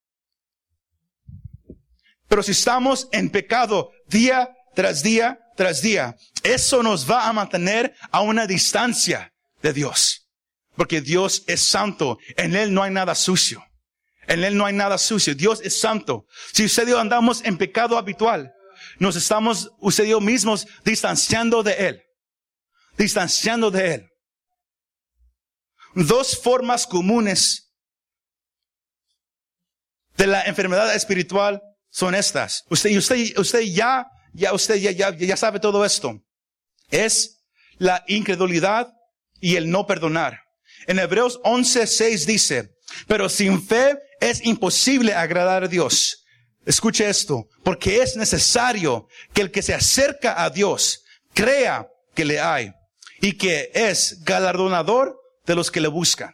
Pero 2.28 2.42
si 2.42 2.52
estamos 2.52 3.08
en 3.12 3.30
pecado 3.30 3.90
día 4.06 4.50
tras 4.74 5.02
día 5.02 5.38
tras 5.56 5.82
día, 5.82 6.14
eso 6.44 6.82
nos 6.82 7.10
va 7.10 7.26
a 7.26 7.32
mantener 7.32 7.94
a 8.12 8.20
una 8.20 8.46
distancia 8.46 9.32
de 9.60 9.72
Dios. 9.72 10.28
Porque 10.76 11.00
Dios 11.00 11.42
es 11.48 11.60
santo. 11.60 12.18
En 12.36 12.54
Él 12.54 12.72
no 12.72 12.84
hay 12.84 12.92
nada 12.92 13.16
sucio. 13.16 13.64
En 14.28 14.44
Él 14.44 14.56
no 14.56 14.66
hay 14.66 14.74
nada 14.74 14.98
sucio. 14.98 15.34
Dios 15.34 15.60
es 15.64 15.80
santo. 15.80 16.26
Si 16.52 16.64
usted 16.64 16.88
andamos 16.94 17.44
en 17.44 17.58
pecado 17.58 17.98
habitual, 17.98 18.52
nos 19.00 19.16
estamos 19.16 19.72
usted 19.80 20.06
mismos 20.20 20.66
distanciando 20.84 21.62
de 21.62 21.72
Él. 21.72 22.02
distanciando 22.96 23.70
de 23.70 23.94
Él. 23.94 24.08
Dos 25.94 26.40
formas 26.40 26.86
comunes 26.86 27.72
de 30.16 30.26
la 30.26 30.42
enfermedad 30.42 30.94
espiritual 30.94 31.62
son 31.98 32.14
estas. 32.14 32.64
Usted, 32.70 32.96
usted, 32.96 33.36
usted 33.36 33.60
ya, 33.62 34.06
ya, 34.32 34.52
usted 34.52 34.76
ya, 34.76 34.92
ya, 34.92 35.10
ya 35.16 35.36
sabe 35.36 35.58
todo 35.58 35.84
esto. 35.84 36.22
Es 36.90 37.42
la 37.78 38.04
incredulidad 38.06 38.86
y 39.40 39.56
el 39.56 39.68
no 39.68 39.84
perdonar. 39.84 40.38
En 40.86 41.00
Hebreos 41.00 41.40
11:6 41.42 42.24
dice, 42.24 42.70
pero 43.08 43.28
sin 43.28 43.60
fe 43.60 43.98
es 44.20 44.44
imposible 44.46 45.12
agradar 45.12 45.64
a 45.64 45.68
Dios. 45.68 46.24
Escuche 46.64 47.08
esto, 47.08 47.48
porque 47.64 48.00
es 48.00 48.14
necesario 48.16 49.08
que 49.34 49.42
el 49.42 49.50
que 49.50 49.62
se 49.62 49.74
acerca 49.74 50.44
a 50.44 50.50
Dios 50.50 51.02
crea 51.34 51.88
que 52.14 52.24
le 52.24 52.38
hay 52.38 52.70
y 53.20 53.32
que 53.32 53.72
es 53.74 54.22
galardonador 54.22 55.18
de 55.46 55.56
los 55.56 55.72
que 55.72 55.80
le 55.80 55.88
buscan. 55.88 56.32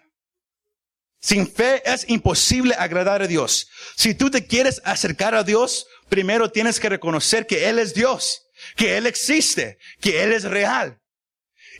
Sin 1.24 1.50
fe 1.50 1.82
es 1.90 2.04
imposible 2.06 2.74
agradar 2.78 3.22
a 3.22 3.26
Dios. 3.26 3.68
Si 3.96 4.14
tú 4.14 4.30
te 4.30 4.46
quieres 4.46 4.82
acercar 4.84 5.34
a 5.34 5.42
Dios, 5.42 5.86
primero 6.10 6.50
tienes 6.50 6.78
que 6.78 6.90
reconocer 6.90 7.46
que 7.46 7.66
Él 7.66 7.78
es 7.78 7.94
Dios, 7.94 8.42
que 8.76 8.98
Él 8.98 9.06
existe, 9.06 9.78
que 10.02 10.22
Él 10.22 10.32
es 10.32 10.44
real. 10.44 11.00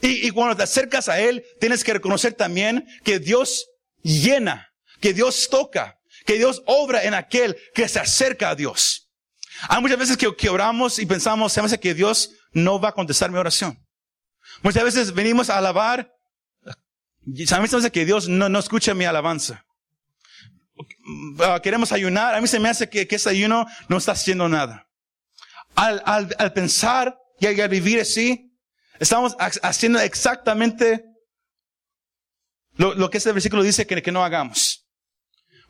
Y, 0.01 0.31
cuando 0.31 0.57
te 0.57 0.63
acercas 0.63 1.11
a 1.11 1.21
Él, 1.21 1.45
tienes 1.61 1.85
que 1.85 1.93
reconocer 1.93 2.33
también 2.33 2.87
que 3.05 3.19
Dios 3.19 3.67
llena, 4.03 4.73
que 5.03 5.13
Dios 5.13 5.51
toca, 5.51 5.99
que 6.25 6.39
Dios 6.39 6.63
obra 6.65 7.05
en 7.05 7.13
aquel 7.13 7.55
que 7.75 7.87
se 7.87 8.01
acerca 8.01 8.49
a 8.49 8.55
Dios. 8.55 9.11
Hay 9.69 9.83
muchas 9.83 9.99
veces 9.99 10.17
que, 10.17 10.49
oramos 10.49 10.99
y 10.99 11.05
pensamos, 11.05 11.53
se 11.53 11.61
me 11.61 11.67
hace 11.67 11.79
que 11.79 11.93
Dios 11.93 12.31
no 12.53 12.81
va 12.81 12.89
a 12.89 12.93
contestar 12.93 13.31
mi 13.31 13.37
oración. 13.37 13.79
Muchas 14.63 14.85
veces 14.85 15.13
venimos 15.13 15.51
a 15.51 15.59
alabar 15.59 16.14
a 17.27 17.61
mí 17.61 17.69
se 17.69 17.77
me 17.77 17.79
hace 17.79 17.91
que 17.91 18.05
Dios 18.05 18.29
no, 18.29 18.49
no 18.49 18.59
escucha 18.59 18.95
mi 18.95 19.05
alabanza. 19.05 19.65
Ah, 21.41 21.61
queremos 21.63 21.93
ayunar, 21.93 22.35
a 22.35 22.41
mí 22.41 22.47
se 22.47 22.61
me 22.61 22.69
hace 22.69 22.89
que, 22.89 23.07
que 23.07 23.17
ese 23.17 23.31
ayuno 23.31 23.67
no 23.89 23.97
está 23.97 24.13
haciendo 24.13 24.49
nada. 24.49 24.89
Al, 25.75 26.03
al, 26.05 26.35
al 26.39 26.53
pensar 26.53 27.17
y 27.41 27.47
al 27.47 27.69
vivir 27.69 28.01
así, 28.01 28.53
estamos 29.01 29.37
haciendo 29.63 30.01
exactamente 30.01 31.05
lo, 32.77 32.95
lo 32.95 33.11
que 33.11 33.19
este 33.19 33.33
versículo 33.33 33.63
dice 33.63 33.87
que, 33.87 34.03
que 34.03 34.13
no 34.13 34.25
hagamos. 34.25 34.87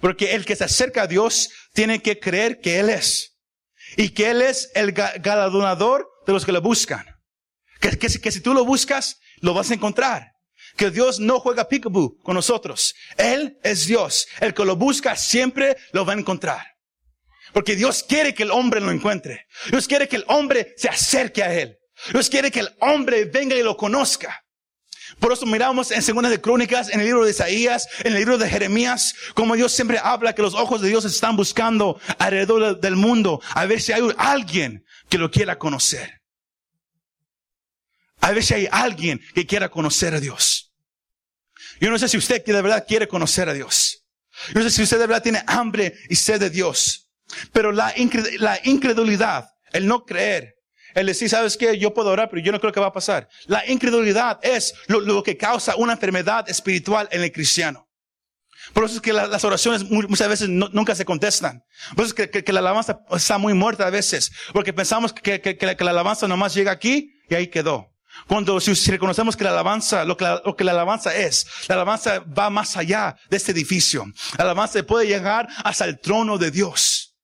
Porque 0.01 0.35
el 0.35 0.45
que 0.45 0.57
se 0.57 0.65
acerca 0.65 1.03
a 1.03 1.07
Dios 1.07 1.51
tiene 1.73 2.03
que 2.03 2.19
creer 2.19 2.61
que 2.61 2.81
Él 2.81 2.91
es. 2.91 3.39
Y 3.97 4.11
que 4.11 4.31
Él 4.31 4.43
es 4.43 4.71
el 4.75 4.93
galardonador 4.93 6.09
de 6.27 6.33
los 6.33 6.45
que 6.45 6.53
lo 6.53 6.61
buscan. 6.61 7.07
Que, 7.81 7.91
que, 7.97 8.09
que 8.09 8.33
si 8.33 8.41
tú 8.41 8.55
lo 8.55 8.65
buscas, 8.65 9.21
lo 9.41 9.55
vas 9.55 9.71
a 9.71 9.75
encontrar 9.75 10.34
que 10.77 10.91
Dios 10.91 11.21
no 11.21 11.41
juega 11.41 11.69
peekaboo 11.69 12.19
con 12.23 12.35
nosotros. 12.35 12.95
Él 13.17 13.59
es 13.63 13.87
Dios. 13.87 14.27
El 14.41 14.55
que 14.55 14.65
lo 14.65 14.77
busca 14.77 15.17
siempre 15.17 15.77
lo 15.93 16.05
va 16.05 16.13
a 16.13 16.19
encontrar. 16.19 16.67
Porque 17.53 17.77
Dios 17.77 18.05
quiere 18.07 18.35
que 18.35 18.43
el 18.43 18.51
hombre 18.51 18.81
lo 18.81 18.91
encuentre. 18.91 19.47
Dios 19.71 19.87
quiere 19.87 20.09
que 20.09 20.17
el 20.17 20.25
hombre 20.29 20.75
se 20.77 20.89
acerque 20.89 21.43
a 21.43 21.55
Él. 21.55 21.79
Dios 22.13 22.29
quiere 22.29 22.51
que 22.51 22.61
el 22.61 22.77
hombre 22.81 23.25
venga 23.27 23.55
y 23.55 23.63
lo 23.63 23.77
conozca. 23.77 24.45
Por 25.21 25.33
eso 25.33 25.47
miramos 25.47 25.93
en 25.93 26.03
Segunda 26.03 26.29
de 26.29 26.41
Crónicas, 26.41 26.91
en 26.93 26.99
el 27.01 27.07
libro 27.07 27.25
de 27.25 27.31
Isaías, 27.31 27.87
en 28.01 28.13
el 28.13 28.19
libro 28.19 28.39
de 28.39 28.49
Jeremías, 28.49 29.15
como 29.35 29.55
Dios 29.55 29.73
siempre 29.73 30.01
habla 30.03 30.35
que 30.35 30.43
los 30.43 30.55
ojos 30.55 30.81
de 30.81 30.89
Dios 30.89 31.05
están 31.05 31.37
buscando 31.37 32.01
alrededor 32.19 32.81
del 32.81 32.97
mundo 32.97 33.41
a 33.55 33.65
ver 33.67 33.81
si 33.81 33.93
hay 33.93 34.03
alguien 34.17 34.85
que 35.09 35.19
lo 35.19 35.31
quiera 35.31 35.59
conocer. 35.59 36.24
A 38.25 38.41
si 38.41 38.55
hay 38.55 38.69
alguien 38.73 39.21
que 39.35 39.47
quiera 39.47 39.69
conocer 39.69 40.15
a 40.15 40.21
Dios. 40.21 40.73
Yo 41.79 41.91
no 41.91 41.99
sé 41.99 42.09
si 42.09 42.17
usted 42.17 42.43
de 42.43 42.63
verdad 42.63 42.87
quiere 42.89 43.07
conocer 43.07 43.51
a 43.51 43.53
Dios. 43.53 44.03
Yo 44.55 44.61
no 44.61 44.63
sé 44.63 44.71
si 44.71 44.83
usted 44.83 44.99
de 44.99 45.07
verdad 45.07 45.23
tiene 45.23 45.43
hambre 45.47 45.93
y 46.09 46.17
sed 46.17 46.41
de 46.41 46.49
Dios. 46.49 47.11
Pero 47.53 47.71
la, 47.71 47.93
incredulidad, 48.65 49.51
el 49.73 49.87
no 49.87 50.07
creer, 50.07 50.55
el 50.95 51.05
decir, 51.05 51.29
¿sabes 51.29 51.59
qué? 51.59 51.79
Yo 51.79 51.93
puedo 51.93 52.09
orar, 52.09 52.31
pero 52.31 52.41
yo 52.41 52.51
no 52.51 52.61
creo 52.61 52.73
que 52.73 52.81
va 52.81 52.87
a 52.87 52.93
pasar. 52.95 53.29
La 53.45 53.67
incredulidad 53.71 54.41
es 54.43 54.73
lo, 54.87 55.23
que 55.23 55.37
causa 55.37 55.77
una 55.77 55.93
enfermedad 55.93 56.49
espiritual 56.49 57.07
en 57.13 57.23
el 57.23 57.31
cristiano. 57.31 57.91
Por 58.73 58.85
eso 58.87 58.95
es 58.95 59.01
que 59.03 59.13
las 59.13 59.45
oraciones 59.45 59.85
muchas 59.85 60.29
veces 60.29 60.49
nunca 60.49 60.95
se 60.95 61.05
contestan. 61.05 61.63
Por 61.95 62.07
eso 62.07 62.15
es 62.17 62.43
que, 62.43 62.53
la 62.55 62.61
alabanza 62.61 63.01
está 63.15 63.37
muy 63.37 63.53
muerta 63.53 63.87
a 63.87 63.91
veces. 63.91 64.33
Porque 64.55 64.73
pensamos 64.73 65.13
que, 65.13 65.43
que 65.43 65.85
la 65.85 65.91
alabanza 65.91 66.27
nomás 66.27 66.55
llega 66.55 66.73
aquí 66.73 67.13
y 67.29 67.35
ahí 67.35 67.49
quedó. 67.49 67.94
Cuando 68.27 68.59
si, 68.61 68.91
reconocemos 68.91 69.37
que 69.37 69.45
la 69.45 69.51
alabanza, 69.51 70.05
lo 70.05 70.17
que 70.17 70.25
la, 70.25 70.43
lo 70.45 70.57
que 70.57 70.65
la 70.65 70.73
alabanza 70.73 71.15
es, 71.15 71.47
la 71.69 71.75
alabanza 71.75 72.21
va 72.21 72.49
más 72.51 72.77
allá 72.77 73.17
de 73.29 73.37
este 73.37 73.53
edificio. 73.53 74.07
La 74.39 74.45
alabanza 74.45 74.83
puede 74.83 75.07
llegar 75.07 75.49
hasta 75.65 75.85
el 75.85 75.99
trono 75.99 76.39
de 76.39 76.51
Dios. 76.51 77.15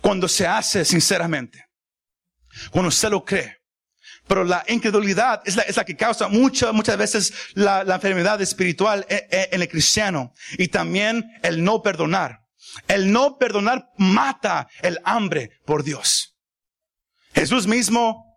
Cuando 0.00 0.28
se 0.28 0.46
hace 0.46 0.84
sinceramente. 0.84 1.66
Cuando 2.70 2.88
usted 2.88 3.10
lo 3.10 3.24
cree. 3.24 3.56
Pero 4.26 4.44
la 4.44 4.64
incredulidad 4.68 5.42
es 5.44 5.56
la, 5.56 5.62
es 5.62 5.76
la 5.76 5.84
que 5.84 5.96
causa 5.96 6.28
muchas, 6.28 6.72
muchas 6.72 6.96
veces 6.96 7.32
la, 7.54 7.82
la 7.82 7.96
enfermedad 7.96 8.40
espiritual 8.40 9.04
en, 9.08 9.24
en 9.30 9.62
el 9.62 9.68
cristiano. 9.68 10.32
Y 10.56 10.68
también 10.68 11.24
el 11.42 11.64
no 11.64 11.82
perdonar. 11.82 12.40
El 12.86 13.10
no 13.10 13.38
perdonar 13.38 13.88
mata 13.96 14.68
el 14.82 15.00
hambre 15.04 15.50
por 15.66 15.82
Dios. 15.82 16.36
Jesús 17.34 17.66
mismo 17.66 18.29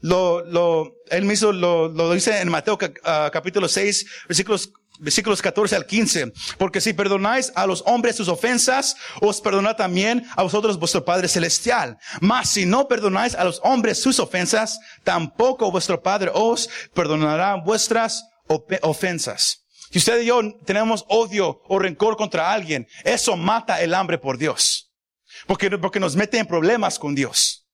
lo, 0.00 0.44
lo, 0.44 0.96
él 1.10 1.24
mismo 1.24 1.52
lo, 1.52 1.88
lo 1.88 2.12
dice 2.12 2.40
en 2.40 2.50
Mateo 2.50 2.74
uh, 2.74 3.30
capítulo 3.32 3.68
6, 3.68 4.06
versículos, 4.28 4.72
versículos 4.98 5.42
14 5.42 5.76
al 5.76 5.86
15. 5.86 6.32
Porque 6.56 6.80
si 6.80 6.92
perdonáis 6.92 7.52
a 7.54 7.66
los 7.66 7.82
hombres 7.86 8.16
sus 8.16 8.28
ofensas, 8.28 8.96
os 9.20 9.40
perdonará 9.40 9.76
también 9.76 10.24
a 10.36 10.42
vosotros 10.42 10.78
vuestro 10.78 11.04
Padre 11.04 11.28
Celestial. 11.28 11.98
Mas 12.20 12.50
si 12.50 12.66
no 12.66 12.86
perdonáis 12.88 13.34
a 13.34 13.44
los 13.44 13.60
hombres 13.64 14.00
sus 14.00 14.18
ofensas, 14.20 14.78
tampoco 15.04 15.70
vuestro 15.70 16.02
Padre 16.02 16.30
os 16.32 16.68
perdonará 16.94 17.56
vuestras 17.56 18.24
ofensas. 18.82 19.64
Si 19.90 19.98
usted 19.98 20.20
y 20.20 20.26
yo 20.26 20.40
tenemos 20.64 21.04
odio 21.08 21.62
o 21.66 21.78
rencor 21.78 22.16
contra 22.16 22.52
alguien, 22.52 22.86
eso 23.04 23.36
mata 23.36 23.80
el 23.82 23.94
hambre 23.94 24.18
por 24.18 24.36
Dios. 24.36 24.92
Porque, 25.46 25.70
porque 25.78 26.00
nos 26.00 26.14
mete 26.14 26.38
en 26.38 26.46
problemas 26.46 26.98
con 26.98 27.14
Dios. 27.14 27.67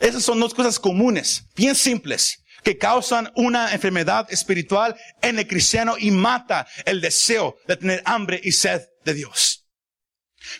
Esas 0.00 0.22
son 0.22 0.40
dos 0.40 0.54
cosas 0.54 0.78
comunes, 0.78 1.44
bien 1.56 1.74
simples, 1.74 2.38
que 2.62 2.78
causan 2.78 3.32
una 3.34 3.72
enfermedad 3.72 4.26
espiritual 4.30 4.96
en 5.22 5.38
el 5.38 5.46
cristiano 5.46 5.96
y 5.98 6.10
mata 6.10 6.66
el 6.84 7.00
deseo 7.00 7.56
de 7.66 7.76
tener 7.76 8.02
hambre 8.04 8.40
y 8.42 8.52
sed 8.52 8.82
de 9.04 9.14
Dios. 9.14 9.64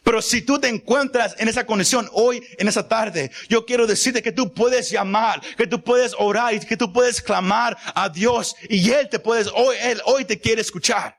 Pero 0.03 0.20
si 0.20 0.42
tú 0.42 0.59
te 0.59 0.68
encuentras 0.68 1.35
en 1.38 1.48
esa 1.48 1.64
condición 1.64 2.09
hoy, 2.12 2.42
en 2.59 2.68
esa 2.68 2.88
tarde, 2.88 3.31
yo 3.48 3.64
quiero 3.64 3.87
decirte 3.87 4.22
que 4.22 4.33
tú 4.33 4.53
puedes 4.53 4.90
llamar, 4.90 5.40
que 5.57 5.66
tú 5.66 5.83
puedes 5.83 6.14
orar 6.18 6.55
y 6.55 6.61
que 6.61 6.77
tú 6.77 6.92
puedes 6.92 7.22
clamar 7.22 7.77
a 7.94 8.09
Dios 8.09 8.55
y 8.68 8.90
Él 8.90 9.09
te 9.09 9.18
puedes, 9.18 9.48
hoy, 9.55 9.77
Él 9.81 10.01
hoy 10.05 10.24
te 10.24 10.38
quiere 10.40 10.61
escuchar. 10.61 11.16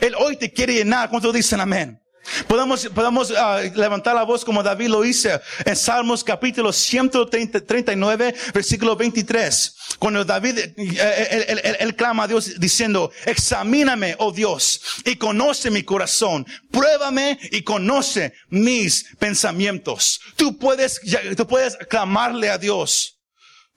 Él 0.00 0.14
hoy 0.18 0.36
te 0.36 0.52
quiere 0.52 0.74
llenar. 0.74 1.08
¿Cuántos 1.08 1.32
dicen 1.32 1.60
amén? 1.60 2.00
Podemos, 2.46 2.86
podemos 2.86 3.30
uh, 3.30 3.72
levantar 3.74 4.14
la 4.14 4.24
voz 4.24 4.44
como 4.44 4.62
David 4.62 4.88
lo 4.88 5.04
hizo 5.04 5.28
en 5.64 5.76
Salmos 5.76 6.24
capítulo 6.24 6.72
139, 6.72 8.34
versículo 8.52 8.96
23. 8.96 9.74
Cuando 9.98 10.24
David, 10.24 10.58
eh, 10.58 10.74
eh, 10.76 11.44
él, 11.48 11.60
él, 11.62 11.76
él, 11.78 11.96
clama 11.96 12.24
a 12.24 12.28
Dios 12.28 12.58
diciendo, 12.58 13.10
examíname, 13.24 14.16
oh 14.18 14.32
Dios, 14.32 14.80
y 15.04 15.16
conoce 15.16 15.70
mi 15.70 15.82
corazón. 15.82 16.46
Pruébame 16.70 17.38
y 17.50 17.62
conoce 17.62 18.32
mis 18.48 19.06
pensamientos. 19.18 20.20
Tú 20.36 20.58
puedes, 20.58 21.00
tú 21.36 21.46
puedes 21.46 21.76
clamarle 21.88 22.50
a 22.50 22.58
Dios. 22.58 23.18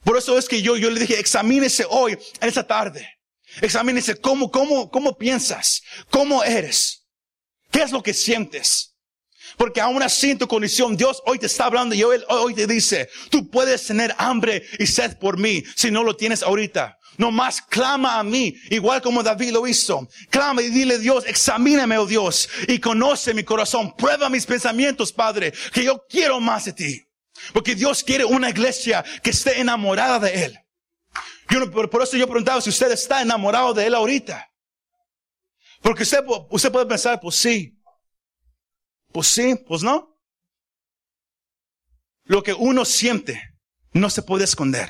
Por 0.03 0.17
eso 0.17 0.37
es 0.37 0.47
que 0.47 0.61
yo, 0.61 0.77
yo 0.77 0.89
le 0.89 0.99
dije, 0.99 1.19
examínese 1.19 1.85
hoy, 1.89 2.13
en 2.13 2.47
esta 2.47 2.65
tarde. 2.65 3.07
Examínese 3.61 4.15
cómo, 4.15 4.51
cómo, 4.51 4.89
cómo 4.89 5.17
piensas, 5.17 5.81
cómo 6.09 6.43
eres. 6.43 6.98
¿Qué 7.71 7.81
es 7.81 7.91
lo 7.91 8.01
que 8.01 8.13
sientes? 8.13 8.95
Porque 9.57 9.81
aún 9.81 10.01
así 10.01 10.31
en 10.31 10.37
tu 10.37 10.47
condición, 10.47 10.95
Dios 10.95 11.21
hoy 11.25 11.39
te 11.39 11.47
está 11.47 11.65
hablando 11.65 11.95
y 11.95 12.03
hoy, 12.03 12.53
te 12.53 12.65
dice, 12.65 13.09
tú 13.29 13.49
puedes 13.49 13.85
tener 13.85 14.15
hambre 14.17 14.63
y 14.79 14.87
sed 14.87 15.17
por 15.17 15.37
mí 15.37 15.63
si 15.75 15.91
no 15.91 16.03
lo 16.03 16.15
tienes 16.15 16.43
ahorita. 16.43 16.97
No 17.17 17.31
más 17.31 17.61
clama 17.61 18.17
a 18.17 18.23
mí, 18.23 18.55
igual 18.69 19.01
como 19.01 19.21
David 19.21 19.51
lo 19.51 19.67
hizo. 19.67 20.07
Clama 20.29 20.61
y 20.61 20.69
dile 20.69 20.97
Dios, 20.99 21.25
examíname, 21.27 21.97
oh 21.97 22.05
Dios, 22.05 22.47
y 22.69 22.79
conoce 22.79 23.33
mi 23.33 23.43
corazón. 23.43 23.93
Prueba 23.97 24.29
mis 24.29 24.45
pensamientos, 24.45 25.11
Padre, 25.11 25.53
que 25.73 25.83
yo 25.83 26.05
quiero 26.07 26.39
más 26.39 26.65
de 26.65 26.73
ti. 26.73 27.05
Porque 27.51 27.75
Dios 27.75 28.03
quiere 28.03 28.23
una 28.23 28.49
iglesia 28.49 29.03
que 29.21 29.31
esté 29.31 29.59
enamorada 29.59 30.19
de 30.19 30.45
Él. 30.45 30.59
Por 31.91 32.03
eso 32.03 32.15
yo 32.15 32.27
preguntaba 32.27 32.61
si 32.61 32.69
usted 32.69 32.91
está 32.91 33.21
enamorado 33.21 33.73
de 33.73 33.87
Él 33.87 33.95
ahorita. 33.95 34.48
Porque 35.81 36.03
usted, 36.03 36.23
usted 36.49 36.71
puede 36.71 36.85
pensar, 36.85 37.19
pues 37.19 37.35
sí. 37.35 37.77
Pues 39.11 39.27
sí, 39.27 39.55
pues 39.67 39.81
no. 39.83 40.19
Lo 42.25 42.43
que 42.43 42.53
uno 42.53 42.85
siente 42.85 43.41
no 43.93 44.09
se 44.09 44.21
puede 44.21 44.43
esconder. 44.43 44.89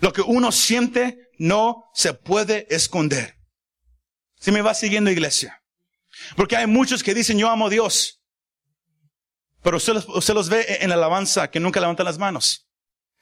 Lo 0.00 0.12
que 0.12 0.20
uno 0.20 0.52
siente 0.52 1.28
no 1.38 1.90
se 1.94 2.14
puede 2.14 2.72
esconder. 2.74 3.36
Si 4.38 4.52
me 4.52 4.62
va 4.62 4.74
siguiendo 4.74 5.10
iglesia. 5.10 5.60
Porque 6.36 6.56
hay 6.56 6.66
muchos 6.66 7.02
que 7.02 7.14
dicen 7.14 7.38
yo 7.38 7.48
amo 7.48 7.66
a 7.66 7.70
Dios. 7.70 8.22
Pero 9.62 9.78
usted, 9.78 9.96
usted 10.08 10.34
los 10.34 10.48
ve 10.48 10.78
en 10.80 10.90
la 10.90 10.94
alabanza 10.94 11.50
que 11.50 11.60
nunca 11.60 11.80
levantan 11.80 12.06
las 12.06 12.18
manos. 12.18 12.68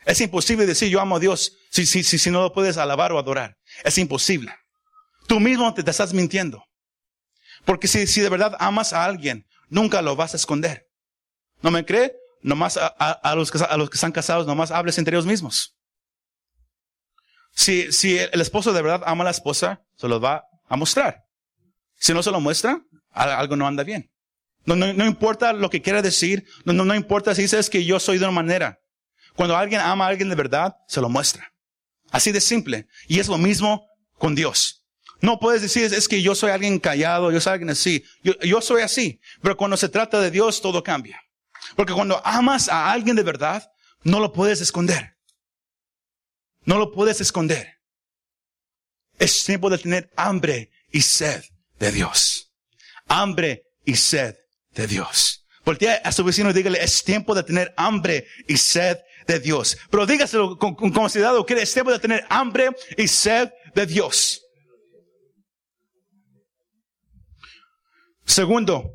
Es 0.04 0.20
imposible 0.20 0.66
decir 0.66 0.90
yo 0.90 1.00
amo 1.00 1.16
a 1.16 1.20
Dios 1.20 1.56
si, 1.70 1.86
si, 1.86 2.04
si, 2.04 2.18
si 2.18 2.30
no 2.30 2.42
lo 2.42 2.52
puedes 2.52 2.76
alabar 2.76 3.12
o 3.12 3.18
adorar. 3.18 3.56
Es 3.82 3.96
imposible. 3.98 4.52
Tú 5.26 5.40
mismo 5.40 5.72
te, 5.74 5.82
te 5.82 5.90
estás 5.90 6.12
mintiendo. 6.12 6.64
Porque 7.64 7.88
si, 7.88 8.06
si 8.06 8.20
de 8.20 8.28
verdad 8.28 8.56
amas 8.58 8.92
a 8.92 9.04
alguien, 9.04 9.46
nunca 9.68 10.02
lo 10.02 10.16
vas 10.16 10.34
a 10.34 10.36
esconder. 10.36 10.86
¿No 11.62 11.70
me 11.70 11.84
cree? 11.84 12.14
Nomás 12.42 12.76
a, 12.76 12.94
a, 12.98 13.10
a, 13.10 13.34
los, 13.34 13.50
que, 13.50 13.58
a 13.58 13.76
los 13.76 13.90
que 13.90 13.96
están 13.96 14.12
casados, 14.12 14.46
nomás 14.46 14.70
hables 14.70 14.98
entre 14.98 15.16
ellos 15.16 15.26
mismos. 15.26 15.76
Si, 17.52 17.90
si 17.90 18.18
el 18.18 18.40
esposo 18.40 18.72
de 18.72 18.82
verdad 18.82 19.02
ama 19.06 19.22
a 19.22 19.26
la 19.26 19.30
esposa, 19.30 19.82
se 19.96 20.08
lo 20.08 20.20
va 20.20 20.44
a 20.68 20.76
mostrar. 20.76 21.24
Si 21.98 22.12
no 22.12 22.22
se 22.22 22.30
lo 22.30 22.40
muestra, 22.40 22.82
algo 23.10 23.56
no 23.56 23.66
anda 23.66 23.82
bien. 23.82 24.12
No, 24.66 24.76
no, 24.76 24.92
no 24.92 25.06
importa 25.06 25.52
lo 25.52 25.70
que 25.70 25.80
quiera 25.80 26.02
decir, 26.02 26.44
no, 26.64 26.72
no, 26.72 26.84
no 26.84 26.94
importa 26.94 27.34
si 27.34 27.42
dices 27.42 27.70
que 27.70 27.84
yo 27.84 27.98
soy 27.98 28.18
de 28.18 28.24
una 28.24 28.32
manera. 28.32 28.78
Cuando 29.34 29.56
alguien 29.56 29.80
ama 29.80 30.06
a 30.06 30.08
alguien 30.08 30.28
de 30.28 30.34
verdad, 30.34 30.76
se 30.88 31.00
lo 31.00 31.08
muestra. 31.08 31.52
Así 32.10 32.32
de 32.32 32.40
simple. 32.40 32.86
Y 33.08 33.20
es 33.20 33.28
lo 33.28 33.38
mismo 33.38 33.86
con 34.18 34.34
Dios. 34.34 34.85
No 35.20 35.38
puedes 35.38 35.62
decir, 35.62 35.84
es 35.84 36.08
que 36.08 36.22
yo 36.22 36.34
soy 36.34 36.50
alguien 36.50 36.78
callado, 36.78 37.32
yo 37.32 37.40
soy 37.40 37.52
alguien 37.54 37.70
así. 37.70 38.04
Yo, 38.22 38.34
yo 38.40 38.60
soy 38.60 38.82
así. 38.82 39.20
Pero 39.42 39.56
cuando 39.56 39.76
se 39.76 39.88
trata 39.88 40.20
de 40.20 40.30
Dios, 40.30 40.60
todo 40.60 40.82
cambia. 40.82 41.20
Porque 41.74 41.92
cuando 41.92 42.20
amas 42.24 42.68
a 42.68 42.92
alguien 42.92 43.16
de 43.16 43.22
verdad, 43.22 43.68
no 44.02 44.20
lo 44.20 44.32
puedes 44.32 44.60
esconder. 44.60 45.16
No 46.64 46.78
lo 46.78 46.92
puedes 46.92 47.20
esconder. 47.20 47.74
Es 49.18 49.44
tiempo 49.44 49.70
de 49.70 49.78
tener 49.78 50.10
hambre 50.16 50.70
y 50.92 51.00
sed 51.00 51.42
de 51.78 51.92
Dios. 51.92 52.52
Hambre 53.08 53.62
y 53.84 53.96
sed 53.96 54.36
de 54.74 54.86
Dios. 54.86 55.44
Voltea 55.64 56.00
a 56.04 56.12
su 56.12 56.22
vecino 56.22 56.50
y 56.50 56.52
dígale, 56.52 56.82
es 56.82 57.02
tiempo 57.02 57.34
de 57.34 57.42
tener 57.42 57.74
hambre 57.76 58.26
y 58.46 58.56
sed 58.56 58.98
de 59.26 59.40
Dios. 59.40 59.76
Pero 59.90 60.06
dígaselo 60.06 60.58
con, 60.58 60.74
con 60.74 60.92
considerado 60.92 61.44
que 61.44 61.54
es 61.54 61.72
tiempo 61.72 61.90
de 61.90 61.98
tener 61.98 62.24
hambre 62.28 62.70
y 62.96 63.08
sed 63.08 63.50
de 63.74 63.86
Dios. 63.86 64.45
Segundo, 68.26 68.90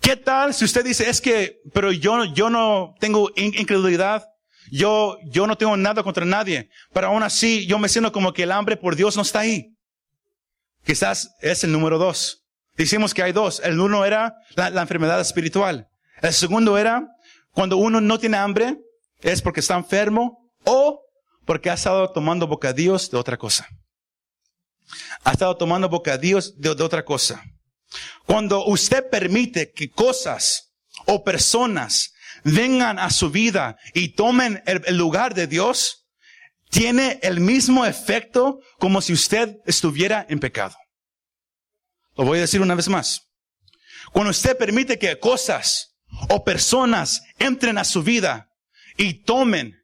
¿qué 0.00 0.16
tal 0.16 0.54
si 0.54 0.64
usted 0.64 0.84
dice, 0.84 1.10
es 1.10 1.20
que, 1.20 1.58
pero 1.74 1.90
yo, 1.90 2.24
yo 2.26 2.48
no 2.48 2.94
tengo 3.00 3.30
incredulidad? 3.36 4.24
Yo, 4.70 5.18
yo 5.30 5.46
no 5.46 5.58
tengo 5.58 5.76
nada 5.76 6.02
contra 6.02 6.24
nadie, 6.24 6.70
pero 6.94 7.08
aún 7.08 7.22
así 7.22 7.66
yo 7.66 7.78
me 7.78 7.88
siento 7.88 8.12
como 8.12 8.32
que 8.32 8.44
el 8.44 8.52
hambre 8.52 8.76
por 8.76 8.96
Dios 8.96 9.16
no 9.16 9.22
está 9.22 9.40
ahí. 9.40 9.74
Quizás 10.84 11.34
es 11.40 11.64
el 11.64 11.72
número 11.72 11.98
dos. 11.98 12.44
Decimos 12.76 13.12
que 13.12 13.22
hay 13.22 13.32
dos. 13.32 13.60
El 13.62 13.80
uno 13.80 14.04
era 14.06 14.34
la, 14.54 14.70
la 14.70 14.82
enfermedad 14.82 15.20
espiritual. 15.20 15.88
El 16.22 16.32
segundo 16.32 16.78
era 16.78 17.06
cuando 17.50 17.76
uno 17.76 18.00
no 18.00 18.18
tiene 18.18 18.38
hambre, 18.38 18.78
es 19.20 19.42
porque 19.42 19.60
está 19.60 19.76
enfermo 19.76 20.50
o 20.64 21.00
porque 21.44 21.68
ha 21.68 21.74
estado 21.74 22.10
tomando 22.12 22.46
bocadillos 22.46 23.10
de 23.10 23.18
otra 23.18 23.36
cosa. 23.36 23.66
Ha 25.24 25.32
estado 25.32 25.56
tomando 25.56 25.88
bocadillos 25.88 26.58
de, 26.58 26.74
de 26.74 26.82
otra 26.82 27.04
cosa. 27.04 27.42
Cuando 28.26 28.64
usted 28.66 29.08
permite 29.10 29.72
que 29.72 29.90
cosas 29.90 30.72
o 31.06 31.24
personas 31.24 32.12
vengan 32.44 32.98
a 32.98 33.10
su 33.10 33.30
vida 33.30 33.76
y 33.94 34.14
tomen 34.14 34.62
el, 34.66 34.82
el, 34.86 34.96
lugar 34.96 35.34
de 35.34 35.46
Dios, 35.46 36.06
tiene 36.70 37.20
el 37.22 37.40
mismo 37.40 37.84
efecto 37.84 38.60
como 38.78 39.00
si 39.02 39.12
usted 39.12 39.56
estuviera 39.66 40.26
en 40.28 40.40
pecado. 40.40 40.76
Lo 42.16 42.24
voy 42.24 42.38
a 42.38 42.42
decir 42.42 42.60
una 42.60 42.74
vez 42.74 42.88
más. 42.88 43.28
Cuando 44.12 44.30
usted 44.30 44.56
permite 44.56 44.98
que 44.98 45.18
cosas 45.18 45.94
o 46.28 46.44
personas 46.44 47.22
entren 47.38 47.78
a 47.78 47.84
su 47.84 48.02
vida 48.02 48.48
y 48.96 49.24
tomen 49.24 49.74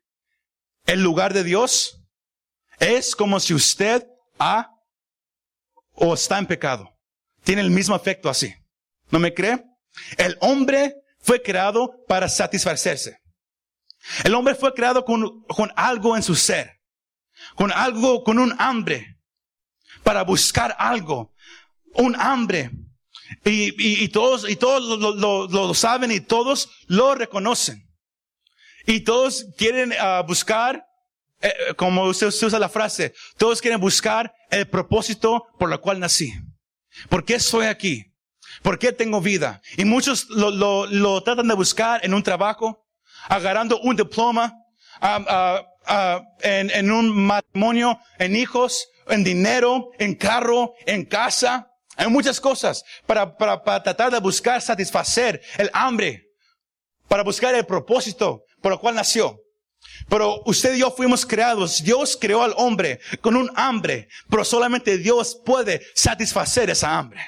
el 0.86 1.02
lugar 1.02 1.32
de 1.34 1.44
Dios, 1.44 2.02
es 2.78 3.14
como 3.14 3.40
si 3.40 3.54
usted 3.54 4.06
ha 4.38 4.77
o 5.98 6.14
está 6.14 6.38
en 6.38 6.46
pecado. 6.46 6.96
Tiene 7.44 7.62
el 7.62 7.70
mismo 7.70 7.96
efecto 7.96 8.28
así. 8.28 8.54
¿No 9.10 9.18
me 9.18 9.32
cree? 9.32 9.64
El 10.16 10.36
hombre 10.40 10.94
fue 11.20 11.42
creado 11.42 12.04
para 12.06 12.28
satisfacerse. 12.28 13.20
El 14.24 14.34
hombre 14.34 14.54
fue 14.54 14.72
creado 14.74 15.04
con, 15.04 15.42
con 15.44 15.72
algo 15.76 16.16
en 16.16 16.22
su 16.22 16.34
ser. 16.34 16.80
Con 17.54 17.72
algo, 17.72 18.22
con 18.22 18.38
un 18.38 18.54
hambre. 18.58 19.18
Para 20.02 20.22
buscar 20.22 20.74
algo. 20.78 21.32
Un 21.94 22.14
hambre. 22.18 22.70
Y, 23.44 23.74
y, 23.82 24.04
y 24.04 24.08
todos, 24.08 24.48
y 24.48 24.56
todos 24.56 24.98
lo, 24.98 25.14
lo, 25.14 25.48
lo, 25.48 25.74
saben 25.74 26.10
y 26.10 26.20
todos 26.20 26.70
lo 26.86 27.14
reconocen. 27.14 27.88
Y 28.86 29.00
todos 29.00 29.46
quieren 29.58 29.92
uh, 29.92 30.26
buscar 30.26 30.87
eh, 31.40 31.74
como 31.76 32.04
usted, 32.04 32.26
usa 32.28 32.58
la 32.58 32.68
frase, 32.68 33.14
todos 33.36 33.60
quieren 33.60 33.80
buscar 33.80 34.32
el 34.50 34.68
propósito 34.68 35.44
por 35.58 35.72
el 35.72 35.80
cual 35.80 36.00
nací. 36.00 36.32
¿Por 37.08 37.24
qué 37.24 37.34
estoy 37.34 37.66
aquí? 37.66 38.04
¿Por 38.62 38.78
qué 38.78 38.92
tengo 38.92 39.20
vida? 39.20 39.60
Y 39.76 39.84
muchos 39.84 40.28
lo, 40.30 40.50
lo, 40.50 40.86
lo 40.86 41.22
tratan 41.22 41.48
de 41.48 41.54
buscar 41.54 42.04
en 42.04 42.14
un 42.14 42.22
trabajo, 42.22 42.86
agarrando 43.28 43.78
un 43.80 43.94
diploma, 43.96 44.54
en, 46.42 46.70
en 46.70 46.90
un 46.90 47.10
matrimonio, 47.26 48.00
en 48.18 48.34
hijos, 48.36 48.88
en 49.06 49.22
dinero, 49.22 49.90
en 49.98 50.14
carro, 50.14 50.74
en 50.86 51.04
casa. 51.04 51.70
Hay 51.96 52.08
muchas 52.08 52.40
cosas 52.40 52.82
para, 53.06 53.36
para, 53.36 53.62
para 53.62 53.82
tratar 53.82 54.10
de 54.12 54.18
buscar 54.20 54.60
satisfacer 54.60 55.40
el 55.56 55.70
hambre, 55.72 56.24
para 57.08 57.22
buscar 57.22 57.54
el 57.54 57.66
propósito 57.66 58.42
por 58.60 58.72
el 58.72 58.78
cual 58.78 58.94
nació. 58.94 59.38
Pero 60.08 60.42
usted 60.46 60.74
y 60.74 60.80
yo 60.80 60.90
fuimos 60.90 61.26
creados. 61.26 61.82
Dios 61.82 62.16
creó 62.20 62.42
al 62.42 62.54
hombre 62.56 63.00
con 63.20 63.36
un 63.36 63.50
hambre, 63.54 64.08
pero 64.30 64.44
solamente 64.44 64.96
Dios 64.98 65.40
puede 65.44 65.82
satisfacer 65.94 66.70
esa 66.70 66.96
hambre. 66.96 67.20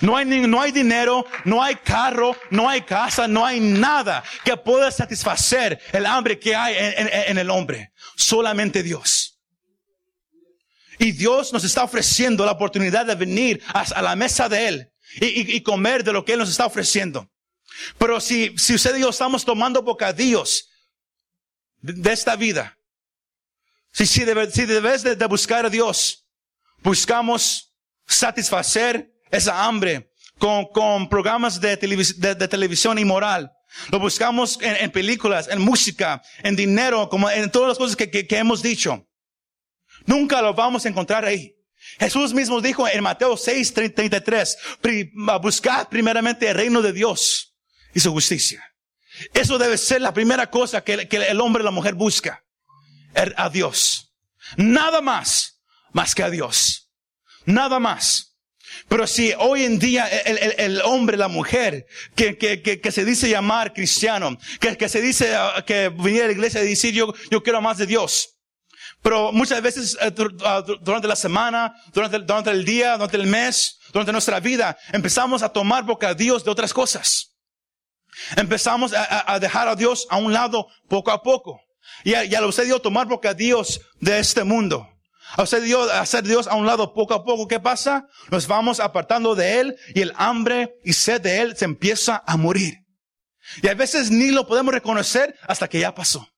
No 0.00 0.16
hay, 0.16 0.24
no 0.24 0.60
hay 0.60 0.72
dinero, 0.72 1.24
no 1.44 1.62
hay 1.62 1.76
carro, 1.76 2.36
no 2.50 2.68
hay 2.68 2.82
casa, 2.82 3.28
no 3.28 3.46
hay 3.46 3.60
nada 3.60 4.22
que 4.44 4.56
pueda 4.56 4.90
satisfacer 4.90 5.80
el 5.92 6.06
hambre 6.06 6.38
que 6.38 6.54
hay 6.56 6.74
en, 6.76 7.38
el 7.38 7.48
hombre. 7.48 7.92
Solamente 8.16 8.82
Dios. 8.82 9.40
Y 10.98 11.12
Dios 11.12 11.52
nos 11.52 11.64
está 11.64 11.84
ofreciendo 11.84 12.44
la 12.44 12.52
oportunidad 12.52 13.06
de 13.06 13.14
venir 13.14 13.62
a, 13.68 14.02
la 14.02 14.16
mesa 14.16 14.48
de 14.48 14.68
Él 14.68 14.92
y, 15.20 15.26
y, 15.26 15.56
y, 15.56 15.60
comer 15.62 16.02
de 16.04 16.12
lo 16.12 16.24
que 16.24 16.32
Él 16.32 16.38
nos 16.40 16.50
está 16.50 16.66
ofreciendo. 16.66 17.30
Pero 17.96 18.20
si, 18.20 18.56
si 18.58 18.74
usted 18.74 18.96
y 18.96 19.00
yo 19.00 19.10
estamos 19.10 19.44
tomando 19.44 19.82
bocadillos 19.82 20.68
de 21.82 22.12
esta 22.12 22.36
vida. 22.36 22.78
Si, 23.92 24.06
si, 24.06 24.24
debe, 24.24 24.50
si 24.50 24.64
debes 24.64 25.02
de, 25.02 25.16
de, 25.16 25.26
buscar 25.26 25.66
a 25.66 25.70
Dios, 25.70 26.26
buscamos 26.82 27.74
satisfacer 28.06 29.12
esa 29.30 29.64
hambre 29.64 30.12
con, 30.38 30.66
con 30.66 31.08
programas 31.08 31.60
de, 31.60 31.76
televis, 31.76 32.18
de, 32.18 32.34
de 32.34 32.48
televisión 32.48 32.98
inmoral. 32.98 33.52
Lo 33.90 33.98
buscamos 33.98 34.58
en, 34.62 34.76
en, 34.76 34.90
películas, 34.90 35.48
en 35.48 35.60
música, 35.60 36.22
en 36.42 36.56
dinero, 36.56 37.08
como 37.08 37.28
en 37.28 37.50
todas 37.50 37.68
las 37.68 37.78
cosas 37.78 37.96
que, 37.96 38.10
que, 38.10 38.26
que 38.26 38.38
hemos 38.38 38.62
dicho. 38.62 39.06
Nunca 40.06 40.40
lo 40.40 40.54
vamos 40.54 40.86
a 40.86 40.88
encontrar 40.88 41.24
ahí. 41.24 41.54
Jesús 41.98 42.32
mismo 42.32 42.60
dijo 42.60 42.88
en 42.88 43.02
Mateo 43.02 43.36
6, 43.36 43.74
33, 43.74 44.58
buscad 45.40 45.88
primeramente 45.88 46.48
el 46.48 46.54
reino 46.54 46.80
de 46.80 46.92
Dios 46.92 47.54
y 47.92 48.00
su 48.00 48.12
justicia. 48.12 48.71
Eso 49.34 49.58
debe 49.58 49.78
ser 49.78 50.00
la 50.00 50.12
primera 50.12 50.50
cosa 50.50 50.82
que, 50.82 51.08
el 51.10 51.40
hombre 51.40 51.62
y 51.62 51.64
la 51.64 51.70
mujer 51.70 51.94
busca. 51.94 52.44
Er, 53.14 53.34
a 53.36 53.50
Dios. 53.50 54.14
Nada 54.56 55.00
más, 55.00 55.60
más 55.92 56.14
que 56.14 56.22
a 56.22 56.30
Dios. 56.30 56.90
Nada 57.44 57.78
más. 57.78 58.32
Pero 58.88 59.06
si 59.06 59.32
hoy 59.38 59.64
en 59.64 59.78
día 59.78 60.06
el, 60.06 60.80
hombre, 60.82 61.16
la 61.16 61.28
mujer, 61.28 61.86
que, 62.14 62.80
se 62.90 63.04
dice 63.04 63.28
llamar 63.28 63.72
cristiano, 63.72 64.38
que, 64.60 64.88
se 64.88 65.00
dice 65.00 65.34
uh, 65.36 65.64
que 65.64 65.90
venir 65.90 66.22
a 66.22 66.26
la 66.26 66.32
iglesia 66.32 66.62
y 66.62 66.68
decir 66.68 66.94
yo, 66.94 67.12
quiero 67.42 67.60
más 67.60 67.78
de 67.78 67.86
Dios. 67.86 68.30
Pero 69.02 69.32
muchas 69.32 69.60
veces 69.60 69.96
uh, 70.00 70.10
durante 70.80 71.08
la 71.08 71.16
semana, 71.16 71.74
durante, 71.92 72.18
durante 72.20 72.50
el 72.50 72.64
día, 72.64 72.94
durante 72.94 73.16
el 73.16 73.26
mes, 73.26 73.78
durante 73.92 74.12
nuestra 74.12 74.40
vida, 74.40 74.76
empezamos 74.92 75.42
a 75.42 75.50
tomar 75.50 75.84
bocadillos 75.84 76.44
de 76.44 76.50
otras 76.50 76.72
cosas. 76.72 77.31
Empezamos 78.36 78.92
a, 78.92 79.32
a, 79.32 79.38
dejar 79.38 79.68
a 79.68 79.76
Dios 79.76 80.06
a 80.10 80.16
un 80.18 80.32
lado 80.32 80.66
poco 80.88 81.10
a 81.10 81.22
poco. 81.22 81.60
Y 82.04 82.14
a, 82.14 82.24
y 82.24 82.34
a 82.34 82.44
usted 82.46 82.64
dio 82.64 82.80
tomar 82.80 83.06
bocadillos 83.06 83.80
de 84.00 84.18
este 84.18 84.44
mundo. 84.44 84.88
A 85.36 85.42
usted 85.42 85.62
dio 85.62 85.82
hacer 85.92 86.24
Dios 86.24 86.46
a 86.46 86.54
un 86.54 86.66
lado 86.66 86.92
poco 86.92 87.14
a 87.14 87.24
poco. 87.24 87.48
¿Qué 87.48 87.58
pasa? 87.58 88.06
Nos 88.30 88.46
vamos 88.46 88.80
apartando 88.80 89.34
de 89.34 89.60
Él 89.60 89.76
y 89.94 90.02
el 90.02 90.12
hambre 90.16 90.74
y 90.84 90.92
sed 90.92 91.20
de 91.20 91.40
Él 91.40 91.56
se 91.56 91.64
empieza 91.64 92.22
a 92.26 92.36
morir. 92.36 92.74
Y 93.62 93.68
a 93.68 93.74
veces 93.74 94.10
ni 94.10 94.30
lo 94.30 94.46
podemos 94.46 94.74
reconocer 94.74 95.34
hasta 95.48 95.68
que 95.68 95.80
ya 95.80 95.94
pasó. 95.94 96.28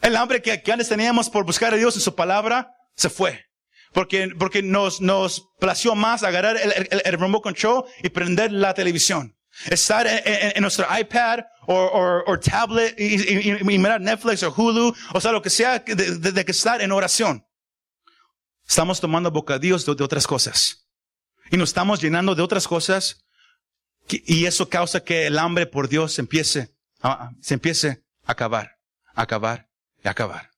El 0.00 0.16
hambre 0.16 0.42
que, 0.42 0.62
que 0.62 0.72
antes 0.72 0.88
teníamos 0.88 1.30
por 1.30 1.44
buscar 1.44 1.72
a 1.74 1.76
Dios 1.76 1.94
en 1.96 2.02
su 2.02 2.14
palabra 2.14 2.72
se 2.94 3.10
fue. 3.10 3.44
Porque, 3.92 4.28
porque 4.38 4.62
nos, 4.62 5.00
nos 5.00 5.48
plació 5.58 5.94
más 5.94 6.22
agarrar 6.22 6.56
el, 6.56 6.72
el, 6.72 7.02
el 7.04 7.18
remote 7.18 7.42
control 7.42 7.84
y 8.02 8.10
prender 8.10 8.52
la 8.52 8.74
televisión. 8.74 9.37
Estar 9.66 10.06
en, 10.06 10.20
en, 10.24 10.52
en 10.56 10.62
nuestro 10.62 10.86
iPad 10.96 11.40
o, 11.66 12.38
tablet 12.38 12.98
y, 12.98 13.50
y, 13.50 13.58
y, 13.60 13.78
mirar 13.78 14.00
Netflix 14.00 14.42
o 14.42 14.52
Hulu, 14.52 14.94
o 15.12 15.20
sea, 15.20 15.32
lo 15.32 15.42
que 15.42 15.50
sea, 15.50 15.80
de, 15.80 15.94
de, 15.94 16.32
de 16.32 16.44
que 16.44 16.52
estar 16.52 16.80
en 16.80 16.92
oración. 16.92 17.44
Estamos 18.66 19.00
tomando 19.00 19.30
bocadillos 19.30 19.84
de, 19.84 19.94
de 19.94 20.04
otras 20.04 20.26
cosas. 20.26 20.86
Y 21.50 21.56
nos 21.56 21.70
estamos 21.70 22.00
llenando 22.00 22.34
de 22.34 22.42
otras 22.42 22.66
cosas. 22.66 23.24
Y 24.08 24.46
eso 24.46 24.68
causa 24.68 25.00
que 25.00 25.26
el 25.26 25.38
hambre 25.38 25.66
por 25.66 25.88
Dios 25.88 26.18
empiece, 26.18 26.74
a, 27.02 27.30
se 27.40 27.54
empiece 27.54 28.02
a 28.24 28.32
acabar, 28.32 28.76
a 29.14 29.22
acabar 29.22 29.68
y 30.02 30.08
a 30.08 30.12
acabar. 30.12 30.50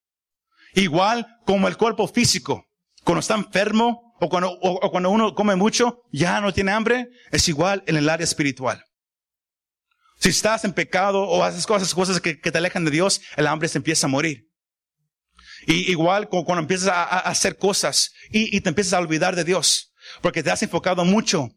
Igual 0.74 1.26
como 1.44 1.66
el 1.66 1.76
cuerpo 1.76 2.06
físico. 2.06 2.66
Cuando 3.02 3.20
está 3.20 3.34
enfermo 3.34 4.14
o 4.20 4.28
cuando, 4.28 4.50
o, 4.50 4.86
o 4.86 4.90
cuando 4.90 5.10
uno 5.10 5.34
come 5.34 5.56
mucho, 5.56 6.02
ya 6.12 6.40
no 6.40 6.52
tiene 6.52 6.70
hambre, 6.70 7.08
es 7.32 7.48
igual 7.48 7.82
en 7.86 7.96
el 7.96 8.08
área 8.08 8.24
espiritual. 8.24 8.84
Si 10.20 10.28
estás 10.28 10.64
en 10.64 10.74
pecado 10.74 11.22
o 11.22 11.42
haces 11.42 11.66
cosas, 11.66 11.94
cosas 11.94 12.20
que, 12.20 12.34
te 12.34 12.58
alejan 12.58 12.84
de 12.84 12.90
Dios, 12.90 13.22
el 13.36 13.46
hambre 13.46 13.68
se 13.68 13.78
empieza 13.78 14.06
a 14.06 14.10
morir. 14.10 14.48
Y 15.66 15.90
igual 15.90 16.28
cuando 16.28 16.58
empiezas 16.58 16.88
a, 16.88 17.02
a 17.02 17.18
hacer 17.20 17.56
cosas 17.56 18.12
y, 18.30 18.54
y, 18.54 18.60
te 18.60 18.68
empiezas 18.68 18.92
a 18.94 18.98
olvidar 18.98 19.34
de 19.34 19.44
Dios, 19.44 19.92
porque 20.20 20.42
te 20.42 20.50
has 20.50 20.62
enfocado 20.62 21.04
mucho 21.04 21.48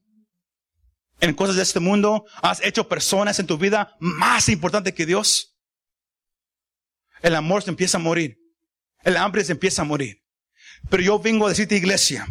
en 1.20 1.34
cosas 1.34 1.58
de 1.58 1.64
este 1.64 1.80
mundo, 1.80 2.26
has 2.42 2.62
hecho 2.64 2.88
personas 2.88 3.38
en 3.40 3.48
tu 3.48 3.58
vida 3.58 3.96
más 4.00 4.50
importantes 4.50 4.94
que 4.94 5.06
Dios, 5.06 5.58
el 7.22 7.36
amor 7.36 7.64
se 7.64 7.70
empieza 7.70 7.98
a 7.98 8.02
morir, 8.02 8.38
el 9.04 9.18
hambre 9.18 9.44
se 9.44 9.54
empieza 9.54 9.82
a 9.82 9.86
morir. 9.86 10.24
Pero 10.90 11.04
yo 11.04 11.20
vengo 11.20 11.46
a 11.46 11.50
decirte, 11.50 11.76
iglesia, 11.76 12.28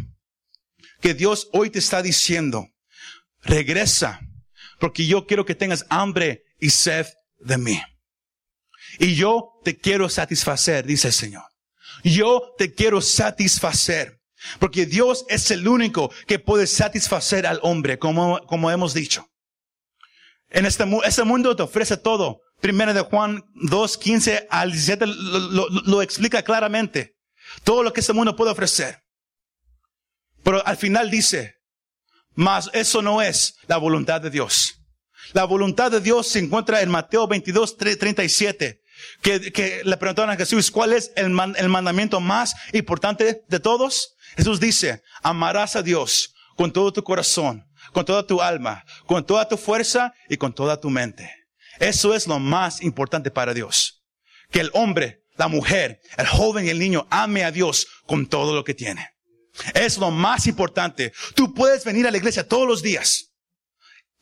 que 0.99 1.13
Dios 1.13 1.49
hoy 1.53 1.69
te 1.69 1.79
está 1.79 2.01
diciendo, 2.01 2.67
regresa, 3.41 4.21
porque 4.83 5.07
yo 5.07 5.25
quiero 5.25 5.45
que 5.45 5.55
tengas 5.55 5.85
hambre 5.87 6.43
y 6.59 6.69
sed 6.69 7.07
de 7.37 7.57
mí. 7.57 7.81
Y 8.99 9.15
yo 9.15 9.51
te 9.63 9.77
quiero 9.77 10.09
satisfacer, 10.09 10.85
dice 10.85 11.07
el 11.07 11.13
Señor. 11.13 11.45
Yo 12.03 12.53
te 12.57 12.73
quiero 12.73 12.99
satisfacer. 12.99 14.19
Porque 14.59 14.85
Dios 14.85 15.23
es 15.29 15.51
el 15.51 15.69
único 15.69 16.11
que 16.27 16.37
puede 16.37 16.67
satisfacer 16.67 17.47
al 17.47 17.61
hombre, 17.63 17.97
como, 17.97 18.45
como 18.45 18.69
hemos 18.71 18.93
dicho. 18.93 19.25
En 20.49 20.65
este, 20.65 20.83
este 21.05 21.23
mundo 21.23 21.55
te 21.55 21.63
ofrece 21.63 21.95
todo. 21.95 22.41
Primera 22.59 22.93
de 22.93 23.03
Juan 23.03 23.41
2, 23.53 23.97
15 23.97 24.47
al 24.49 24.73
17 24.73 25.07
lo, 25.07 25.39
lo, 25.49 25.69
lo 25.69 26.01
explica 26.01 26.43
claramente. 26.43 27.15
Todo 27.63 27.83
lo 27.83 27.93
que 27.93 28.01
este 28.01 28.11
mundo 28.11 28.35
puede 28.35 28.51
ofrecer. 28.51 28.99
Pero 30.43 30.61
al 30.67 30.75
final 30.75 31.09
dice, 31.09 31.55
mas 32.35 32.69
eso 32.73 33.01
no 33.01 33.21
es 33.21 33.55
la 33.67 33.77
voluntad 33.77 34.21
de 34.21 34.29
Dios. 34.29 34.75
La 35.33 35.45
voluntad 35.45 35.91
de 35.91 36.01
Dios 36.01 36.27
se 36.27 36.39
encuentra 36.39 36.81
en 36.81 36.89
Mateo 36.89 37.27
22, 37.27 37.77
37. 37.77 38.81
Que, 39.21 39.51
que 39.51 39.81
le 39.83 39.97
preguntaron 39.97 40.31
a 40.31 40.37
Jesús, 40.37 40.69
¿cuál 40.69 40.93
es 40.93 41.11
el, 41.15 41.29
man, 41.29 41.55
el 41.57 41.67
mandamiento 41.67 42.19
más 42.19 42.55
importante 42.73 43.43
de 43.47 43.59
todos? 43.59 44.15
Jesús 44.37 44.59
dice, 44.59 45.01
amarás 45.23 45.75
a 45.75 45.81
Dios 45.81 46.33
con 46.55 46.71
todo 46.71 46.93
tu 46.93 47.03
corazón, 47.03 47.65
con 47.91 48.05
toda 48.05 48.25
tu 48.25 48.41
alma, 48.41 48.83
con 49.05 49.25
toda 49.25 49.47
tu 49.47 49.57
fuerza 49.57 50.13
y 50.29 50.37
con 50.37 50.53
toda 50.53 50.79
tu 50.79 50.89
mente. 50.89 51.29
Eso 51.79 52.13
es 52.13 52.27
lo 52.27 52.39
más 52.39 52.81
importante 52.81 53.31
para 53.31 53.53
Dios. 53.53 54.03
Que 54.51 54.59
el 54.59 54.69
hombre, 54.73 55.23
la 55.35 55.47
mujer, 55.47 55.99
el 56.17 56.27
joven 56.27 56.65
y 56.65 56.69
el 56.69 56.79
niño 56.79 57.07
ame 57.09 57.43
a 57.43 57.51
Dios 57.51 57.87
con 58.05 58.27
todo 58.27 58.53
lo 58.53 58.63
que 58.63 58.73
tiene. 58.73 59.12
Es 59.73 59.97
lo 59.97 60.11
más 60.11 60.47
importante. 60.47 61.13
Tú 61.35 61.53
puedes 61.53 61.83
venir 61.85 62.07
a 62.07 62.11
la 62.11 62.17
iglesia 62.17 62.47
todos 62.47 62.67
los 62.67 62.81
días 62.81 63.31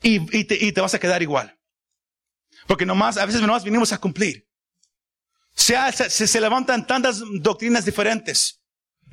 y, 0.01 0.37
y, 0.37 0.43
te, 0.43 0.55
y 0.55 0.71
te, 0.71 0.81
vas 0.81 0.93
a 0.93 0.99
quedar 0.99 1.21
igual. 1.21 1.57
Porque 2.67 2.85
nomás, 2.85 3.17
a 3.17 3.25
veces 3.25 3.41
nomás 3.41 3.63
venimos 3.63 3.91
a 3.93 3.97
cumplir. 3.97 4.47
Se, 5.55 5.75
se, 5.91 6.27
se 6.27 6.41
levantan 6.41 6.85
tantas 6.87 7.21
doctrinas 7.39 7.85
diferentes 7.85 8.61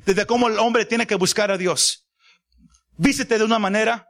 desde 0.05 0.25
cómo 0.25 0.47
el 0.47 0.59
hombre 0.59 0.85
tiene 0.85 1.07
que 1.07 1.15
buscar 1.15 1.51
a 1.51 1.57
Dios. 1.57 2.07
Vístete 2.97 3.37
de 3.37 3.43
una 3.43 3.59
manera, 3.59 4.07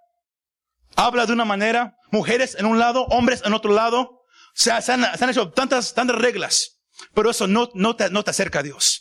habla 0.96 1.26
de 1.26 1.34
una 1.34 1.46
manera, 1.46 1.96
mujeres 2.12 2.56
en 2.58 2.66
un 2.66 2.80
lado, 2.80 3.06
hombres 3.06 3.42
en 3.46 3.54
otro 3.54 3.72
lado. 3.72 4.24
Se, 4.54 4.70
se, 4.82 4.92
han, 4.92 5.18
se 5.18 5.24
han, 5.24 5.30
hecho 5.30 5.52
tantas, 5.52 5.94
tantas 5.94 6.18
reglas, 6.18 6.80
pero 7.14 7.30
eso 7.30 7.48
no, 7.48 7.70
no, 7.76 7.96
te, 7.96 8.10
no 8.10 8.24
te 8.24 8.32
acerca 8.32 8.60
a 8.60 8.64
Dios. 8.64 8.99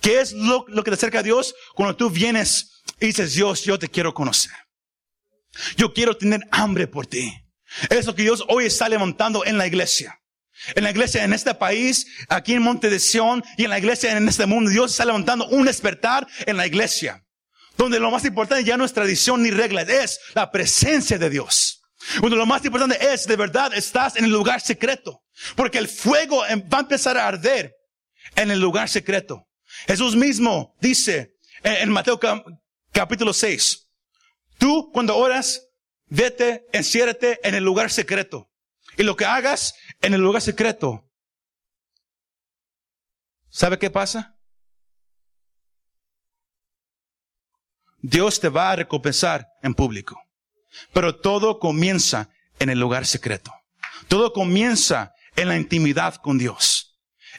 ¿Qué 0.00 0.20
es 0.20 0.32
lo, 0.32 0.64
que 0.66 0.90
te 0.90 0.94
acerca 0.94 1.20
a 1.20 1.22
Dios? 1.22 1.54
Cuando 1.74 1.96
tú 1.96 2.10
vienes 2.10 2.82
y 3.00 3.06
dices, 3.06 3.34
Dios, 3.34 3.64
yo 3.64 3.78
te 3.78 3.88
quiero 3.88 4.14
conocer. 4.14 4.52
Yo 5.76 5.92
quiero 5.92 6.16
tener 6.16 6.40
hambre 6.50 6.86
por 6.86 7.06
ti. 7.06 7.32
Es 7.90 8.06
lo 8.06 8.14
que 8.14 8.22
Dios 8.22 8.44
hoy 8.48 8.66
está 8.66 8.88
levantando 8.88 9.44
en 9.44 9.58
la 9.58 9.66
iglesia. 9.66 10.20
En 10.74 10.84
la 10.84 10.90
iglesia 10.90 11.24
en 11.24 11.32
este 11.32 11.54
país, 11.54 12.06
aquí 12.28 12.54
en 12.54 12.62
Monte 12.62 12.88
de 12.88 12.98
Sion 12.98 13.44
y 13.56 13.64
en 13.64 13.70
la 13.70 13.78
iglesia 13.78 14.16
en 14.16 14.28
este 14.28 14.46
mundo, 14.46 14.70
Dios 14.70 14.92
está 14.92 15.04
levantando 15.04 15.46
un 15.48 15.66
despertar 15.66 16.26
en 16.46 16.56
la 16.56 16.66
iglesia. 16.66 17.22
Donde 17.76 18.00
lo 18.00 18.10
más 18.10 18.24
importante 18.24 18.64
ya 18.64 18.76
no 18.76 18.84
es 18.84 18.92
tradición 18.92 19.42
ni 19.42 19.50
reglas, 19.50 19.88
es 19.88 20.18
la 20.34 20.50
presencia 20.50 21.18
de 21.18 21.28
Dios. 21.28 21.82
Donde 22.20 22.36
lo 22.36 22.46
más 22.46 22.64
importante 22.64 23.12
es, 23.12 23.26
de 23.26 23.36
verdad, 23.36 23.74
estás 23.74 24.16
en 24.16 24.24
el 24.24 24.30
lugar 24.30 24.60
secreto. 24.60 25.22
Porque 25.54 25.78
el 25.78 25.88
fuego 25.88 26.38
va 26.38 26.78
a 26.78 26.80
empezar 26.80 27.18
a 27.18 27.26
arder 27.26 27.74
en 28.34 28.50
el 28.50 28.60
lugar 28.60 28.88
secreto. 28.88 29.45
Jesús 29.86 30.16
mismo 30.16 30.74
dice 30.80 31.36
en 31.62 31.90
Mateo 31.90 32.18
capítulo 32.92 33.32
6, 33.32 33.88
tú 34.58 34.90
cuando 34.92 35.16
oras, 35.16 35.68
vete, 36.06 36.66
enciérrate 36.72 37.40
en 37.46 37.54
el 37.54 37.64
lugar 37.64 37.90
secreto. 37.90 38.50
Y 38.96 39.02
lo 39.02 39.16
que 39.16 39.24
hagas 39.24 39.74
en 40.00 40.14
el 40.14 40.20
lugar 40.20 40.40
secreto, 40.40 41.10
¿sabe 43.50 43.78
qué 43.78 43.90
pasa? 43.90 44.36
Dios 48.00 48.38
te 48.40 48.48
va 48.48 48.70
a 48.70 48.76
recompensar 48.76 49.48
en 49.62 49.74
público. 49.74 50.20
Pero 50.92 51.16
todo 51.16 51.58
comienza 51.58 52.30
en 52.58 52.70
el 52.70 52.78
lugar 52.78 53.06
secreto. 53.06 53.52
Todo 54.08 54.32
comienza 54.32 55.12
en 55.34 55.48
la 55.48 55.56
intimidad 55.56 56.14
con 56.16 56.38
Dios. 56.38 56.85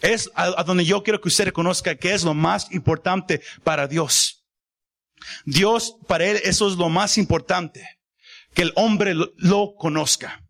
Es 0.01 0.29
a, 0.35 0.63
donde 0.63 0.85
yo 0.85 1.03
quiero 1.03 1.21
que 1.21 1.27
usted 1.27 1.45
reconozca 1.45 1.95
que 1.95 2.13
es 2.13 2.23
lo 2.23 2.33
más 2.33 2.71
importante 2.71 3.41
para 3.63 3.87
Dios. 3.87 4.45
Dios, 5.45 5.97
para 6.07 6.25
Él, 6.25 6.39
eso 6.43 6.67
es 6.67 6.75
lo 6.75 6.89
más 6.89 7.17
importante. 7.17 7.87
Que 8.53 8.63
el 8.63 8.73
hombre 8.75 9.13
lo, 9.15 9.75
conozca. 9.75 10.43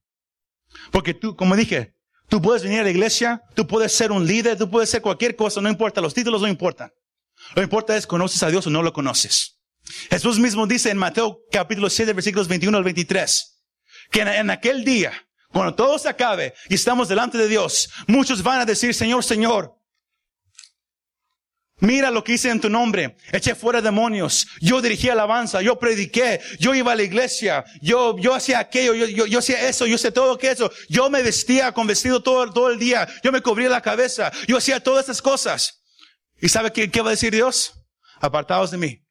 Porque 0.92 1.14
tú, 1.14 1.36
como 1.36 1.56
dije, 1.56 1.96
tú 2.30 2.42
puedes 2.42 2.64
venir 2.64 2.80
a 2.80 2.84
la 2.84 2.90
iglesia, 2.90 3.42
tú 3.56 3.68
puedes 3.68 3.92
ser 3.92 4.12
un 4.12 4.26
líder, 4.26 4.58
tú 4.58 4.70
puedes 4.70 4.90
ser 4.90 5.02
cualquier 5.02 5.36
cosa, 5.36 5.62
no 5.62 5.70
importa, 5.70 6.02
los 6.02 6.14
títulos 6.14 6.42
no 6.42 6.48
importan. 6.48 6.92
Lo 7.50 7.56
que 7.56 7.64
importa 7.64 7.96
es 7.96 8.08
conoces 8.08 8.42
a 8.44 8.50
Dios 8.50 8.68
o 8.68 8.70
no 8.70 8.84
lo 8.84 8.94
conoces. 8.94 9.60
Jesús 10.10 10.40
mismo 10.40 10.68
dice 10.68 10.90
en 10.90 10.98
Mateo 10.98 11.40
capítulo 11.52 11.90
7 11.90 12.14
versículos 12.14 12.48
21 12.48 12.78
al 12.78 12.84
23, 12.84 13.64
que 14.12 14.22
en 14.22 14.50
aquel 14.50 14.84
día, 14.84 15.27
cuando 15.52 15.76
todo 15.76 15.98
se 15.98 16.10
acabe 16.10 16.54
y 16.70 16.76
estamos 16.76 17.08
delante 17.08 17.38
de 17.38 17.48
Dios, 17.48 17.90
muchos 18.08 18.44
van 18.44 18.62
a 18.62 18.66
decir, 18.66 18.94
Señor, 18.94 19.24
Señor, 19.24 19.78
Mira 21.80 22.10
lo 22.10 22.24
que 22.24 22.34
hice 22.34 22.50
en 22.50 22.60
tu 22.60 22.70
nombre. 22.70 23.18
Eché 23.32 23.54
fuera 23.54 23.82
demonios. 23.82 24.48
Yo 24.60 24.82
dirigí 24.82 25.10
alabanza. 25.10 25.62
Yo 25.62 25.78
prediqué. 25.78 26.42
Yo 26.60 26.74
iba 26.74 26.92
a 26.92 26.96
la 26.96 27.04
iglesia. 27.04 27.64
Yo, 27.82 28.18
yo 28.18 28.34
hacía 28.34 28.60
aquello. 28.60 28.96
Yo, 28.96 29.06
yo, 29.06 29.26
yo 29.28 29.40
hacía 29.40 29.70
eso. 29.70 29.86
Yo 29.86 29.96
hacía 29.96 30.12
todo 30.12 30.40
eso. 30.42 30.72
Yo 30.90 31.10
me 31.12 31.22
vestía 31.22 31.72
con 31.74 31.86
vestido 31.86 32.24
todo, 32.24 32.52
todo 32.52 32.72
el 32.72 32.80
día. 32.80 33.08
Yo 33.24 33.32
me 33.32 33.42
cubría 33.42 33.70
la 33.70 33.82
cabeza. 33.82 34.32
Yo 34.48 34.58
hacía 34.58 34.80
todas 34.80 35.06
esas 35.06 35.22
cosas. 35.22 35.84
¿Y 36.42 36.50
sabe 36.50 36.72
qué, 36.72 36.90
qué 36.90 37.02
va 37.02 37.10
a 37.10 37.12
decir 37.12 37.32
Dios? 37.32 37.74
Apartados 38.20 38.72
de 38.72 38.78
mí. 38.78 39.04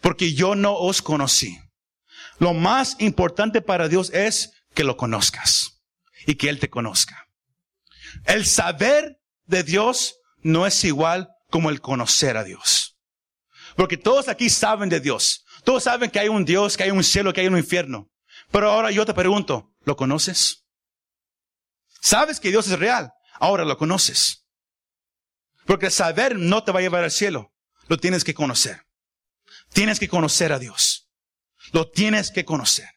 Porque 0.00 0.32
yo 0.32 0.54
no 0.54 0.74
os 0.74 1.02
conocí. 1.02 1.58
Lo 2.38 2.54
más 2.54 2.96
importante 2.98 3.60
para 3.60 3.88
Dios 3.88 4.10
es 4.14 4.52
que 4.76 4.84
lo 4.84 4.96
conozcas. 4.96 5.82
Y 6.26 6.36
que 6.36 6.48
Él 6.48 6.60
te 6.60 6.70
conozca. 6.70 7.28
El 8.24 8.46
saber 8.46 9.18
de 9.44 9.64
Dios 9.64 10.20
no 10.42 10.66
es 10.66 10.84
igual 10.84 11.30
como 11.50 11.70
el 11.70 11.80
conocer 11.80 12.36
a 12.36 12.44
Dios. 12.44 12.96
Porque 13.74 13.96
todos 13.96 14.28
aquí 14.28 14.48
saben 14.48 14.88
de 14.88 15.00
Dios. 15.00 15.44
Todos 15.64 15.84
saben 15.84 16.10
que 16.10 16.20
hay 16.20 16.28
un 16.28 16.44
Dios, 16.44 16.76
que 16.76 16.84
hay 16.84 16.90
un 16.90 17.02
cielo, 17.02 17.32
que 17.32 17.40
hay 17.40 17.48
un 17.48 17.58
infierno. 17.58 18.10
Pero 18.52 18.70
ahora 18.70 18.90
yo 18.90 19.04
te 19.04 19.14
pregunto, 19.14 19.72
¿lo 19.80 19.96
conoces? 19.96 20.64
Sabes 22.00 22.38
que 22.38 22.50
Dios 22.50 22.68
es 22.68 22.78
real. 22.78 23.12
Ahora 23.40 23.64
lo 23.64 23.76
conoces. 23.76 24.46
Porque 25.64 25.90
saber 25.90 26.36
no 26.36 26.62
te 26.62 26.70
va 26.70 26.78
a 26.78 26.82
llevar 26.82 27.02
al 27.02 27.10
cielo. 27.10 27.52
Lo 27.88 27.96
tienes 27.98 28.24
que 28.24 28.34
conocer. 28.34 28.86
Tienes 29.72 29.98
que 29.98 30.08
conocer 30.08 30.52
a 30.52 30.58
Dios. 30.58 31.08
Lo 31.72 31.90
tienes 31.90 32.30
que 32.30 32.44
conocer. 32.44 32.95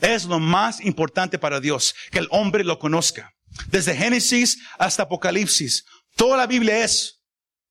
Es 0.00 0.24
lo 0.24 0.38
más 0.38 0.80
importante 0.80 1.38
para 1.38 1.60
Dios, 1.60 1.94
que 2.10 2.18
el 2.18 2.28
hombre 2.30 2.64
lo 2.64 2.78
conozca. 2.78 3.32
Desde 3.68 3.96
Génesis 3.96 4.58
hasta 4.78 5.02
Apocalipsis, 5.04 5.84
Toda 6.16 6.36
la 6.36 6.46
Biblia 6.46 6.84
es 6.84 7.20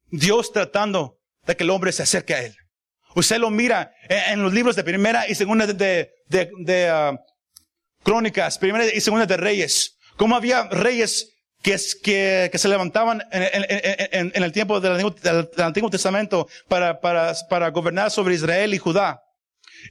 Dios 0.08 0.52
tratando 0.52 1.20
de 1.46 1.56
que 1.56 1.64
el 1.64 1.70
hombre 1.70 1.92
se 1.92 2.02
acerque 2.04 2.34
a 2.34 2.42
Él. 2.44 2.56
Usted 3.16 3.38
lo 3.38 3.50
mira 3.50 3.92
en, 4.08 4.42
los 4.42 4.54
libros 4.54 4.76
de 4.76 4.84
primera 4.84 5.28
y 5.28 5.36
segunda 5.36 5.68
de, 5.68 5.76
de, 6.28 6.52
de, 6.60 6.92
uh, 6.92 7.18
crónicas, 8.04 8.58
primera 8.58 8.86
y 8.86 9.02
segunda 9.02 9.26
de 9.26 9.38
reyes. 9.38 9.98
Cómo 10.16 10.36
había 10.36 10.64
reyes 10.64 11.32
que, 11.62 12.50
que, 12.52 12.58
se 12.58 12.68
levantaban 12.68 13.22
en, 13.32 14.44
el 14.44 14.52
tiempo 14.52 14.80
del 14.80 14.94
Antiguo, 14.94 15.12
del 15.12 15.48
Antiguo 15.58 15.90
Testamento 15.90 16.48
para, 16.68 17.00
para, 17.02 17.36
para 17.50 17.70
gobernar 17.70 18.10
sobre 18.12 18.36
Israel 18.36 18.74
y 18.74 18.78
Judá. 18.78 19.22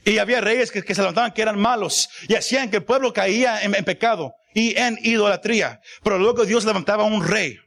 Y 0.05 0.19
había 0.19 0.41
reyes 0.41 0.71
que, 0.71 0.83
se 0.83 1.01
levantaban 1.01 1.33
que 1.33 1.43
eran 1.43 1.59
malos 1.59 2.09
y 2.29 2.35
hacían 2.35 2.71
que 2.71 2.77
el 2.79 2.85
pueblo 2.85 3.13
caía 3.13 3.63
en, 3.63 3.73
pecado 3.85 4.35
y 4.55 4.77
en 4.77 4.99
idolatría. 5.03 5.81
Pero 6.03 6.19
luego 6.19 6.45
Dios 6.45 6.65
levantaba 6.65 7.05
un 7.05 7.27
rey 7.27 7.59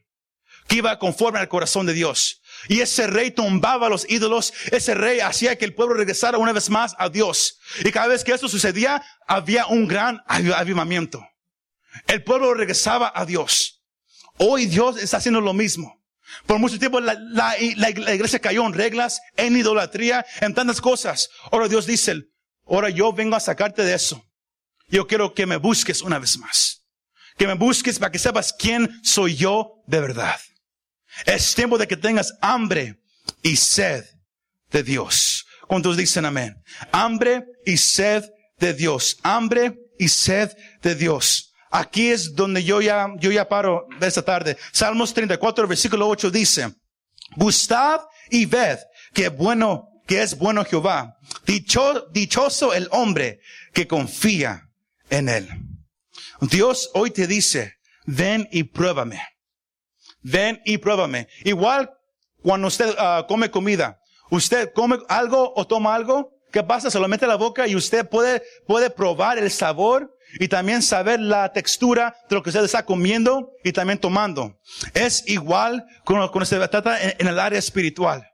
que 0.67 0.77
iba 0.77 0.97
conforme 0.99 1.39
al 1.39 1.47
corazón 1.47 1.85
de 1.85 1.93
Dios. 1.93 2.41
Y 2.67 2.81
ese 2.81 3.07
rey 3.07 3.31
tumbaba 3.31 3.89
los 3.89 4.09
ídolos, 4.09 4.53
ese 4.71 4.93
rey 4.93 5.19
hacía 5.19 5.57
que 5.57 5.65
el 5.65 5.73
pueblo 5.73 5.95
regresara 5.95 6.37
una 6.37 6.53
vez 6.53 6.69
más 6.69 6.95
a 6.97 7.09
Dios. 7.09 7.59
Y 7.83 7.91
cada 7.91 8.07
vez 8.07 8.23
que 8.23 8.33
esto 8.33 8.47
sucedía, 8.47 9.03
había 9.27 9.65
un 9.65 9.87
gran 9.87 10.21
avivamiento. 10.27 11.25
El 12.07 12.23
pueblo 12.23 12.53
regresaba 12.53 13.11
a 13.13 13.25
Dios. 13.25 13.83
Hoy 14.37 14.65
Dios 14.65 14.97
está 14.97 15.17
haciendo 15.17 15.41
lo 15.41 15.53
mismo. 15.53 16.00
Por 16.45 16.59
mucho 16.59 16.79
tiempo 16.79 16.99
la, 16.99 17.57
iglesia 17.59 18.39
cayó 18.39 18.65
en 18.65 18.73
reglas, 18.73 19.19
en 19.37 19.55
idolatría, 19.55 20.25
en 20.39 20.53
tantas 20.53 20.81
cosas. 20.81 21.29
Ahora 21.51 21.67
Dios 21.67 21.85
dice, 21.85 22.15
ahora 22.65 22.89
yo 22.89 23.13
vengo 23.13 23.35
a 23.35 23.39
sacarte 23.39 23.83
de 23.83 23.93
eso. 23.93 24.23
Yo 24.87 25.07
quiero 25.07 25.33
que 25.33 25.45
me 25.45 25.57
busques 25.57 26.01
una 26.01 26.19
vez 26.19 26.37
más. 26.37 26.83
Que 27.37 27.47
me 27.47 27.53
busques 27.53 27.97
para 27.97 28.11
que 28.11 28.19
sepas 28.19 28.53
quién 28.53 28.99
soy 29.03 29.35
yo 29.35 29.83
de 29.87 30.01
verdad. 30.01 30.39
Es 31.25 31.55
tiempo 31.55 31.77
de 31.77 31.87
que 31.87 31.97
tengas 31.97 32.33
hambre 32.41 33.01
y 33.41 33.55
sed 33.55 34.05
de 34.69 34.83
Dios. 34.83 35.45
¿Cuántos 35.67 35.97
dicen 35.97 36.25
amén? 36.25 36.55
Hambre 36.91 37.45
y 37.65 37.77
sed 37.77 38.25
de 38.57 38.73
Dios. 38.73 39.17
Hambre 39.23 39.75
y 39.97 40.09
sed 40.09 40.51
de 40.81 40.95
Dios. 40.95 41.50
Aquí 41.71 42.11
es 42.11 42.35
donde 42.35 42.63
yo 42.63 42.81
ya, 42.81 43.07
yo 43.17 43.31
ya 43.31 43.47
paro 43.47 43.87
de 43.99 44.07
esta 44.07 44.21
tarde. 44.21 44.57
Salmos 44.73 45.13
34, 45.13 45.67
versículo 45.67 46.07
8 46.09 46.29
dice, 46.29 46.75
Gustad 47.37 48.01
y 48.29 48.45
ved 48.45 48.77
que 49.13 49.29
bueno, 49.29 49.87
que 50.05 50.21
es 50.21 50.37
bueno 50.37 50.65
Jehová. 50.65 51.17
Dicho, 51.45 52.07
dichoso 52.11 52.73
el 52.73 52.89
hombre 52.91 53.39
que 53.73 53.87
confía 53.87 54.69
en 55.09 55.29
él. 55.29 55.49
Dios 56.41 56.89
hoy 56.93 57.11
te 57.11 57.25
dice, 57.25 57.75
ven 58.05 58.49
y 58.51 58.63
pruébame. 58.63 59.21
Ven 60.21 60.61
y 60.65 60.77
pruébame. 60.77 61.29
Igual 61.45 61.89
cuando 62.41 62.67
usted 62.67 62.89
uh, 62.89 63.25
come 63.27 63.49
comida, 63.49 63.99
usted 64.29 64.73
come 64.73 64.97
algo 65.07 65.53
o 65.55 65.65
toma 65.65 65.95
algo, 65.95 66.33
¿qué 66.51 66.63
pasa? 66.63 66.91
Se 66.91 66.99
lo 66.99 67.07
mete 67.07 67.25
a 67.25 67.29
la 67.29 67.35
boca 67.35 67.65
y 67.67 67.75
usted 67.75 68.09
puede, 68.09 68.43
puede 68.67 68.89
probar 68.89 69.37
el 69.37 69.49
sabor 69.51 70.17
y 70.39 70.47
también 70.47 70.81
saber 70.81 71.19
la 71.19 71.51
textura 71.51 72.15
de 72.29 72.35
lo 72.35 72.43
que 72.43 72.49
usted 72.49 72.63
está 72.63 72.85
comiendo 72.85 73.51
y 73.63 73.71
también 73.71 73.99
tomando. 73.99 74.59
Es 74.93 75.23
igual 75.27 75.85
cuando, 76.05 76.31
cuando 76.31 76.45
se 76.45 76.55
en, 76.55 77.27
el 77.27 77.39
área 77.39 77.59
espiritual. 77.59 78.27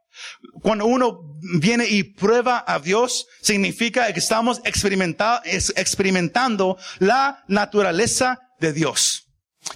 Cuando 0.62 0.86
uno 0.86 1.20
viene 1.60 1.88
y 1.88 2.04
prueba 2.04 2.64
a 2.68 2.80
Dios, 2.80 3.28
significa 3.42 4.12
que 4.12 4.20
estamos 4.20 4.62
experimentando 4.64 6.78
la 7.00 7.44
naturaleza 7.48 8.40
de 8.60 8.74
Dios. 8.74 9.28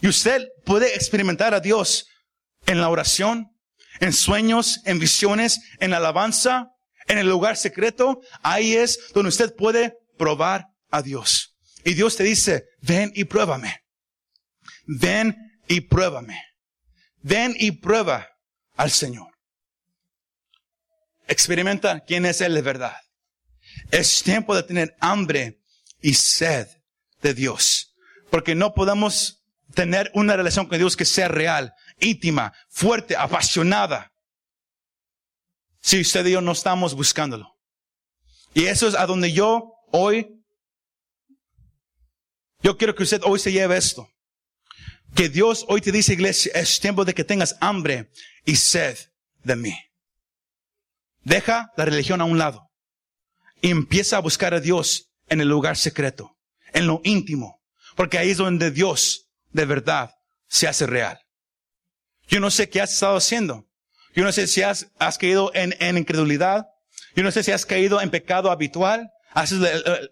Y 0.01 0.07
usted 0.07 0.47
puede 0.65 0.95
experimentar 0.95 1.53
a 1.53 1.59
Dios 1.59 2.07
en 2.65 2.82
la 2.82 2.89
oración, 2.89 3.51
en 3.99 4.13
sueños, 4.13 4.82
en 4.86 4.99
visiones, 4.99 5.59
en 5.80 5.93
alabanza, 5.93 6.69
en 7.07 7.17
el 7.17 7.28
lugar 7.28 7.57
secreto. 7.57 8.22
Ahí 8.41 8.74
es 8.74 9.11
donde 9.13 9.30
usted 9.30 9.53
puede 9.55 9.95
probar 10.17 10.65
a 10.89 11.01
Dios. 11.01 11.51
Y 11.84 11.94
Dios 11.94 12.16
te 12.16 12.24
dice, 12.24 12.66
ven 12.82 13.12
y 13.16 13.26
pruébame. 13.26 13.84
Ven 14.86 15.36
y 15.68 15.82
pruébame. 15.82 16.42
Ven 17.22 17.56
y 17.58 17.72
prueba 17.72 18.28
al 18.76 18.92
Señor. 18.92 19.32
Experimenta 21.28 22.02
quién 22.02 22.26
es 22.26 22.42
Él 22.42 22.56
de 22.56 22.62
verdad. 22.62 22.98
Es 23.92 24.22
tiempo 24.24 24.56
de 24.56 24.64
tener 24.64 24.96
hambre 25.00 25.62
y 26.02 26.14
sed 26.14 26.68
de 27.22 27.34
Dios. 27.34 27.96
Porque 28.30 28.56
no 28.56 28.74
podemos 28.74 29.44
tener 29.74 30.12
una 30.14 30.36
relación 30.36 30.68
con 30.68 30.78
Dios 30.78 30.98
que 30.98 31.06
sea 31.06 31.28
real, 31.28 31.74
íntima, 32.00 32.54
fuerte, 32.70 33.16
apasionada. 33.16 34.12
Si 35.82 36.02
usted 36.02 36.26
y 36.26 36.32
yo 36.32 36.42
no 36.42 36.52
estamos 36.52 36.94
buscándolo. 36.96 37.58
Y 38.54 38.66
eso 38.66 38.88
es 38.88 38.96
a 38.96 39.06
donde 39.06 39.32
yo 39.32 39.74
hoy, 39.92 40.41
yo 42.64 42.78
quiero 42.78 42.95
que 42.95 43.03
usted 43.03 43.22
hoy 43.24 43.39
se 43.39 43.51
lleve 43.51 43.78
esto. 43.78 44.09
Que 45.16 45.30
Dios 45.30 45.66
hoy 45.68 45.82
te 45.82 45.91
dice, 45.91 46.14
iglesia, 46.14 46.51
es 46.55 46.80
tiempo 46.80 47.03
de 47.03 47.14
que 47.14 47.24
tengas 47.24 47.57
hambre 47.59 48.09
y 48.45 48.55
sed 48.55 48.97
de 49.43 49.55
mí. 49.55 49.78
Deja 51.24 51.72
la 51.76 51.86
religión 51.86 52.22
a 52.22 52.26
un 52.26 52.38
lado. 52.38 52.70
Y 53.62 53.70
empieza 53.70 54.18
a 54.18 54.22
buscar 54.22 54.53
a 54.53 54.59
Dios 54.59 55.12
en 55.28 55.41
el 55.41 55.49
lugar 55.49 55.78
secreto, 55.78 56.38
en 56.74 56.88
lo 56.88 57.01
íntimo. 57.03 57.62
Porque 57.95 58.18
ahí 58.18 58.32
es 58.32 58.38
donde 58.38 58.72
Dios 58.72 59.28
de 59.51 59.66
verdad 59.66 60.12
se 60.47 60.68
hace 60.68 60.88
real. 60.88 61.20
Yo 62.28 62.39
no 62.39 62.49
sé 62.49 62.70
qué 62.70 62.82
has 62.82 62.93
estado 62.93 63.18
haciendo. 63.18 63.68
Yo 64.16 64.24
no 64.24 64.32
sé 64.32 64.47
si 64.47 64.62
has, 64.62 64.88
caído 65.20 65.51
en, 65.53 65.76
en, 65.80 65.97
incredulidad. 65.97 66.68
Yo 67.16 67.24
no 67.24 67.32
sé 67.32 67.43
si 67.43 67.51
has 67.51 67.66
caído 67.66 68.01
en 68.01 68.09
pecado 68.09 68.51
habitual. 68.51 69.09
Haces 69.34 69.60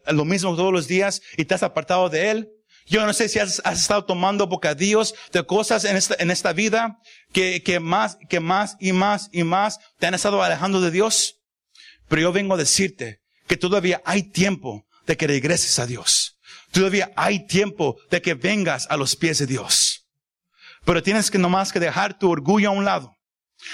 lo 0.07 0.25
mismo 0.25 0.55
todos 0.55 0.73
los 0.73 0.87
días 0.87 1.21
y 1.37 1.45
te 1.45 1.53
has 1.55 1.63
apartado 1.63 2.09
de 2.09 2.31
Él. 2.31 2.49
Yo 2.85 3.05
no 3.05 3.13
sé 3.13 3.29
si 3.29 3.37
has, 3.37 3.61
estado 3.65 4.05
tomando 4.05 4.47
bocadillos 4.47 5.13
de 5.31 5.45
cosas 5.45 5.85
en 5.85 5.95
esta, 5.95 6.15
en 6.17 6.31
esta 6.31 6.53
vida 6.53 6.97
que, 7.31 7.61
que 7.61 7.79
más, 7.79 8.17
que 8.29 8.39
más 8.39 8.77
y 8.79 8.93
más 8.93 9.29
y 9.31 9.43
más 9.43 9.79
te 9.99 10.07
han 10.07 10.15
estado 10.15 10.41
alejando 10.41 10.81
de 10.81 10.89
Dios. 10.89 11.35
Pero 12.07 12.23
yo 12.23 12.31
vengo 12.31 12.55
a 12.55 12.57
decirte 12.57 13.21
que 13.47 13.57
todavía 13.57 14.01
hay 14.05 14.31
tiempo 14.31 14.85
de 15.05 15.17
que 15.17 15.27
regreses 15.27 15.77
a 15.77 15.85
Dios. 15.85 16.37
Todavía 16.71 17.11
hay 17.15 17.45
tiempo 17.45 17.97
de 18.09 18.21
que 18.21 18.33
vengas 18.33 18.87
a 18.89 18.97
los 18.97 19.15
pies 19.15 19.39
de 19.39 19.47
Dios. 19.47 20.07
Pero 20.85 21.03
tienes 21.03 21.29
que 21.29 21.37
nomás 21.37 21.71
que 21.71 21.79
dejar 21.79 22.17
tu 22.17 22.29
orgullo 22.29 22.69
a 22.69 22.73
un 22.73 22.85
lado. 22.85 23.15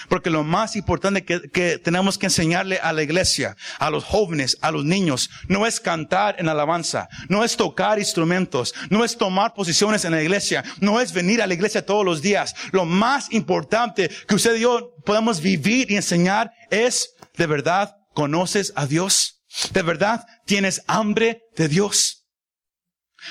Porque 0.10 0.30
lo 0.30 0.44
más 0.44 0.76
importante 0.76 1.24
que, 1.24 1.50
que, 1.52 1.78
tenemos 1.78 2.18
que 2.18 2.26
enseñarle 2.26 2.80
a 2.80 2.92
la 2.92 3.04
iglesia, 3.04 3.56
a 3.80 3.90
los 3.90 4.04
jóvenes, 4.04 4.58
a 4.62 4.72
los 4.72 4.84
niños, 4.84 5.30
no 5.48 5.66
es 5.68 5.80
cantar 5.80 6.36
en 6.40 6.50
alabanza, 6.50 7.08
no 7.30 7.44
es 7.44 7.56
tocar 7.56 8.00
instrumentos, 8.00 8.74
no 8.90 9.04
es 9.06 9.18
tomar 9.18 9.54
posiciones 9.54 10.04
en 10.06 10.12
la 10.12 10.22
iglesia, 10.22 10.64
no 10.80 11.00
es 11.00 11.14
venir 11.14 11.42
a 11.42 11.48
la 11.48 11.54
iglesia 11.54 11.86
todos 11.86 12.04
los 12.04 12.22
días. 12.22 12.56
Lo 12.72 12.86
más 12.86 13.32
importante 13.32 14.10
que 14.28 14.36
usted 14.36 14.56
y 14.56 14.62
yo 14.62 14.96
podemos 15.06 15.42
vivir 15.42 15.92
y 15.92 15.96
enseñar 15.96 16.52
es, 16.72 17.16
¿de 17.38 17.48
verdad 17.48 17.96
conoces 18.14 18.74
a 18.76 18.88
Dios? 18.88 19.44
¿De 19.72 19.84
verdad 19.84 20.26
tienes 20.46 20.84
hambre 20.88 21.44
de 21.56 21.68
Dios? 21.68 22.26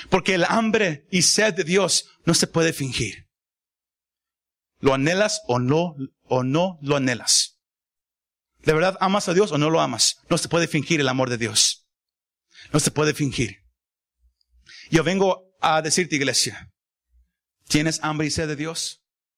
Porque 0.09 0.35
el 0.35 0.45
hambre 0.45 1.05
y 1.11 1.21
sed 1.21 1.53
de 1.53 1.63
Dios 1.63 2.09
no 2.25 2.33
se 2.33 2.47
puede 2.47 2.73
fingir. 2.73 3.25
¿Lo 4.79 4.93
anhelas 4.93 5.41
o 5.47 5.59
no, 5.59 5.95
o 6.27 6.43
no 6.43 6.77
lo 6.81 6.95
anhelas? 6.95 7.59
¿De 8.63 8.73
verdad 8.73 8.97
amas 8.99 9.29
a 9.29 9.33
Dios 9.33 9.51
o 9.51 9.57
no 9.57 9.69
lo 9.69 9.79
amas? 9.79 10.17
No 10.29 10.37
se 10.37 10.49
puede 10.49 10.67
fingir 10.67 10.99
el 10.99 11.07
amor 11.07 11.29
de 11.29 11.37
Dios. 11.37 11.87
No 12.73 12.79
se 12.79 12.91
puede 12.91 13.13
fingir. 13.13 13.63
Yo 14.89 15.03
vengo 15.03 15.55
a 15.61 15.81
decirte, 15.81 16.15
iglesia, 16.15 16.71
¿tienes 17.67 18.03
hambre 18.03 18.27
y 18.27 18.31
sed 18.31 18.47
de 18.47 18.55
Dios? 18.55 19.04